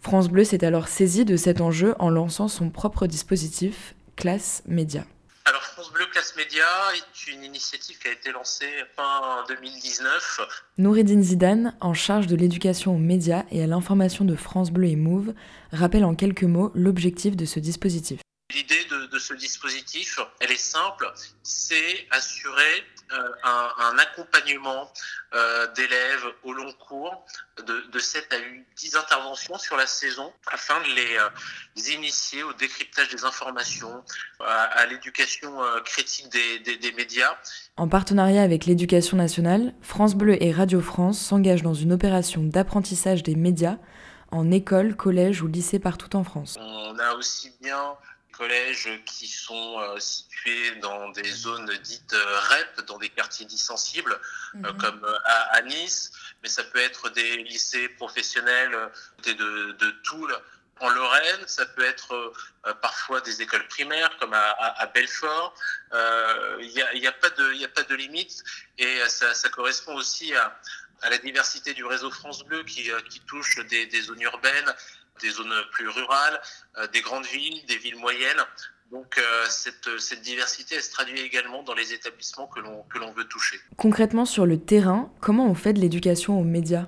France 0.00 0.30
Bleu 0.30 0.44
s'est 0.44 0.64
alors 0.64 0.88
saisi 0.88 1.26
de 1.26 1.36
cet 1.36 1.60
enjeu 1.60 1.94
en 1.98 2.08
lançant 2.08 2.48
son 2.48 2.70
propre 2.70 3.06
dispositif, 3.06 3.94
Classe 4.16 4.62
Média. 4.66 5.04
France 5.86 5.94
Bleu 5.94 6.06
Classe 6.10 6.34
Média 6.36 6.64
est 6.96 7.30
une 7.30 7.44
initiative 7.44 7.96
qui 7.98 8.08
a 8.08 8.12
été 8.12 8.32
lancée 8.32 8.66
fin 8.96 9.44
2019. 9.48 10.40
Noureddin 10.78 11.22
Zidane, 11.22 11.76
en 11.80 11.94
charge 11.94 12.26
de 12.26 12.34
l'éducation 12.34 12.96
aux 12.96 12.98
médias 12.98 13.44
et 13.52 13.62
à 13.62 13.68
l'information 13.68 14.24
de 14.24 14.34
France 14.34 14.72
Bleu 14.72 14.88
et 14.88 14.96
Move, 14.96 15.32
rappelle 15.70 16.04
en 16.04 16.16
quelques 16.16 16.42
mots 16.42 16.72
l'objectif 16.74 17.36
de 17.36 17.44
ce 17.44 17.60
dispositif. 17.60 18.18
L'idée 18.54 18.84
de, 18.84 19.06
de, 19.06 19.18
ce 19.18 19.34
dispositif, 19.34 20.20
elle 20.38 20.52
est 20.52 20.56
simple, 20.56 21.12
c'est 21.42 22.06
assurer 22.12 22.84
euh, 23.12 23.28
un, 23.42 23.70
un, 23.78 23.98
accompagnement 23.98 24.88
euh, 25.34 25.66
d'élèves 25.74 26.26
au 26.44 26.52
long 26.52 26.72
cours 26.88 27.24
de, 27.58 27.90
de 27.90 27.98
7 27.98 28.32
à 28.32 28.36
10 28.76 28.96
interventions 28.96 29.58
sur 29.58 29.76
la 29.76 29.86
saison 29.86 30.32
afin 30.46 30.80
de 30.80 30.94
les, 30.94 31.16
euh, 31.16 31.28
les 31.76 31.92
initier 31.92 32.44
au 32.44 32.52
décryptage 32.52 33.08
des 33.08 33.24
informations, 33.24 34.04
à, 34.38 34.62
à 34.62 34.86
l'éducation 34.86 35.58
critique 35.84 36.30
des, 36.30 36.60
des, 36.60 36.76
des 36.76 36.92
médias. 36.92 37.36
En 37.76 37.88
partenariat 37.88 38.42
avec 38.42 38.64
l'éducation 38.66 39.16
nationale, 39.16 39.74
France 39.82 40.14
Bleu 40.14 40.40
et 40.40 40.52
Radio 40.52 40.80
France 40.80 41.18
s'engagent 41.18 41.62
dans 41.62 41.74
une 41.74 41.92
opération 41.92 42.42
d'apprentissage 42.44 43.24
des 43.24 43.34
médias 43.34 43.78
en 44.30 44.50
école, 44.50 44.96
collège 44.96 45.42
ou 45.42 45.46
lycée 45.46 45.78
partout 45.78 46.14
en 46.16 46.24
France. 46.24 46.56
On 46.60 46.98
a 46.98 47.14
aussi 47.14 47.52
bien 47.60 47.96
collèges 48.36 48.88
qui 49.06 49.26
sont 49.26 49.80
euh, 49.80 49.98
situés 49.98 50.72
dans 50.76 51.08
des 51.10 51.30
zones 51.30 51.70
dites 51.82 52.12
euh, 52.12 52.38
REP, 52.40 52.80
dans 52.86 52.98
des 52.98 53.08
quartiers 53.08 53.46
dits 53.46 53.58
sensibles, 53.58 54.18
euh, 54.56 54.72
Mhm. 54.72 54.78
comme 54.78 55.04
à, 55.24 55.38
à 55.56 55.62
Nice, 55.62 56.12
mais 56.42 56.48
ça 56.48 56.64
peut 56.64 56.78
être 56.80 57.08
des 57.10 57.38
lycées 57.44 57.88
professionnels 57.90 58.76
de, 59.24 59.32
de 59.72 59.90
Toul. 60.02 60.34
En 60.78 60.90
Lorraine, 60.90 61.42
ça 61.46 61.64
peut 61.64 61.84
être 61.84 62.12
euh, 62.66 62.74
parfois 62.82 63.22
des 63.22 63.40
écoles 63.40 63.66
primaires 63.68 64.10
comme 64.18 64.34
à, 64.34 64.50
à- 64.50 64.82
à 64.82 64.86
Belfort. 64.86 65.54
Euh, 65.94 66.58
Il 66.60 66.68
n'y 66.68 66.82
a, 66.82 66.94
y 66.94 67.06
a 67.06 67.12
pas 67.12 67.30
de, 67.30 67.52
y 67.54 67.64
a 67.64 67.68
pas 67.68 67.82
de 67.84 67.94
limite 67.94 68.44
et 68.76 69.00
ça, 69.08 69.32
ça 69.32 69.48
correspond 69.48 69.94
aussi 69.94 70.34
à, 70.34 70.54
à 71.00 71.08
la 71.08 71.16
diversité 71.18 71.72
du 71.72 71.84
réseau 71.86 72.10
France 72.10 72.44
Bleu 72.44 72.62
qui, 72.64 72.90
qui 73.08 73.20
touche 73.20 73.56
des, 73.68 73.86
des 73.86 74.02
zones 74.02 74.20
urbaines, 74.20 74.74
des 75.20 75.30
zones 75.30 75.54
plus 75.72 75.88
rurales, 75.88 76.40
euh, 76.78 76.86
des 76.88 77.00
grandes 77.00 77.26
villes, 77.26 77.64
des 77.66 77.78
villes 77.78 77.96
moyennes. 77.96 78.44
Donc 78.92 79.18
euh, 79.18 79.46
cette, 79.48 79.98
cette 79.98 80.22
diversité, 80.22 80.76
elle 80.76 80.82
se 80.82 80.92
traduit 80.92 81.20
également 81.20 81.64
dans 81.64 81.74
les 81.74 81.92
établissements 81.92 82.46
que 82.46 82.60
l'on 82.60 82.84
que 82.84 82.98
l'on 82.98 83.12
veut 83.12 83.26
toucher. 83.26 83.60
Concrètement, 83.76 84.24
sur 84.24 84.46
le 84.46 84.60
terrain, 84.60 85.12
comment 85.20 85.46
on 85.46 85.56
fait 85.56 85.72
de 85.72 85.80
l'éducation 85.80 86.38
aux 86.38 86.44
médias? 86.44 86.86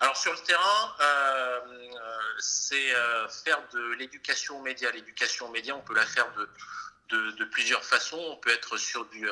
Alors 0.00 0.16
sur 0.16 0.32
le 0.32 0.38
terrain, 0.38 0.94
euh, 1.00 1.60
c'est 2.38 2.94
euh, 2.94 3.26
faire 3.28 3.60
de 3.72 3.94
l'éducation 3.94 4.60
aux 4.60 4.62
médias. 4.62 4.92
L'éducation 4.92 5.46
aux 5.46 5.50
médias, 5.50 5.74
on 5.74 5.80
peut 5.80 5.96
la 5.96 6.06
faire 6.06 6.32
de, 6.36 6.48
de, 7.16 7.30
de 7.32 7.44
plusieurs 7.46 7.84
façons. 7.84 8.22
On 8.30 8.36
peut 8.36 8.50
être 8.50 8.76
sur 8.76 9.04
du, 9.06 9.28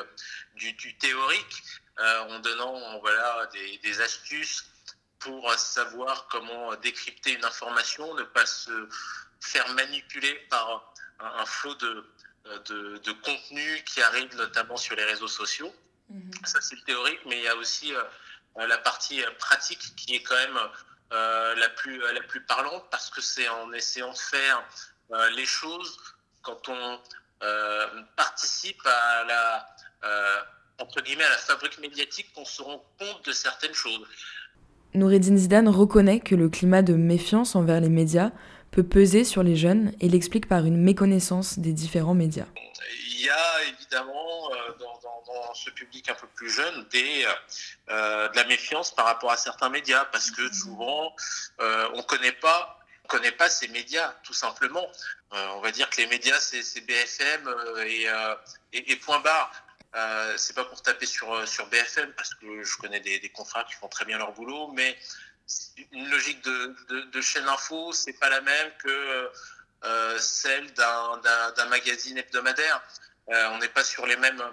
du, 0.55 0.73
du 0.73 0.97
théorique, 0.97 1.63
en 1.97 2.39
donnant 2.39 2.99
voilà, 2.99 3.49
des, 3.53 3.77
des 3.77 4.01
astuces 4.01 4.65
pour 5.19 5.51
savoir 5.53 6.27
comment 6.27 6.75
décrypter 6.75 7.33
une 7.33 7.45
information, 7.45 8.13
ne 8.15 8.23
pas 8.23 8.45
se 8.45 8.87
faire 9.41 9.67
manipuler 9.73 10.33
par 10.49 10.93
un, 11.19 11.25
un 11.41 11.45
flot 11.45 11.75
de, 11.75 12.05
de, 12.65 12.97
de 12.97 13.11
contenu 13.11 13.83
qui 13.85 14.01
arrive 14.01 14.35
notamment 14.35 14.77
sur 14.77 14.95
les 14.95 15.03
réseaux 15.05 15.27
sociaux. 15.27 15.73
Ça, 16.45 16.61
c'est 16.61 16.75
le 16.75 16.81
théorique, 16.83 17.19
mais 17.25 17.37
il 17.37 17.43
y 17.43 17.47
a 17.49 17.55
aussi 17.55 17.93
euh, 17.93 18.03
la 18.55 18.77
partie 18.77 19.21
euh, 19.23 19.31
pratique 19.39 19.95
qui 19.97 20.15
est 20.15 20.23
quand 20.23 20.35
même 20.35 20.59
euh, 21.11 21.55
la, 21.55 21.69
plus, 21.69 21.97
la 21.99 22.21
plus 22.21 22.41
parlante 22.45 22.89
parce 22.89 23.09
que 23.09 23.21
c'est 23.21 23.49
en 23.49 23.73
essayant 23.73 24.13
de 24.13 24.17
faire 24.17 24.63
euh, 25.11 25.29
les 25.31 25.45
choses 25.45 25.97
quand 26.41 26.69
on 26.69 27.01
participe 28.15 28.83
à 28.85 29.23
la, 29.25 29.67
entre 30.79 31.01
guillemets, 31.01 31.25
à 31.25 31.29
la 31.29 31.37
fabrique 31.37 31.77
médiatique 31.77 32.31
qu'on 32.33 32.45
se 32.45 32.61
rend 32.61 32.79
compte 32.97 33.25
de 33.25 33.31
certaines 33.31 33.75
choses. 33.75 34.07
Noureddin 34.97 35.37
Zidane 35.37 35.69
reconnaît 35.69 36.19
que 36.19 36.35
le 36.35 36.49
climat 36.49 36.81
de 36.81 36.93
méfiance 36.93 37.55
envers 37.55 37.79
les 37.79 37.89
médias 37.89 38.31
peut 38.71 38.83
peser 38.83 39.23
sur 39.23 39.43
les 39.43 39.55
jeunes 39.55 39.93
et 40.01 40.09
l'explique 40.09 40.47
par 40.47 40.65
une 40.65 40.77
méconnaissance 40.77 41.59
des 41.59 41.71
différents 41.71 42.13
médias. 42.13 42.47
Il 43.09 43.25
y 43.25 43.29
a 43.29 43.63
évidemment 43.69 44.51
euh, 44.51 44.73
dans, 45.25 45.53
ce 45.53 45.69
public 45.71 46.09
un 46.09 46.13
peu 46.13 46.27
plus 46.35 46.49
jeune 46.49 46.85
euh, 47.89 48.29
de 48.29 48.35
la 48.35 48.43
méfiance 48.45 48.93
par 48.93 49.05
rapport 49.05 49.31
à 49.31 49.37
certains 49.37 49.69
médias 49.69 50.05
parce 50.05 50.31
que 50.31 50.53
souvent 50.53 51.13
euh, 51.59 51.87
on 51.93 51.99
on 51.99 52.03
connaît 52.03 53.31
pas 53.31 53.49
ces 53.49 53.69
médias 53.69 54.13
tout 54.23 54.33
simplement. 54.33 54.85
On 55.31 55.61
va 55.61 55.71
dire 55.71 55.89
que 55.89 55.97
les 55.97 56.07
médias 56.07 56.39
c'est 56.39 56.81
BFM 56.81 57.49
et, 57.85 58.05
et, 58.73 58.91
et 58.91 58.95
point 58.97 59.19
barre. 59.21 59.49
Euh, 59.97 60.33
c'est 60.37 60.53
pas 60.53 60.65
pour 60.65 60.81
taper 60.83 61.07
sur 61.07 61.33
euh, 61.33 61.45
sur 61.47 61.65
BFM 61.67 62.13
parce 62.13 62.35
que 62.35 62.63
je 62.63 62.77
connais 62.77 62.99
des, 62.99 63.19
des 63.19 63.29
confrères 63.29 63.65
qui 63.65 63.73
font 63.73 63.87
très 63.87 64.05
bien 64.05 64.19
leur 64.19 64.31
boulot, 64.33 64.67
mais 64.73 64.95
une 65.91 66.07
logique 66.09 66.43
de, 66.43 66.75
de, 67.11 67.21
chaîne 67.21 67.47
info, 67.47 67.93
c'est 67.93 68.13
pas 68.13 68.29
la 68.29 68.41
même 68.41 68.71
que 68.83 69.31
euh, 69.85 70.19
celle 70.19 70.71
d'un- 70.73 71.65
magazine 71.69 72.17
hebdomadaire. 72.17 72.81
Euh, 73.29 73.49
on 73.51 73.57
n'est 73.57 73.69
pas 73.69 73.83
sur 73.83 74.05
les 74.05 74.17
mêmes, 74.17 74.43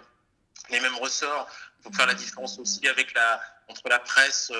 les 0.70 0.80
mêmes 0.80 0.96
ressorts. 0.96 1.48
Il 1.78 1.82
faut 1.84 1.92
faire 1.92 2.06
la 2.06 2.14
différence 2.14 2.58
aussi 2.58 2.86
avec 2.88 3.12
la, 3.14 3.42
entre 3.68 3.88
la 3.88 3.98
presse, 3.98 4.52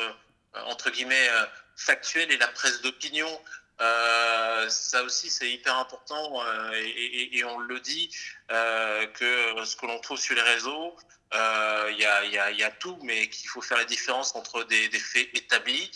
entre 0.54 0.90
guillemets, 0.90 1.28
factuelle 1.76 2.30
et 2.32 2.36
la 2.36 2.48
presse 2.48 2.82
d'opinion. 2.82 3.40
Euh, 3.80 4.68
ça 4.68 5.02
aussi, 5.02 5.30
c'est 5.30 5.50
hyper 5.50 5.76
important 5.78 6.40
euh, 6.46 6.70
et, 6.74 7.42
on 7.44 7.58
le 7.58 7.80
dit 7.80 8.08
euh, 8.52 9.06
que 9.08 9.64
ce 9.64 9.74
que 9.76 9.86
l'on 9.86 9.98
trouve 9.98 10.18
sur 10.18 10.34
les 10.34 10.42
réseaux, 10.42 10.96
il 11.32 11.98
y, 11.98 12.62
a, 12.62 12.70
tout, 12.78 12.98
mais 13.02 13.28
qu'il 13.28 13.48
faut 13.48 13.60
faire 13.60 13.78
la 13.78 13.84
différence 13.84 14.36
entre 14.36 14.62
des, 14.64 14.88
faits 14.90 15.28
établis 15.34 15.90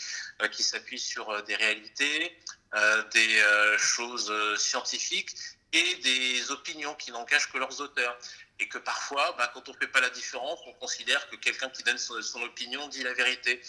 qui 0.50 0.64
s'appuient 0.64 0.98
sur 0.98 1.42
des 1.44 1.54
réalités, 1.54 2.36
des 3.12 3.42
choses 3.78 4.58
scientifiques 4.58 5.30
et 5.72 5.94
des 5.96 6.50
opinions 6.50 6.94
qui 6.96 7.12
n'engagent 7.12 7.52
que 7.52 7.58
leurs 7.58 7.80
auteurs. 7.80 8.18
Et 8.60 8.66
que 8.66 8.78
parfois, 8.78 9.36
bah, 9.38 9.48
quand 9.54 9.68
on 9.68 9.72
ne 9.72 9.76
fait 9.76 9.86
pas 9.86 10.00
la 10.00 10.10
différence, 10.10 10.58
on 10.66 10.72
considère 10.72 11.30
que 11.30 11.36
quelqu'un 11.36 11.68
qui 11.68 11.84
donne 11.84 11.98
son 11.98 12.42
opinion 12.42 12.88
dit 12.88 13.04
la 13.04 13.14
vérité. 13.14 13.62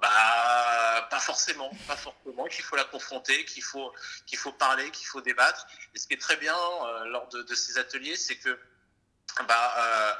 Bah, 0.00 1.08
pas 1.10 1.18
forcément, 1.18 1.70
pas 1.88 1.96
forcément, 1.96 2.44
qu'il 2.46 2.62
faut 2.62 2.76
la 2.76 2.84
confronter, 2.84 3.44
qu'il 3.44 3.64
faut, 3.64 3.92
qu'il 4.26 4.38
faut 4.38 4.52
parler, 4.52 4.90
qu'il 4.92 5.06
faut 5.06 5.20
débattre. 5.20 5.66
Et 5.94 5.98
ce 5.98 6.06
qui 6.06 6.14
est 6.14 6.20
très 6.20 6.36
bien 6.36 6.56
euh, 6.56 7.04
lors 7.06 7.26
de, 7.28 7.54
ces 7.54 7.78
ateliers, 7.78 8.14
c'est 8.16 8.36
que 8.36 8.56
bah, 9.48 9.74
euh, 9.76 10.14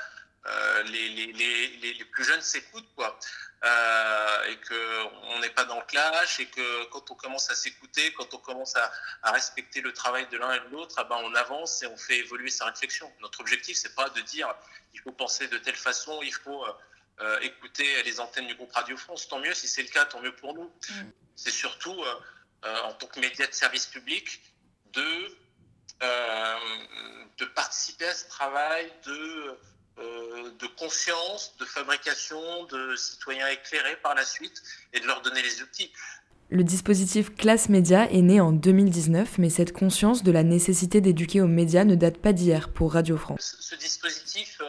euh, 0.47 0.83
les, 0.85 1.09
les, 1.11 1.33
les, 1.33 1.69
les- 1.95 2.05
plus 2.07 2.25
jeunes 2.25 2.43
s'écoutent, 2.43 2.93
quoi. 2.97 3.19
Et 4.49 4.57
qu'on 4.69 5.39
n'est 5.41 5.51
pas 5.51 5.65
dans 5.65 5.79
le 5.79 5.85
clash, 5.87 6.41
et 6.41 6.47
que 6.47 6.85
quand 6.87 7.11
on 7.11 7.15
commence 7.15 7.51
à 7.51 7.55
s'écouter, 7.55 8.13
quand 8.15 8.33
on 8.35 8.39
commence 8.39 8.75
à, 8.77 8.91
à 9.23 9.31
respecter 9.33 9.81
le 9.81 9.93
travail 9.93 10.27
de 10.29 10.39
l'un 10.39 10.53
et 10.53 10.61
de 10.61 10.69
l'autre, 10.69 10.95
ah 10.99 11.05
ben, 11.05 11.19
on 11.23 11.35
avance 11.35 11.83
et 11.83 11.87
on 11.87 11.97
fait 11.97 12.19
évoluer 12.19 12.51
sa 12.51 12.65
réflexion. 12.67 13.13
Notre 13.21 13.41
objectif, 13.41 13.77
c'est 13.77 13.95
pas 13.95 14.09
de 14.11 14.21
dire 14.23 14.53
il 14.95 15.01
faut 15.01 15.13
penser 15.13 15.47
de 15.49 15.59
telle 15.59 15.77
façon, 15.77 16.21
il 16.23 16.33
faut 16.35 16.65
euh, 17.21 17.41
écouter 17.41 18.03
les 18.05 18.21
antennes 18.21 18.47
du 18.47 18.55
groupe 18.55 18.73
Radio 18.73 18.97
France. 18.97 19.29
Tant 19.29 19.41
mieux 19.41 19.55
si 19.55 19.67
c'est 19.67 19.83
le 19.83 19.89
cas, 19.89 20.05
tant 20.05 20.21
mieux 20.21 20.35
pour 20.35 20.55
nous. 20.55 20.71
C'est 21.35 21.51
surtout, 21.51 21.95
euh, 21.95 22.15
euh, 22.65 22.77
en 22.85 22.93
tant 22.93 23.07
que 23.07 23.21
média 23.21 23.47
de 23.47 23.53
service 23.53 23.87
public, 23.87 24.41
de, 24.93 25.37
euh, 26.03 26.57
de 27.39 27.45
participer 27.45 28.07
à 28.07 28.15
ce 28.15 28.29
travail 28.29 28.93
de, 29.07 29.57
de 30.59 30.67
conscience, 30.79 31.57
de 31.59 31.65
fabrication 31.65 32.65
de 32.65 32.97
citoyens 32.97 33.49
éclairés 33.49 33.97
par 33.97 34.15
la 34.15 34.25
suite 34.25 34.63
et 34.93 35.01
de 35.01 35.07
leur 35.07 35.23
donner 35.23 35.43
les 35.43 35.63
outils. 35.63 35.93
Le 36.51 36.65
dispositif 36.65 37.35
Classe 37.35 37.69
Média 37.69 38.11
est 38.11 38.23
né 38.23 38.41
en 38.41 38.53
2019, 38.53 39.39
mais 39.39 39.51
cette 39.51 39.73
conscience 39.73 40.23
de 40.23 40.33
la 40.33 40.43
nécessité 40.43 41.01
d'éduquer 41.01 41.41
aux 41.41 41.49
médias 41.49 41.85
ne 41.85 41.95
date 41.95 42.19
pas 42.19 42.33
d'hier 42.33 42.73
pour 42.73 42.95
Radio 42.95 43.17
France. 43.17 43.57
ce 43.61 43.75
dispositif, 43.75 44.61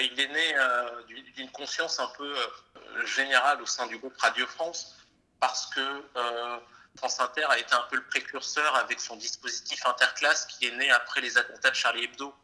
il 0.00 0.18
est 0.18 0.28
né 0.28 0.56
euh, 0.56 1.02
d'une 1.34 1.50
conscience 1.50 2.00
un 2.00 2.08
peu 2.16 2.36
euh, 2.36 3.06
générale 3.06 3.60
au 3.62 3.66
sein 3.66 3.86
du 3.86 3.98
groupe 3.98 4.16
Radio 4.18 4.46
France, 4.46 4.96
parce 5.40 5.66
que 5.66 5.80
euh, 6.16 6.58
France 6.96 7.18
Inter 7.20 7.46
a 7.48 7.58
été 7.58 7.74
un 7.74 7.86
peu 7.90 7.96
le 7.96 8.06
précurseur 8.06 8.74
avec 8.76 9.00
son 9.00 9.16
dispositif 9.16 9.84
interclasse 9.84 10.46
qui 10.46 10.66
est 10.66 10.76
né 10.76 10.90
après 10.90 11.20
les 11.20 11.36
attentats 11.36 11.70
de 11.70 11.74
Charlie 11.74 12.04
Hebdo. 12.04 12.34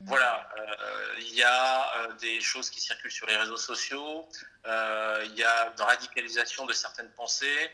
Voilà, 0.00 0.50
euh, 0.58 1.14
il 1.18 1.34
y 1.34 1.42
a 1.42 1.96
euh, 1.96 2.12
des 2.14 2.40
choses 2.40 2.68
qui 2.68 2.80
circulent 2.80 3.10
sur 3.10 3.26
les 3.26 3.36
réseaux 3.36 3.56
sociaux, 3.56 4.28
euh, 4.66 5.22
il 5.24 5.34
y 5.36 5.44
a 5.44 5.72
une 5.72 5.82
radicalisation 5.82 6.66
de 6.66 6.72
certaines 6.72 7.10
pensées, 7.12 7.70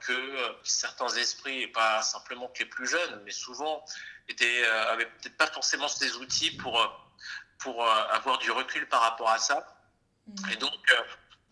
que 0.00 0.12
euh, 0.12 0.52
certains 0.62 1.08
esprits, 1.16 1.62
et 1.62 1.68
pas 1.68 2.02
simplement 2.02 2.48
que 2.48 2.60
les 2.60 2.66
plus 2.66 2.86
jeunes, 2.86 3.22
mais 3.24 3.30
souvent, 3.30 3.84
étaient, 4.28 4.64
euh, 4.64 4.92
avaient 4.92 5.06
peut-être 5.06 5.36
pas 5.36 5.46
forcément 5.46 5.88
ces 5.88 6.14
outils 6.16 6.52
pour, 6.52 6.80
euh, 6.80 6.86
pour 7.62 7.84
euh, 7.84 8.04
avoir 8.10 8.38
du 8.38 8.50
recul 8.50 8.88
par 8.88 9.00
rapport 9.02 9.30
à 9.30 9.38
ça. 9.38 9.66
Et 10.52 10.56
donc, 10.56 10.72
euh, 10.92 11.02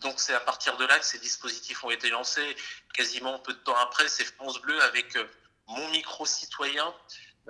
donc 0.01 0.15
c'est 0.19 0.35
à 0.35 0.41
partir 0.41 0.77
de 0.77 0.85
là 0.87 0.99
que 0.99 1.05
ces 1.05 1.19
dispositifs 1.19 1.83
ont 1.85 1.91
été 1.91 2.09
lancés. 2.11 2.57
Quasiment 2.95 3.39
peu 3.41 3.53
de 3.53 3.59
temps 3.59 3.77
après, 3.77 4.09
c'est 4.09 4.25
France 4.25 4.61
Bleu 4.61 4.81
avec 4.83 5.17
euh, 5.17 5.29
mon 5.67 5.89
micro 5.91 6.25
citoyen 6.27 6.93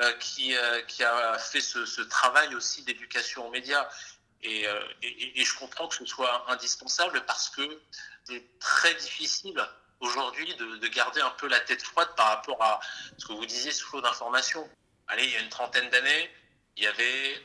euh, 0.01 0.13
qui, 0.19 0.57
euh, 0.57 0.83
qui 0.83 1.03
a 1.05 1.39
fait 1.39 1.61
ce, 1.61 1.85
ce 1.87 2.01
travail 2.03 2.55
aussi 2.55 2.83
d'éducation 2.83 3.47
aux 3.47 3.51
médias. 3.51 3.89
Et, 4.43 4.67
euh, 4.67 4.83
et- 5.03 5.41
et 5.41 5.45
je 5.45 5.55
comprends 5.59 5.87
que 5.89 5.97
ce 5.97 6.07
soit 6.07 6.51
indispensable 6.51 7.23
parce 7.27 7.51
que 7.51 7.83
c'est 8.25 8.59
très 8.59 8.95
difficile 8.95 9.61
aujourd'hui 10.01 10.55
de, 10.55 10.77
de 10.77 10.89
garder 10.89 11.21
un 11.21 11.31
peu 11.31 11.47
la 11.47 11.61
tête 11.61 11.83
froide 11.83 12.09
par 12.17 12.29
rapport 12.29 12.63
à 12.63 12.81
ce 13.19 13.27
que 13.27 13.35
vous 13.35 13.45
disiez, 13.45 13.71
ce 13.71 13.85
flot 13.85 14.01
d'informations. 14.01 14.67
Allez, 15.09 15.25
il 15.25 15.31
y 15.33 15.37
a 15.37 15.41
une 15.41 15.51
trentaine 15.51 15.91
d'années, 15.91 16.31
il 16.77 16.85
y 16.85 16.87
avait 16.87 17.43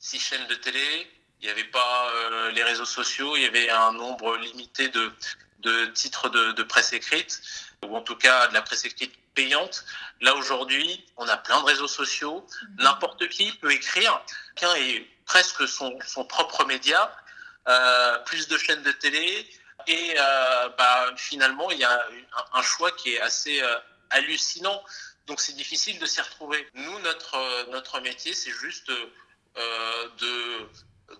six 0.00 0.18
chaînes 0.18 0.48
de 0.48 0.56
télé, 0.56 1.10
il 1.40 1.46
n'y 1.46 1.52
avait 1.52 1.70
pas 1.78 2.10
euh, 2.10 2.50
les 2.50 2.64
réseaux 2.64 2.84
sociaux, 3.00 3.36
il 3.36 3.42
y 3.42 3.46
avait 3.46 3.70
un 3.70 3.92
nombre 3.92 4.36
limité 4.38 4.88
de, 4.88 5.12
de 5.60 5.86
titres 5.86 6.28
de, 6.30 6.52
de 6.52 6.62
presse 6.64 6.92
écrite, 6.92 7.40
ou 7.86 7.96
en 7.96 8.02
tout 8.02 8.16
cas 8.16 8.48
de 8.48 8.54
la 8.54 8.62
presse 8.62 8.84
écrite 8.84 9.14
payante. 9.34 9.84
Là 10.20 10.34
aujourd'hui, 10.34 11.06
on 11.16 11.28
a 11.28 11.36
plein 11.36 11.60
de 11.60 11.66
réseaux 11.66 11.88
sociaux, 12.02 12.46
n'importe 12.78 13.28
qui 13.28 13.52
peut 13.52 13.72
écrire, 13.72 14.12
quelqu'un 14.56 14.74
est 14.76 15.06
presque 15.26 15.68
son, 15.68 15.96
son 16.06 16.24
propre 16.24 16.64
média, 16.64 17.00
euh, 17.68 18.18
plus 18.24 18.48
de 18.48 18.58
chaînes 18.58 18.82
de 18.82 18.92
télé, 18.92 19.46
Et 19.86 20.14
euh, 20.18 20.68
bah, 20.76 21.12
finalement, 21.16 21.70
il 21.70 21.78
y 21.78 21.84
a 21.84 21.92
un, 21.92 22.58
un 22.58 22.62
choix 22.62 22.90
qui 22.92 23.14
est 23.14 23.20
assez 23.20 23.62
hallucinant. 24.10 24.82
Donc 25.26 25.40
c'est 25.40 25.52
difficile 25.52 25.98
de 25.98 26.06
s'y 26.06 26.20
retrouver. 26.20 26.68
Nous, 26.74 26.98
notre, 27.00 27.70
notre 27.70 28.00
métier, 28.00 28.34
c'est 28.34 28.50
juste 28.50 28.90
de, 29.56 30.68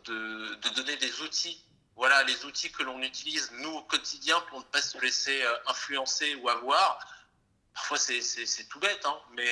de, 0.04 0.54
de 0.54 0.68
donner 0.70 0.96
des 0.96 1.20
outils. 1.22 1.64
Voilà, 1.96 2.22
les 2.22 2.44
outils 2.46 2.72
que 2.72 2.82
l'on 2.82 3.02
utilise, 3.02 3.50
nous, 3.52 3.72
au 3.72 3.82
quotidien, 3.82 4.40
pour 4.48 4.58
ne 4.58 4.64
pas 4.64 4.80
se 4.80 4.96
laisser 4.98 5.42
euh, 5.42 5.54
influencer 5.66 6.34
ou 6.36 6.48
avoir. 6.48 6.98
Parfois, 7.74 7.98
c'est 7.98 8.68
tout 8.70 8.80
bête, 8.80 9.04
hein, 9.04 9.18
mais 9.32 9.50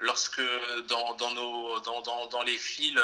lorsque 0.00 0.42
dans, 0.88 1.14
dans, 1.14 1.30
nos, 1.32 1.80
dans, 1.80 2.02
dans, 2.02 2.26
dans 2.26 2.42
les 2.42 2.58
fils 2.58 2.98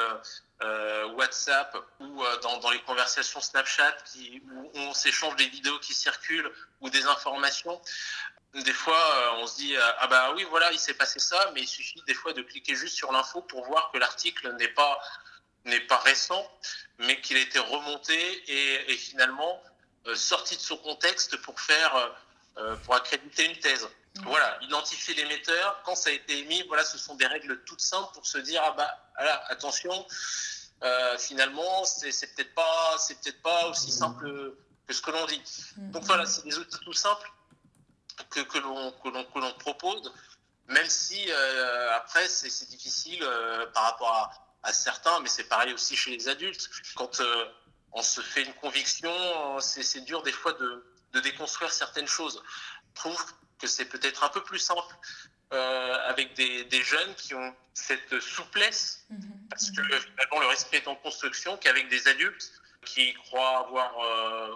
euh, 0.61 1.05
WhatsApp 1.13 1.75
ou 1.99 2.23
euh, 2.23 2.37
dans, 2.39 2.57
dans 2.57 2.69
les 2.69 2.81
conversations 2.81 3.41
Snapchat 3.41 3.95
où 4.17 4.71
on 4.75 4.93
s'échange 4.93 5.35
des 5.35 5.47
vidéos 5.47 5.79
qui 5.79 5.93
circulent 5.93 6.51
ou 6.81 6.89
des 6.89 7.05
informations, 7.05 7.81
des 8.63 8.73
fois 8.73 8.97
euh, 8.97 9.41
on 9.41 9.47
se 9.47 9.57
dit 9.57 9.75
euh, 9.75 9.91
ah 9.99 10.07
bah 10.07 10.33
oui 10.35 10.45
voilà 10.49 10.71
il 10.71 10.79
s'est 10.79 10.93
passé 10.93 11.19
ça 11.19 11.51
mais 11.53 11.61
il 11.61 11.67
suffit 11.67 12.01
des 12.07 12.13
fois 12.13 12.33
de 12.33 12.41
cliquer 12.41 12.75
juste 12.75 12.95
sur 12.95 13.11
l'info 13.11 13.41
pour 13.41 13.65
voir 13.65 13.91
que 13.91 13.97
l'article 13.97 14.53
n'est 14.55 14.69
pas 14.69 14.99
n'est 15.65 15.81
pas 15.81 15.97
récent 15.97 16.49
mais 16.99 17.19
qu'il 17.21 17.37
a 17.37 17.41
été 17.41 17.59
remonté 17.59 18.15
et, 18.47 18.93
et 18.93 18.97
finalement 18.97 19.61
euh, 20.07 20.15
sorti 20.15 20.55
de 20.55 20.61
son 20.61 20.77
contexte 20.77 21.35
pour 21.41 21.59
faire 21.59 22.15
euh, 22.57 22.75
pour 22.85 22.95
accréditer 22.95 23.43
une 23.45 23.57
thèse. 23.57 23.85
Voilà, 24.23 24.57
identifier 24.61 25.13
l'émetteur, 25.15 25.81
quand 25.83 25.95
ça 25.95 26.09
a 26.09 26.13
été 26.13 26.39
émis, 26.39 26.63
voilà, 26.67 26.85
ce 26.85 26.97
sont 26.97 27.15
des 27.15 27.27
règles 27.27 27.61
toutes 27.65 27.81
simples 27.81 28.13
pour 28.13 28.25
se 28.25 28.37
dire 28.37 28.61
ah 28.63 28.71
bah 28.77 28.97
voilà, 29.17 29.43
attention, 29.49 30.05
euh, 30.83 31.17
finalement 31.17 31.83
c'est 31.83 32.13
c'est 32.13 32.33
peut-être 32.33 32.53
pas 32.53 32.95
c'est 32.97 33.19
peut-être 33.19 33.41
pas 33.41 33.67
aussi 33.67 33.91
simple 33.91 34.55
que 34.87 34.93
ce 34.93 35.01
que 35.01 35.11
l'on 35.11 35.25
dit. 35.25 35.41
Donc 35.75 36.03
voilà, 36.03 36.25
c'est 36.25 36.43
des 36.45 36.57
outils 36.57 36.79
tout 36.79 36.93
simples 36.93 37.29
que, 38.29 38.41
que 38.41 38.57
l'on 38.59 39.53
propose, 39.59 40.13
même 40.67 40.89
si 40.89 41.25
euh, 41.29 41.95
après 41.95 42.27
c'est 42.27 42.67
difficile 42.67 43.21
euh, 43.23 43.65
par 43.67 43.83
rapport 43.83 44.13
à, 44.13 44.31
à 44.63 44.73
certains, 44.73 45.19
mais 45.19 45.29
c'est 45.29 45.45
pareil 45.45 45.73
aussi 45.73 45.95
chez 45.95 46.11
les 46.11 46.27
adultes. 46.27 46.69
Quand 46.95 47.19
euh, 47.19 47.45
on 47.91 48.01
se 48.01 48.21
fait 48.21 48.43
une 48.43 48.53
conviction, 48.55 49.59
c'est 49.59 50.01
dur 50.01 50.23
des 50.23 50.31
fois 50.31 50.53
de, 50.53 50.85
de 51.13 51.19
déconstruire 51.19 51.71
certaines 51.71 52.07
choses. 52.07 52.41
Je 52.89 53.01
trouve 53.01 53.23
que 53.59 53.67
c'est 53.67 53.85
peut-être 53.85 54.23
un 54.23 54.29
peu 54.29 54.43
plus 54.43 54.59
simple 54.59 54.95
avec 55.51 56.33
des, 56.33 56.65
des 56.65 56.83
jeunes 56.83 57.15
qui 57.15 57.33
ont 57.33 57.55
cette 57.73 58.19
souplesse, 58.19 59.05
parce 59.49 59.71
que 59.71 59.81
finalement 59.83 60.39
le 60.41 60.47
respect 60.47 60.77
est 60.77 60.87
en 60.87 60.95
construction, 60.95 61.55
qu'avec 61.57 61.87
des 61.87 62.07
adultes 62.09 62.51
qui 62.83 63.13
croient 63.13 63.59
avoir, 63.59 63.91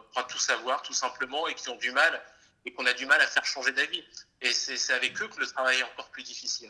croient 0.10 0.24
tout 0.24 0.38
savoir 0.38 0.82
tout 0.82 0.94
simplement 0.94 1.48
et 1.48 1.56
qui 1.56 1.70
ont 1.70 1.78
du 1.78 1.92
mal 1.92 2.22
et 2.66 2.72
qu'on 2.74 2.86
a 2.86 2.94
du 2.94 3.06
mal 3.06 3.20
à 3.22 3.28
faire 3.28 3.46
changer 3.46 3.72
d'avis. 3.72 4.04
Et 4.42 4.52
c'est 4.52 4.94
avec 4.94 5.22
eux 5.22 5.28
que 5.28 5.40
le 5.40 5.48
travail 5.48 5.78
est 5.80 5.84
encore 5.84 6.10
plus 6.10 6.24
difficile. 6.24 6.70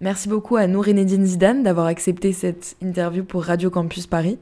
Merci 0.00 0.28
beaucoup 0.28 0.56
à 0.56 0.66
Nourinedine 0.66 1.24
Zidane 1.24 1.62
d'avoir 1.62 1.86
accepté 1.86 2.32
cette 2.32 2.76
interview 2.82 3.24
pour 3.24 3.44
Radio 3.44 3.70
Campus 3.70 4.06
Paris. 4.06 4.38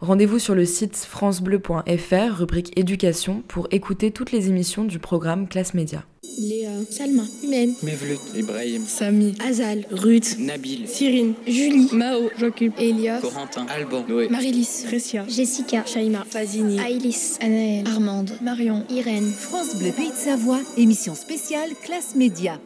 Rendez-vous 0.00 0.38
sur 0.38 0.54
le 0.54 0.66
site 0.66 0.94
francebleu.fr, 0.94 2.38
rubrique 2.38 2.78
éducation, 2.78 3.42
pour 3.48 3.66
écouter 3.70 4.10
toutes 4.10 4.30
les 4.30 4.48
émissions 4.48 4.84
du 4.84 4.98
programme 4.98 5.48
Classe 5.48 5.72
Média. 5.72 6.04
Léa, 6.38 6.68
Salma, 6.90 7.22
Humaine, 7.42 7.72
Mevlut, 7.82 8.18
Ibrahim, 8.36 8.84
Samy, 8.86 9.34
Azal, 9.42 9.86
Ruth, 9.90 10.36
Nabil, 10.38 10.86
Cyrine, 10.86 11.32
Julie, 11.46 11.88
Mao, 11.92 12.28
Joachim, 12.38 12.72
Elia, 12.78 13.20
Corentin, 13.20 13.64
Alban, 13.74 14.04
Noé. 14.06 14.28
Marilys, 14.28 14.84
Récia, 14.90 15.24
Jessica, 15.28 15.84
Shaima, 15.86 16.24
Fazini, 16.28 16.78
Aïlis, 16.78 17.38
Anaël, 17.40 17.86
Armande, 17.86 18.32
Marion, 18.42 18.84
Irène. 18.90 19.30
France 19.30 19.76
Bleu 19.78 19.92
Pays 19.92 20.10
de 20.10 20.14
Savoie, 20.14 20.60
émission 20.76 21.14
spéciale 21.14 21.70
Classe 21.82 22.14
Média. 22.14 22.58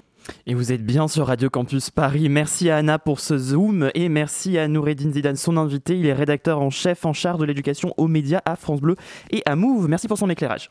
Et 0.47 0.55
vous 0.55 0.73
êtes 0.73 0.85
bien 0.85 1.09
sur 1.09 1.27
Radio 1.27 1.51
Campus 1.51 1.91
Paris. 1.91 2.29
Merci 2.29 2.71
à 2.71 2.79
Anna 2.79 2.99
pour 2.99 3.21
ce 3.21 3.39
zoom 3.39 3.91
et 3.95 4.09
merci 4.09 4.59
à 4.59 4.69
Noureddin 4.69 5.11
Zidane, 5.11 5.37
son 5.37 5.57
invité. 5.57 5.99
Il 5.99 6.07
est 6.07 6.13
rédacteur 6.13 6.61
en 6.61 6.71
chef 6.71 7.05
en 7.05 7.13
charge 7.13 7.39
de 7.39 7.45
l'éducation 7.45 7.95
aux 7.97 8.09
médias 8.09 8.41
à 8.45 8.57
France 8.57 8.81
Bleu 8.81 8.97
et 9.31 9.43
à 9.47 9.57
Move. 9.57 9.89
Merci 9.89 10.09
pour 10.09 10.19
son 10.19 10.31
éclairage. 10.31 10.71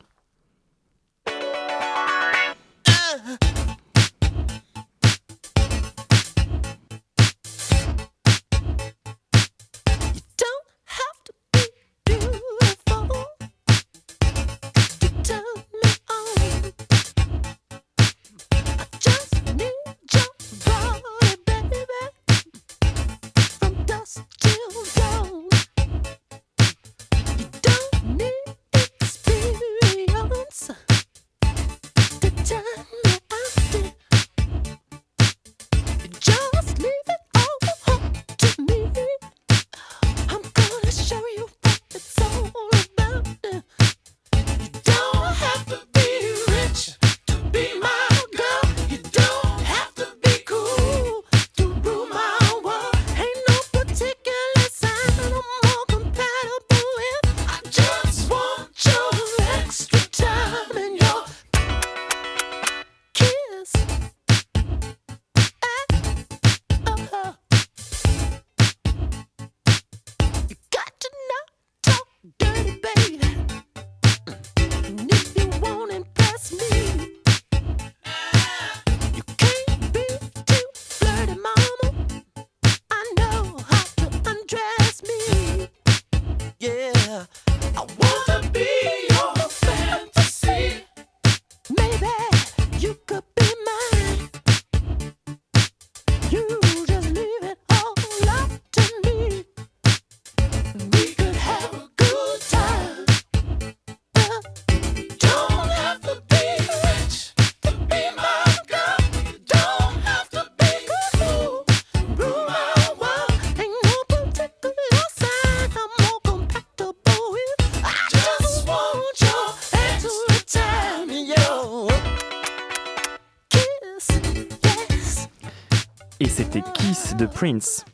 Prince. 127.39 127.85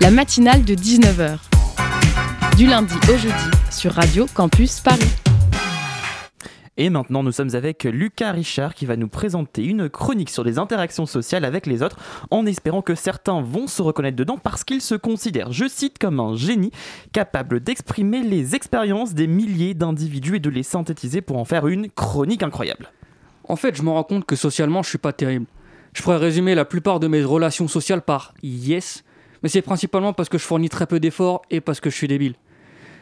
La 0.00 0.10
matinale 0.10 0.64
de 0.64 0.74
19h. 0.74 1.36
Du 2.56 2.66
lundi 2.66 2.94
au 3.12 3.16
jeudi 3.18 3.34
sur 3.70 3.92
Radio 3.92 4.24
Campus 4.32 4.80
Paris. 4.80 5.02
Et 6.78 6.88
maintenant, 6.88 7.22
nous 7.22 7.32
sommes 7.32 7.54
avec 7.54 7.84
Lucas 7.84 8.32
Richard 8.32 8.74
qui 8.74 8.86
va 8.86 8.96
nous 8.96 9.08
présenter 9.08 9.64
une 9.64 9.90
chronique 9.90 10.30
sur 10.30 10.44
les 10.44 10.58
interactions 10.58 11.04
sociales 11.04 11.44
avec 11.44 11.66
les 11.66 11.82
autres, 11.82 11.98
en 12.30 12.46
espérant 12.46 12.80
que 12.80 12.94
certains 12.94 13.42
vont 13.42 13.66
se 13.66 13.82
reconnaître 13.82 14.16
dedans 14.16 14.38
parce 14.42 14.64
qu'ils 14.64 14.80
se 14.80 14.94
considèrent, 14.94 15.52
je 15.52 15.68
cite, 15.68 15.98
comme 15.98 16.20
un 16.20 16.36
génie 16.36 16.70
capable 17.12 17.60
d'exprimer 17.60 18.22
les 18.22 18.54
expériences 18.54 19.12
des 19.12 19.26
milliers 19.26 19.74
d'individus 19.74 20.36
et 20.36 20.40
de 20.40 20.48
les 20.48 20.62
synthétiser 20.62 21.20
pour 21.20 21.36
en 21.36 21.44
faire 21.44 21.66
une 21.66 21.90
chronique 21.90 22.42
incroyable. 22.42 22.90
En 23.46 23.56
fait, 23.56 23.76
je 23.76 23.82
me 23.82 23.90
rends 23.90 24.04
compte 24.04 24.24
que 24.24 24.36
socialement, 24.36 24.82
je 24.82 24.88
suis 24.88 24.96
pas 24.96 25.12
terrible. 25.12 25.44
Je 25.94 26.02
pourrais 26.02 26.16
résumer 26.16 26.54
la 26.54 26.64
plupart 26.64 27.00
de 27.00 27.06
mes 27.06 27.22
relations 27.22 27.68
sociales 27.68 28.02
par 28.02 28.34
yes, 28.42 29.04
mais 29.42 29.48
c'est 29.48 29.62
principalement 29.62 30.12
parce 30.12 30.28
que 30.28 30.38
je 30.38 30.44
fournis 30.44 30.68
très 30.68 30.86
peu 30.86 30.98
d'efforts 31.00 31.42
et 31.50 31.60
parce 31.60 31.80
que 31.80 31.88
je 31.88 31.94
suis 31.94 32.08
débile. 32.08 32.34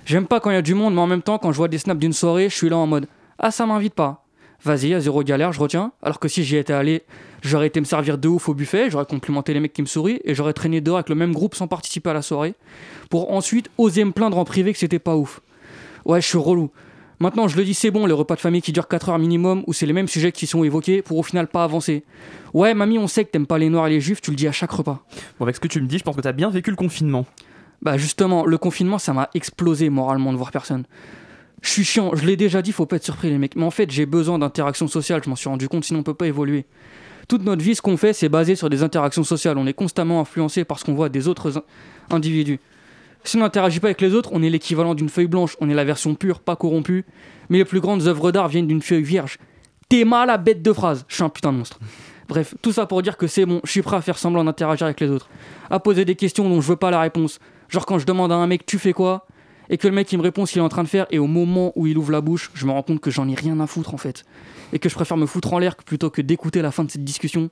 J'aime 0.05 0.27
pas 0.27 0.41
quand 0.41 0.51
il 0.51 0.55
y 0.55 0.57
a 0.57 0.63
du 0.63 0.75
monde, 0.75 0.95
mais 0.95 1.01
en 1.01 1.07
même 1.07 1.23
temps, 1.23 1.39
quand 1.39 1.53
je 1.53 1.57
vois 1.57 1.69
des 1.69 1.79
snaps 1.79 1.99
d'une 1.99 2.13
soirée, 2.13 2.51
je 2.51 2.55
suis 2.55 2.69
là 2.69 2.77
en 2.77 2.87
mode 2.87 3.09
Ah, 3.39 3.51
ça 3.51 3.65
m'invite 3.65 3.95
pas. 3.95 4.25
Vas-y, 4.65 4.95
à 4.95 5.01
zéro 5.01 5.23
galère, 5.25 5.53
je 5.53 5.61
retiens. 5.61 5.93
Alors 6.03 6.21
que 6.21 6.29
si 6.29 6.45
j'y 6.45 6.57
étais 6.57 6.73
allé, 6.73 7.03
j'aurais 7.41 7.69
été 7.69 7.81
me 7.81 7.85
servir 7.85 8.19
de 8.19 8.29
ouf 8.29 8.49
au 8.49 8.55
buffet, 8.55 8.91
j'aurais 8.91 9.07
complimenté 9.07 9.55
les 9.55 9.61
mecs 9.61 9.73
qui 9.73 9.83
me 9.83 9.87
sourient 9.87 10.21
et 10.25 10.35
j'aurais 10.35 10.53
traîné 10.53 10.81
dehors 10.81 10.99
avec 10.99 11.09
le 11.09 11.15
même 11.15 11.33
groupe 11.33 11.55
sans 11.55 11.67
participer 11.67 12.11
à 12.11 12.13
la 12.13 12.23
soirée 12.23 12.55
pour 13.11 13.33
ensuite 13.33 13.71
oser 13.79 14.05
me 14.05 14.13
plaindre 14.13 14.39
en 14.39 14.45
privé 14.45 14.73
que 14.73 14.79
c'était 14.79 14.99
pas 14.99 15.17
ouf. 15.17 15.41
Ouais, 16.05 16.21
je 16.21 16.27
suis 16.27 16.39
relou. 16.39 16.71
Maintenant, 17.23 17.47
je 17.47 17.57
le 17.57 17.65
dis, 17.65 17.73
c'est 17.73 17.93
bon, 17.93 18.05
les 18.07 18.13
repas 18.13 18.35
de 18.35 18.41
famille 18.41 18.63
qui 18.63 18.73
durent 18.73 18.89
4 18.89 19.11
heures 19.11 19.19
minimum, 19.21 19.63
où 19.69 19.73
c'est 19.73 19.87
les 19.87 19.93
mêmes 19.93 20.09
sujets 20.09 20.33
qui 20.33 20.49
sont 20.49 20.65
évoqués 20.65 21.03
pour 21.03 21.19
au 21.19 21.23
final 21.23 21.47
pas 21.47 21.63
avancer. 21.63 22.03
Ouais, 22.53 22.75
mamie, 22.75 22.99
on 22.99 23.07
sait 23.07 23.25
que 23.25 23.31
t'aimes 23.31 23.47
pas 23.47 23.59
les 23.59 23.69
noirs 23.69 23.87
et 23.87 23.91
les 23.91 24.01
juifs, 24.01 24.21
tu 24.21 24.33
le 24.33 24.37
dis 24.37 24.49
à 24.49 24.53
chaque 24.53 24.73
repas. 24.73 25.05
Bon, 25.39 25.45
avec 25.45 25.55
ce 25.55 25.61
que 25.61 25.69
tu 25.69 25.81
me 25.81 25.87
dis, 25.87 25.99
je 25.99 26.03
pense 26.03 26.17
que 26.17 26.21
t'as 26.21 26.33
bien 26.33 26.51
vécu 26.51 26.71
le 26.71 26.77
confinement. 26.77 27.25
Bah 27.81 27.97
justement, 27.97 28.45
le 28.45 28.59
confinement, 28.59 28.99
ça 28.99 29.13
m'a 29.13 29.31
explosé 29.35 29.89
moralement 29.89 30.33
de 30.33 30.37
voir 30.37 30.51
personne. 30.51 30.83
Je 31.61 31.71
suis 31.71 31.85
chiant, 31.85 32.11
je 32.17 32.27
l'ai 32.27 32.37
déjà 32.37 32.61
dit, 32.61 32.73
faut 32.73 32.87
pas 32.87 32.97
être 32.97 33.05
surpris 33.05 33.31
les 33.31 33.39
mecs. 33.39 33.55
Mais 33.55 33.63
en 33.65 33.71
fait, 33.71 33.89
j'ai 33.93 34.05
besoin 34.05 34.41
d'interaction 34.41 34.89
sociale, 34.89 35.21
je 35.25 35.31
m'en 35.31 35.37
suis 35.37 35.49
rendu 35.49 35.69
compte, 35.69 35.85
sinon 35.85 36.01
on 36.01 36.03
peut 36.03 36.15
pas 36.15 36.27
évoluer. 36.27 36.65
Toute 37.29 37.45
notre 37.45 37.63
vie, 37.63 37.77
ce 37.77 37.83
qu'on 37.83 37.97
fait, 37.97 38.13
c'est 38.15 38.29
basé 38.29 38.57
sur 38.57 38.69
des 38.69 38.83
interactions 38.83 39.23
sociales. 39.23 39.57
On 39.59 39.67
est 39.69 39.75
constamment 39.75 40.21
influencé 40.21 40.65
par 40.65 40.81
ce 40.81 40.85
qu'on 40.85 40.95
voit 40.95 41.09
des 41.09 41.29
autres 41.29 41.57
in- 41.57 41.63
individus. 42.17 42.59
Si 43.25 43.37
on 43.37 43.41
n'interagit 43.41 43.81
pas 43.81 43.89
avec 43.89 44.01
les 44.01 44.15
autres, 44.15 44.31
on 44.33 44.43
est 44.43 44.51
l'équivalent 44.51 44.95
d'une 44.95 45.09
feuille 45.09 45.29
blanche. 45.29 45.57
On 45.61 45.71
est 45.71 45.75
la 45.75 45.85
version 45.85 46.15
pure, 46.15 46.41
pas 46.41 46.57
corrompue. 46.57 47.05
Mais 47.49 47.59
les 47.59 47.65
plus 47.65 47.81
grandes 47.81 48.07
œuvres 48.07 48.33
d'art 48.33 48.49
viennent 48.49 48.67
d'une 48.67 48.83
feuille 48.83 49.03
vierge. 49.03 49.39
T'es 49.89 50.05
mal 50.05 50.31
à 50.31 50.39
bête 50.39 50.63
de 50.63 50.73
phrase. 50.73 51.05
Je 51.09 51.17
suis 51.17 51.25
un 51.25 51.29
putain 51.29 51.53
de 51.53 51.59
monstre. 51.59 51.79
Bref, 52.29 52.55
tout 52.63 52.73
ça 52.73 52.87
pour 52.87 53.03
dire 53.03 53.17
que 53.17 53.27
c'est 53.27 53.45
bon, 53.45 53.61
je 53.65 53.71
suis 53.71 53.83
prêt 53.83 53.97
à 53.97 54.01
faire 54.01 54.17
semblant 54.17 54.43
d'interagir 54.43 54.87
avec 54.87 55.01
les 55.01 55.11
autres. 55.11 55.29
À 55.71 55.81
poser 55.81 56.05
des 56.05 56.15
questions 56.15 56.49
dont 56.49 56.61
je 56.61 56.69
veux 56.69 56.77
pas 56.77 56.91
la 56.91 57.01
réponse. 57.01 57.39
Genre 57.69 57.85
quand 57.85 57.99
je 57.99 58.07
demande 58.07 58.33
à 58.33 58.37
un 58.37 58.47
mec 58.47 58.65
tu 58.65 58.79
fais 58.79 58.93
quoi? 58.93 59.27
Et 59.69 59.77
que 59.77 59.87
le 59.87 59.95
mec 59.95 60.11
il 60.13 60.19
me 60.19 60.23
répond 60.23 60.47
ce 60.47 60.53
qu'il 60.53 60.61
est 60.61 60.65
en 60.65 60.69
train 60.69 60.83
de 60.83 60.89
faire 60.89 61.07
et 61.11 61.19
au 61.19 61.27
moment 61.27 61.73
où 61.77 61.87
il 61.87 61.99
ouvre 61.99 62.11
la 62.11 62.21
bouche, 62.21 62.51
je 62.55 62.65
me 62.65 62.73
rends 62.73 62.83
compte 62.83 63.01
que 63.01 63.11
j'en 63.11 63.29
ai 63.29 63.35
rien 63.35 63.61
à 63.61 63.67
foutre 63.67 63.93
en 63.93 63.99
fait. 63.99 64.25
Et 64.73 64.79
que 64.79 64.89
je 64.89 64.95
préfère 64.95 65.17
me 65.17 65.27
foutre 65.27 65.53
en 65.53 65.59
l'air 65.59 65.77
plutôt 65.77 66.09
que 66.09 66.23
d'écouter 66.23 66.63
la 66.63 66.71
fin 66.71 66.85
de 66.85 66.91
cette 66.91 67.05
discussion. 67.05 67.51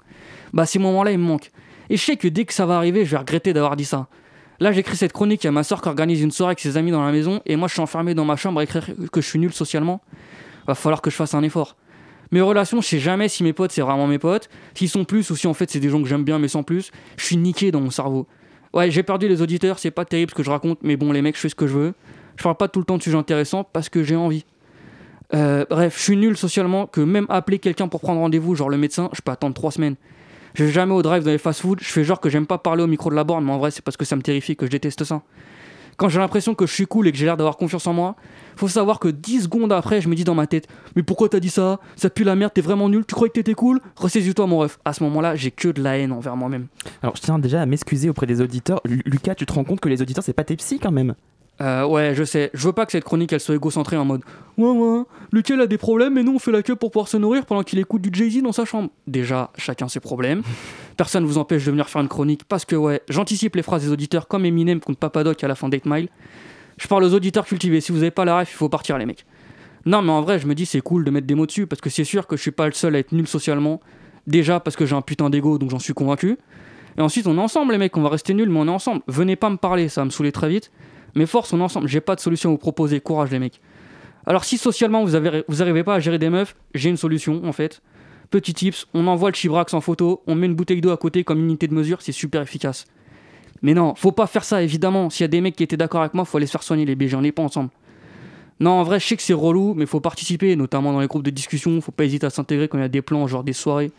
Bah 0.53 0.65
ces 0.65 0.79
moments-là 0.79 1.11
ils 1.11 1.19
me 1.19 1.25
manquent. 1.25 1.51
Et 1.91 1.97
je 1.97 2.03
sais 2.03 2.17
que 2.17 2.29
dès 2.29 2.45
que 2.45 2.55
ça 2.55 2.65
va 2.65 2.77
arriver, 2.77 3.05
je 3.05 3.11
vais 3.11 3.19
regretter 3.19 3.53
d'avoir 3.53 3.77
dit 3.77 3.85
ça. 3.85 4.09
Là 4.61 4.73
j'écris 4.73 4.97
cette 4.97 5.13
chronique, 5.13 5.43
il 5.45 5.47
y 5.47 5.49
a 5.49 5.53
ma 5.53 5.65
soeur 5.65 5.81
qui 5.81 5.89
organise 5.89 6.21
une 6.21 6.31
soirée 6.31 6.51
avec 6.51 6.61
ses 6.61 6.77
amis 6.77 6.91
dans 6.91 7.05
la 7.05 7.13
maison 7.13 7.41
et 7.47 7.57
moi 7.57 7.67
je 7.67 7.73
suis 7.73 7.83
enfermé 7.83 8.15
dans 8.15 8.25
ma 8.25 8.37
chambre 8.37 8.61
à 8.61 8.65
écrire 8.65 8.87
que 9.11 9.21
je 9.21 9.27
suis 9.27 9.39
nul 9.39 9.53
socialement. 9.53 10.01
Va 10.67 10.75
falloir 10.75 11.01
que 11.01 11.11
je 11.11 11.17
fasse 11.17 11.35
un 11.35 11.43
effort. 11.43 11.77
Mes 12.31 12.43
relations, 12.43 12.81
je 12.81 12.87
sais 12.87 12.99
jamais 12.99 13.29
si 13.29 13.43
mes 13.43 13.53
potes 13.53 13.73
c'est 13.73 13.81
vraiment 13.81 14.07
mes 14.07 14.19
potes, 14.19 14.49
s'ils 14.75 14.89
sont 14.89 15.05
plus 15.05 15.31
ou 15.31 15.37
si 15.37 15.47
en 15.47 15.55
fait 15.55 15.71
c'est 15.71 15.81
des 15.81 15.89
gens 15.89 16.03
que 16.03 16.09
j'aime 16.09 16.25
bien 16.25 16.39
mais 16.39 16.49
sans 16.49 16.63
plus. 16.63 16.91
Je 17.17 17.25
suis 17.25 17.37
niqué 17.37 17.71
dans 17.71 17.81
mon 17.81 17.91
cerveau. 17.91 18.27
Ouais, 18.73 18.91
j'ai 18.91 19.03
perdu 19.03 19.27
les 19.27 19.43
auditeurs, 19.43 19.79
c'est 19.79 19.91
pas 19.91 20.05
terrible 20.05 20.31
ce 20.31 20.37
que 20.37 20.45
je 20.45 20.51
raconte, 20.51 20.79
mais 20.83 20.97
bon, 20.97 21.11
les 21.11 21.23
mecs, 21.23 21.35
je 21.35 21.41
fais 21.41 21.49
ce 21.49 21.57
que 21.57 21.67
je 21.67 21.77
veux. 21.77 21.95
Je 22.37 22.45
parle 22.45 22.57
pas 22.57 22.69
tout 22.69 22.79
le 22.79 22.85
temps 22.85 22.99
de 22.99 23.03
sujets 23.03 23.17
intéressants 23.17 23.65
parce 23.65 23.89
que 23.89 24.05
j'ai 24.05 24.15
envie. 24.15 24.45
Euh, 25.35 25.65
bref, 25.69 25.97
je 25.97 26.03
suis 26.03 26.17
nul 26.17 26.37
socialement 26.37 26.87
que 26.87 27.01
même 27.01 27.27
appeler 27.29 27.59
quelqu'un 27.59 27.89
pour 27.89 28.01
prendre 28.01 28.21
rendez-vous, 28.21 28.55
genre 28.55 28.69
le 28.69 28.77
médecin, 28.77 29.11
je 29.13 29.23
peux 29.23 29.33
attendre 29.33 29.55
trois 29.55 29.73
semaines. 29.73 29.97
Je 30.55 30.65
vais 30.65 30.71
jamais 30.73 30.93
au 30.95 31.03
drive 31.03 31.23
dans 31.25 31.31
les 31.31 31.39
fast-food, 31.39 31.79
je 31.81 31.89
fais 31.89 32.05
genre 32.05 32.21
que 32.21 32.29
j'aime 32.29 32.47
pas 32.47 32.59
parler 32.59 32.83
au 32.83 32.87
micro 32.87 33.11
de 33.11 33.15
la 33.15 33.25
borne, 33.25 33.45
mais 33.45 33.53
en 33.53 33.59
vrai, 33.59 33.71
c'est 33.71 33.83
parce 33.83 33.97
que 33.97 34.05
ça 34.05 34.17
me 34.17 34.23
terrifie, 34.23 34.57
que 34.57 34.67
je 34.67 34.71
déteste 34.71 35.05
ça. 35.05 35.23
Quand 35.97 36.09
j'ai 36.09 36.19
l'impression 36.19 36.55
que 36.55 36.67
je 36.67 36.73
suis 36.73 36.87
cool 36.87 37.09
et 37.09 37.13
que 37.13 37.19
j'ai 37.19 37.27
l'air 37.27 37.37
d'avoir 37.37 37.59
confiance 37.59 37.87
en 37.87 37.93
moi, 37.93 38.17
faut 38.57 38.69
savoir 38.69 38.99
que 39.01 39.09
10 39.09 39.43
secondes 39.43 39.71
après, 39.71 40.01
je 40.01 40.09
me 40.09 40.15
dis 40.15 40.25
dans 40.25 40.35
ma 40.35 40.47
tête 40.47 40.67
Mais 40.97 41.03
pourquoi 41.03 41.29
t'as 41.29 41.41
dit 41.41 41.51
ça? 41.51 41.79
Ça 41.95 42.09
pue 42.09 42.25
la 42.25 42.37
merde, 42.37 42.53
t'es 42.55 42.63
vraiment 42.63 42.89
nul, 42.89 43.05
tu 43.07 43.15
croyais 43.15 43.29
que 43.29 43.35
t'étais 43.35 43.53
cool? 43.53 43.81
Ressaisis-toi, 43.97 44.47
mon 44.47 44.59
ref. 44.61 44.79
À 44.87 44.95
ce 44.95 45.05
moment-là, 45.05 45.37
j'ai 45.37 45.51
que 45.51 45.69
de 45.69 45.83
la 45.83 45.99
haine 45.99 46.13
envers 46.13 46.37
moi-même. 46.37 46.69
Alors, 47.03 47.17
je 47.17 47.21
tiens 47.21 47.39
déjà 47.39 47.61
à 47.61 47.67
m'excuser 47.67 48.09
auprès 48.09 48.25
des 48.27 48.41
auditeurs. 48.41 48.81
Lu- 48.87 49.03
Lucas, 49.05 49.35
tu 49.35 49.45
te 49.45 49.53
rends 49.53 49.65
compte 49.65 49.81
que 49.81 49.91
les 49.91 50.01
auditeurs, 50.01 50.25
c'est 50.25 50.33
pas 50.33 50.45
tes 50.45 50.57
psys 50.57 50.79
quand 50.79 50.91
même 50.93 51.15
Euh, 51.61 51.85
ouais, 51.85 52.15
je 52.15 52.25
sais. 52.25 52.51
Je 52.55 52.67
veux 52.67 52.73
pas 52.73 52.87
que 52.87 52.93
cette 52.93 53.05
chronique 53.05 53.33
elle 53.33 53.41
soit 53.41 53.55
égocentrée 53.55 53.97
en 53.97 54.05
mode 54.05 54.23
Ouais, 54.57 54.71
ouais, 54.71 55.03
Lucas 55.33 55.61
a 55.61 55.67
des 55.67 55.77
problèmes 55.77 56.17
et 56.17 56.23
nous 56.23 56.35
on 56.35 56.39
fait 56.39 56.53
la 56.53 56.63
queue 56.63 56.77
pour 56.77 56.91
pouvoir 56.91 57.09
se 57.09 57.17
nourrir 57.17 57.45
pendant 57.45 57.63
qu'il 57.63 57.79
écoute 57.79 58.01
du 58.01 58.11
Jay-Z 58.13 58.43
dans 58.43 58.53
sa 58.53 58.65
chambre. 58.65 58.91
Déjà, 59.07 59.51
chacun 59.59 59.89
ses 59.89 60.01
problèmes. 60.01 60.43
Personne 60.97 61.25
vous 61.25 61.39
empêche 61.39 61.65
de 61.65 61.71
venir 61.71 61.89
faire 61.89 62.01
une 62.01 62.09
chronique 62.09 62.45
parce 62.45 62.65
que, 62.65 62.77
ouais, 62.77 63.03
j'anticipe 63.09 63.57
les 63.57 63.63
phrases 63.63 63.85
des 63.85 63.91
auditeurs 63.91 64.27
comme 64.27 64.45
Eminem 64.45 64.81
contre 64.81 64.99
Papadoc 64.99 65.43
à 65.45 65.49
la 65.49 65.55
fin 65.55 65.69
d'Eight 65.69 65.87
Mile. 65.87 66.09
Je 66.79 66.89
parle 66.89 67.05
aux 67.05 67.15
auditeurs 67.15 67.45
cultivés. 67.45 67.81
Si 67.83 67.93
vous 67.93 67.99
avez 67.99 68.11
pas 68.11 68.25
la 68.25 68.39
ref, 68.39 68.51
il 68.51 68.57
faut 68.57 68.71
partir, 68.71 68.97
les 68.97 69.07
mecs. 69.07 69.27
Non, 69.85 70.03
mais 70.03 70.13
en 70.13 70.23
vrai, 70.23 70.39
je 70.39 70.47
me 70.47 70.55
dis 70.55 70.67
c'est 70.67 70.81
cool 70.81 71.05
de 71.05 71.11
mettre 71.11 71.27
des 71.27 71.35
mots 71.35 71.47
dessus 71.47 71.67
parce 71.67 71.81
que 71.81 71.91
c'est 71.91 72.05
sûr 72.05 72.27
que 72.27 72.37
je 72.37 72.43
suis 72.43 72.51
pas 72.51 72.67
le 72.67 72.73
seul 72.73 72.97
à 72.97 72.99
être 72.99 73.13
nul 73.13 73.27
socialement. 73.27 73.81
Déjà 74.27 74.61
parce 74.61 74.77
que 74.77 74.87
j'ai 74.87 74.95
un 74.95 75.03
putain 75.03 75.31
d'ego 75.31 75.59
donc 75.59 75.71
j'en 75.71 75.79
suis 75.79 75.95
convaincu. 75.95 76.39
Et 76.99 77.01
ensuite, 77.03 77.27
on 77.27 77.37
est 77.37 77.41
ensemble, 77.41 77.73
les 77.73 77.79
mecs, 77.79 77.97
on 77.97 78.03
va 78.03 78.09
rester 78.09 78.35
nuls, 78.35 78.49
mais 78.49 78.59
on 78.59 78.67
est 78.67 78.71
ensemble. 78.71 79.03
Venez 79.07 79.37
pas 79.37 79.49
me 79.51 79.57
parler, 79.57 79.89
ça 79.89 80.01
va 80.01 80.07
me 80.07 80.11
saouler 80.11 80.33
très 80.33 80.49
vite. 80.49 80.71
Mais 81.15 81.27
force, 81.27 81.53
on 81.53 81.61
est 81.61 81.63
ensemble. 81.63 81.89
J'ai 81.89 82.01
pas 82.01 82.15
de 82.15 82.21
solution 82.21 82.51
à 82.51 82.53
vous 82.53 82.59
proposer. 82.59 83.01
Courage, 83.01 83.31
les 83.31 83.39
mecs. 83.39 83.61
Alors, 84.27 84.45
si 84.45 84.59
socialement 84.59 85.03
vous, 85.03 85.15
avez, 85.15 85.45
arrivez 85.61 85.83
pas 85.85 85.95
à 85.95 86.01
gérer 86.01 86.19
des 86.19 86.31
meufs, 86.31 86.55
j'ai 86.75 86.91
une 86.91 86.97
solution 86.97 87.43
en 87.45 87.53
fait. 87.53 87.83
Petit 88.31 88.55
tips, 88.55 88.87
on 88.95 89.07
envoie 89.07 89.31
le 89.31 89.35
chibrax 89.35 89.75
en 89.75 89.81
photo, 89.81 90.23
on 90.27 90.35
met 90.37 90.47
une 90.47 90.55
bouteille 90.55 90.81
d'eau 90.81 90.91
à 90.91 90.97
côté 90.97 91.25
comme 91.25 91.41
unité 91.41 91.67
de 91.67 91.75
mesure, 91.75 92.01
c'est 92.01 92.13
super 92.13 92.43
efficace. 92.43 92.85
Mais 93.63 93.75
non, 93.75 93.95
faut 93.97 94.13
pas 94.13 94.27
faire 94.27 94.45
ça 94.45 94.63
évidemment. 94.63 95.11
S'il 95.11 95.25
y 95.25 95.27
a 95.27 95.29
des 95.29 95.41
mecs 95.41 95.57
qui 95.57 95.65
étaient 95.65 95.77
d'accord 95.77 96.03
avec 96.03 96.15
moi, 96.15 96.25
faut 96.25 96.37
aller 96.37 96.47
se 96.47 96.53
faire 96.53 96.63
soigner 96.63 96.85
les 96.85 96.95
BG, 96.95 97.17
on 97.17 97.23
n'est 97.23 97.33
pas 97.33 97.43
ensemble. 97.43 97.71
Non, 98.61 98.73
en 98.73 98.83
vrai, 98.83 99.01
je 99.01 99.07
sais 99.07 99.17
que 99.17 99.23
c'est 99.23 99.33
relou, 99.33 99.73
mais 99.75 99.87
faut 99.87 100.01
participer, 100.01 100.55
notamment 100.55 100.93
dans 100.93 101.01
les 101.01 101.07
groupes 101.07 101.23
de 101.23 101.31
discussion. 101.31 101.81
Faut 101.81 101.93
pas 101.93 102.05
hésiter 102.05 102.27
à 102.27 102.31
s'intégrer 102.31 102.69
quand 102.69 102.77
il 102.77 102.83
y 102.83 102.85
a 102.85 102.89
des 102.89 103.01
plans, 103.01 103.27
genre 103.27 103.43
des 103.43 103.55
soirées 103.55 103.91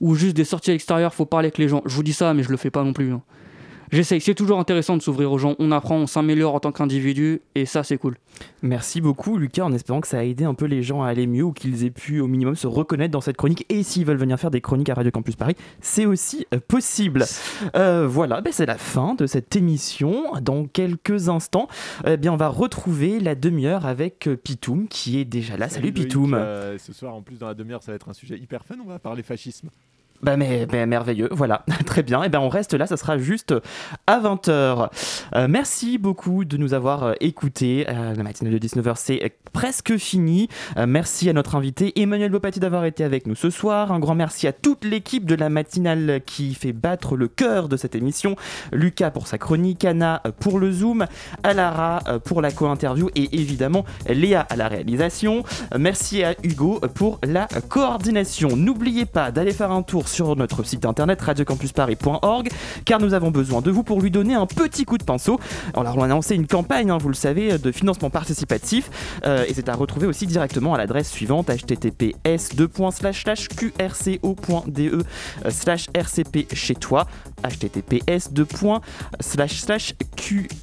ou 0.00 0.14
juste 0.14 0.34
des 0.34 0.44
sorties 0.44 0.70
à 0.70 0.72
l'extérieur. 0.72 1.12
Faut 1.12 1.26
parler 1.26 1.46
avec 1.46 1.58
les 1.58 1.68
gens. 1.68 1.82
Je 1.84 1.94
vous 1.94 2.02
dis 2.02 2.14
ça, 2.14 2.32
mais 2.32 2.42
je 2.42 2.48
le 2.48 2.56
fais 2.56 2.70
pas 2.70 2.82
non 2.82 2.94
plus. 2.94 3.12
hein. 3.12 3.20
J'essaye. 3.92 4.20
C'est 4.20 4.34
toujours 4.34 4.58
intéressant 4.58 4.96
de 4.96 5.02
s'ouvrir 5.02 5.30
aux 5.32 5.38
gens. 5.38 5.54
On 5.58 5.70
apprend, 5.72 5.96
on 5.96 6.06
s'améliore 6.06 6.54
en 6.54 6.60
tant 6.60 6.72
qu'individu, 6.72 7.40
et 7.54 7.66
ça, 7.66 7.82
c'est 7.82 7.98
cool. 7.98 8.16
Merci 8.62 9.00
beaucoup, 9.00 9.38
Lucas, 9.38 9.64
en 9.64 9.72
espérant 9.72 10.00
que 10.00 10.08
ça 10.08 10.18
a 10.18 10.22
aidé 10.22 10.44
un 10.44 10.54
peu 10.54 10.66
les 10.66 10.82
gens 10.82 11.02
à 11.02 11.08
aller 11.08 11.26
mieux 11.26 11.44
ou 11.44 11.52
qu'ils 11.52 11.84
aient 11.84 11.90
pu 11.90 12.20
au 12.20 12.26
minimum 12.26 12.54
se 12.56 12.66
reconnaître 12.66 13.12
dans 13.12 13.20
cette 13.20 13.36
chronique. 13.36 13.64
Et 13.68 13.82
s'ils 13.82 14.04
veulent 14.04 14.16
venir 14.16 14.38
faire 14.38 14.50
des 14.50 14.60
chroniques 14.60 14.88
à 14.88 14.94
Radio 14.94 15.10
Campus 15.10 15.36
Paris, 15.36 15.54
c'est 15.80 16.06
aussi 16.06 16.46
euh, 16.52 16.58
possible. 16.66 17.24
Euh, 17.76 18.06
voilà, 18.06 18.40
ben, 18.40 18.52
c'est 18.52 18.66
la 18.66 18.76
fin 18.78 19.14
de 19.14 19.26
cette 19.26 19.56
émission. 19.56 20.24
Dans 20.42 20.66
quelques 20.66 21.28
instants, 21.28 21.68
eh 22.06 22.16
bien, 22.16 22.32
on 22.32 22.36
va 22.36 22.48
retrouver 22.48 23.20
la 23.20 23.34
demi-heure 23.34 23.86
avec 23.86 24.26
euh, 24.26 24.36
Pitoum 24.36 24.88
qui 24.88 25.18
est 25.18 25.24
déjà 25.24 25.56
là. 25.56 25.68
Salut, 25.68 25.90
Loïc, 25.92 26.06
Pitoum. 26.08 26.34
euh, 26.34 26.78
ce 26.78 26.92
soir, 26.92 27.14
en 27.14 27.22
plus, 27.22 27.38
dans 27.38 27.46
la 27.46 27.54
demi-heure, 27.54 27.82
ça 27.82 27.92
va 27.92 27.96
être 27.96 28.08
un 28.08 28.14
sujet 28.14 28.38
hyper 28.38 28.64
fun. 28.64 28.76
On 28.84 28.88
va 28.88 28.98
parler 28.98 29.22
fascisme. 29.22 29.70
Bah 30.26 30.36
mais, 30.36 30.66
merveilleux, 30.86 31.28
voilà, 31.30 31.64
très 31.86 32.02
bien. 32.02 32.24
Et 32.24 32.28
ben 32.28 32.40
on 32.40 32.48
reste 32.48 32.74
là, 32.74 32.88
ça 32.88 32.96
sera 32.96 33.16
juste 33.16 33.54
à 34.08 34.18
20h. 34.18 34.88
merci 35.48 35.98
beaucoup 35.98 36.44
de 36.44 36.56
nous 36.56 36.74
avoir 36.74 37.04
euh, 37.04 37.12
écoutés. 37.20 37.86
Euh, 37.88 38.12
la 38.12 38.22
matinale 38.24 38.58
de 38.58 38.58
19h 38.58 38.94
c'est 38.96 39.24
euh, 39.24 39.28
presque 39.52 39.96
fini. 39.96 40.48
Euh, 40.76 40.86
merci 40.86 41.30
à 41.30 41.32
notre 41.32 41.54
invité 41.54 42.00
Emmanuel 42.00 42.30
Bopati 42.30 42.60
d'avoir 42.60 42.84
été 42.84 43.04
avec 43.04 43.26
nous 43.26 43.34
ce 43.34 43.50
soir. 43.50 43.92
Un 43.92 43.98
grand 43.98 44.14
merci 44.14 44.46
à 44.46 44.52
toute 44.52 44.84
l'équipe 44.84 45.24
de 45.24 45.34
la 45.34 45.48
matinale 45.48 46.20
qui 46.26 46.54
fait 46.54 46.72
battre 46.72 47.16
le 47.16 47.28
cœur 47.28 47.68
de 47.68 47.76
cette 47.76 47.94
émission. 47.94 48.36
Lucas 48.72 49.10
pour 49.10 49.26
sa 49.26 49.38
chronique, 49.38 49.84
Anna 49.84 50.22
euh, 50.26 50.32
pour 50.38 50.58
le 50.58 50.72
Zoom, 50.72 51.06
Alara 51.42 52.00
euh, 52.08 52.18
pour 52.18 52.42
la 52.42 52.50
co-interview 52.50 53.08
et 53.14 53.28
évidemment 53.40 53.84
Léa 54.08 54.40
à 54.40 54.56
la 54.56 54.68
réalisation. 54.68 55.44
Euh, 55.72 55.78
Merci 55.78 56.24
à 56.24 56.34
Hugo 56.42 56.80
pour 56.94 57.20
la 57.22 57.46
coordination. 57.68 58.56
N'oubliez 58.56 59.06
pas 59.06 59.30
d'aller 59.30 59.52
faire 59.52 59.70
un 59.70 59.82
tour 59.82 60.08
sur 60.08 60.15
notre 60.36 60.64
site 60.64 60.84
internet 60.84 61.20
radiocampusparis.org 61.20 62.48
car 62.84 63.00
nous 63.00 63.14
avons 63.14 63.30
besoin 63.30 63.60
de 63.60 63.70
vous 63.70 63.82
pour 63.82 64.00
lui 64.00 64.10
donner 64.10 64.34
un 64.34 64.46
petit 64.46 64.84
coup 64.84 64.98
de 64.98 65.04
pinceau. 65.04 65.38
Alors 65.74 65.96
on 65.96 66.02
a 66.02 66.08
lancé 66.08 66.34
une 66.34 66.46
campagne, 66.46 66.90
hein, 66.90 66.98
vous 66.98 67.08
le 67.08 67.14
savez, 67.14 67.58
de 67.58 67.72
financement 67.72 68.10
participatif 68.10 68.90
euh, 69.24 69.44
et 69.48 69.54
c'est 69.54 69.68
à 69.68 69.74
retrouver 69.74 70.06
aussi 70.06 70.26
directement 70.26 70.74
à 70.74 70.78
l'adresse 70.78 71.10
suivante 71.10 71.50
https 71.50 72.48
qrco.de 73.78 75.04
rcp 75.94 76.54
chez 76.54 76.74
toi 76.74 77.06
https 77.44 78.30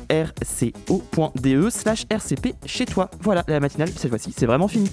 qrco.de 0.04 1.70
rcp 2.14 2.56
chez 2.66 2.86
toi. 2.86 3.10
Voilà, 3.22 3.44
la 3.48 3.60
matinale 3.60 3.90
cette 3.90 4.10
fois-ci 4.10 4.34
c'est 4.36 4.46
vraiment 4.46 4.68
fini. 4.68 4.90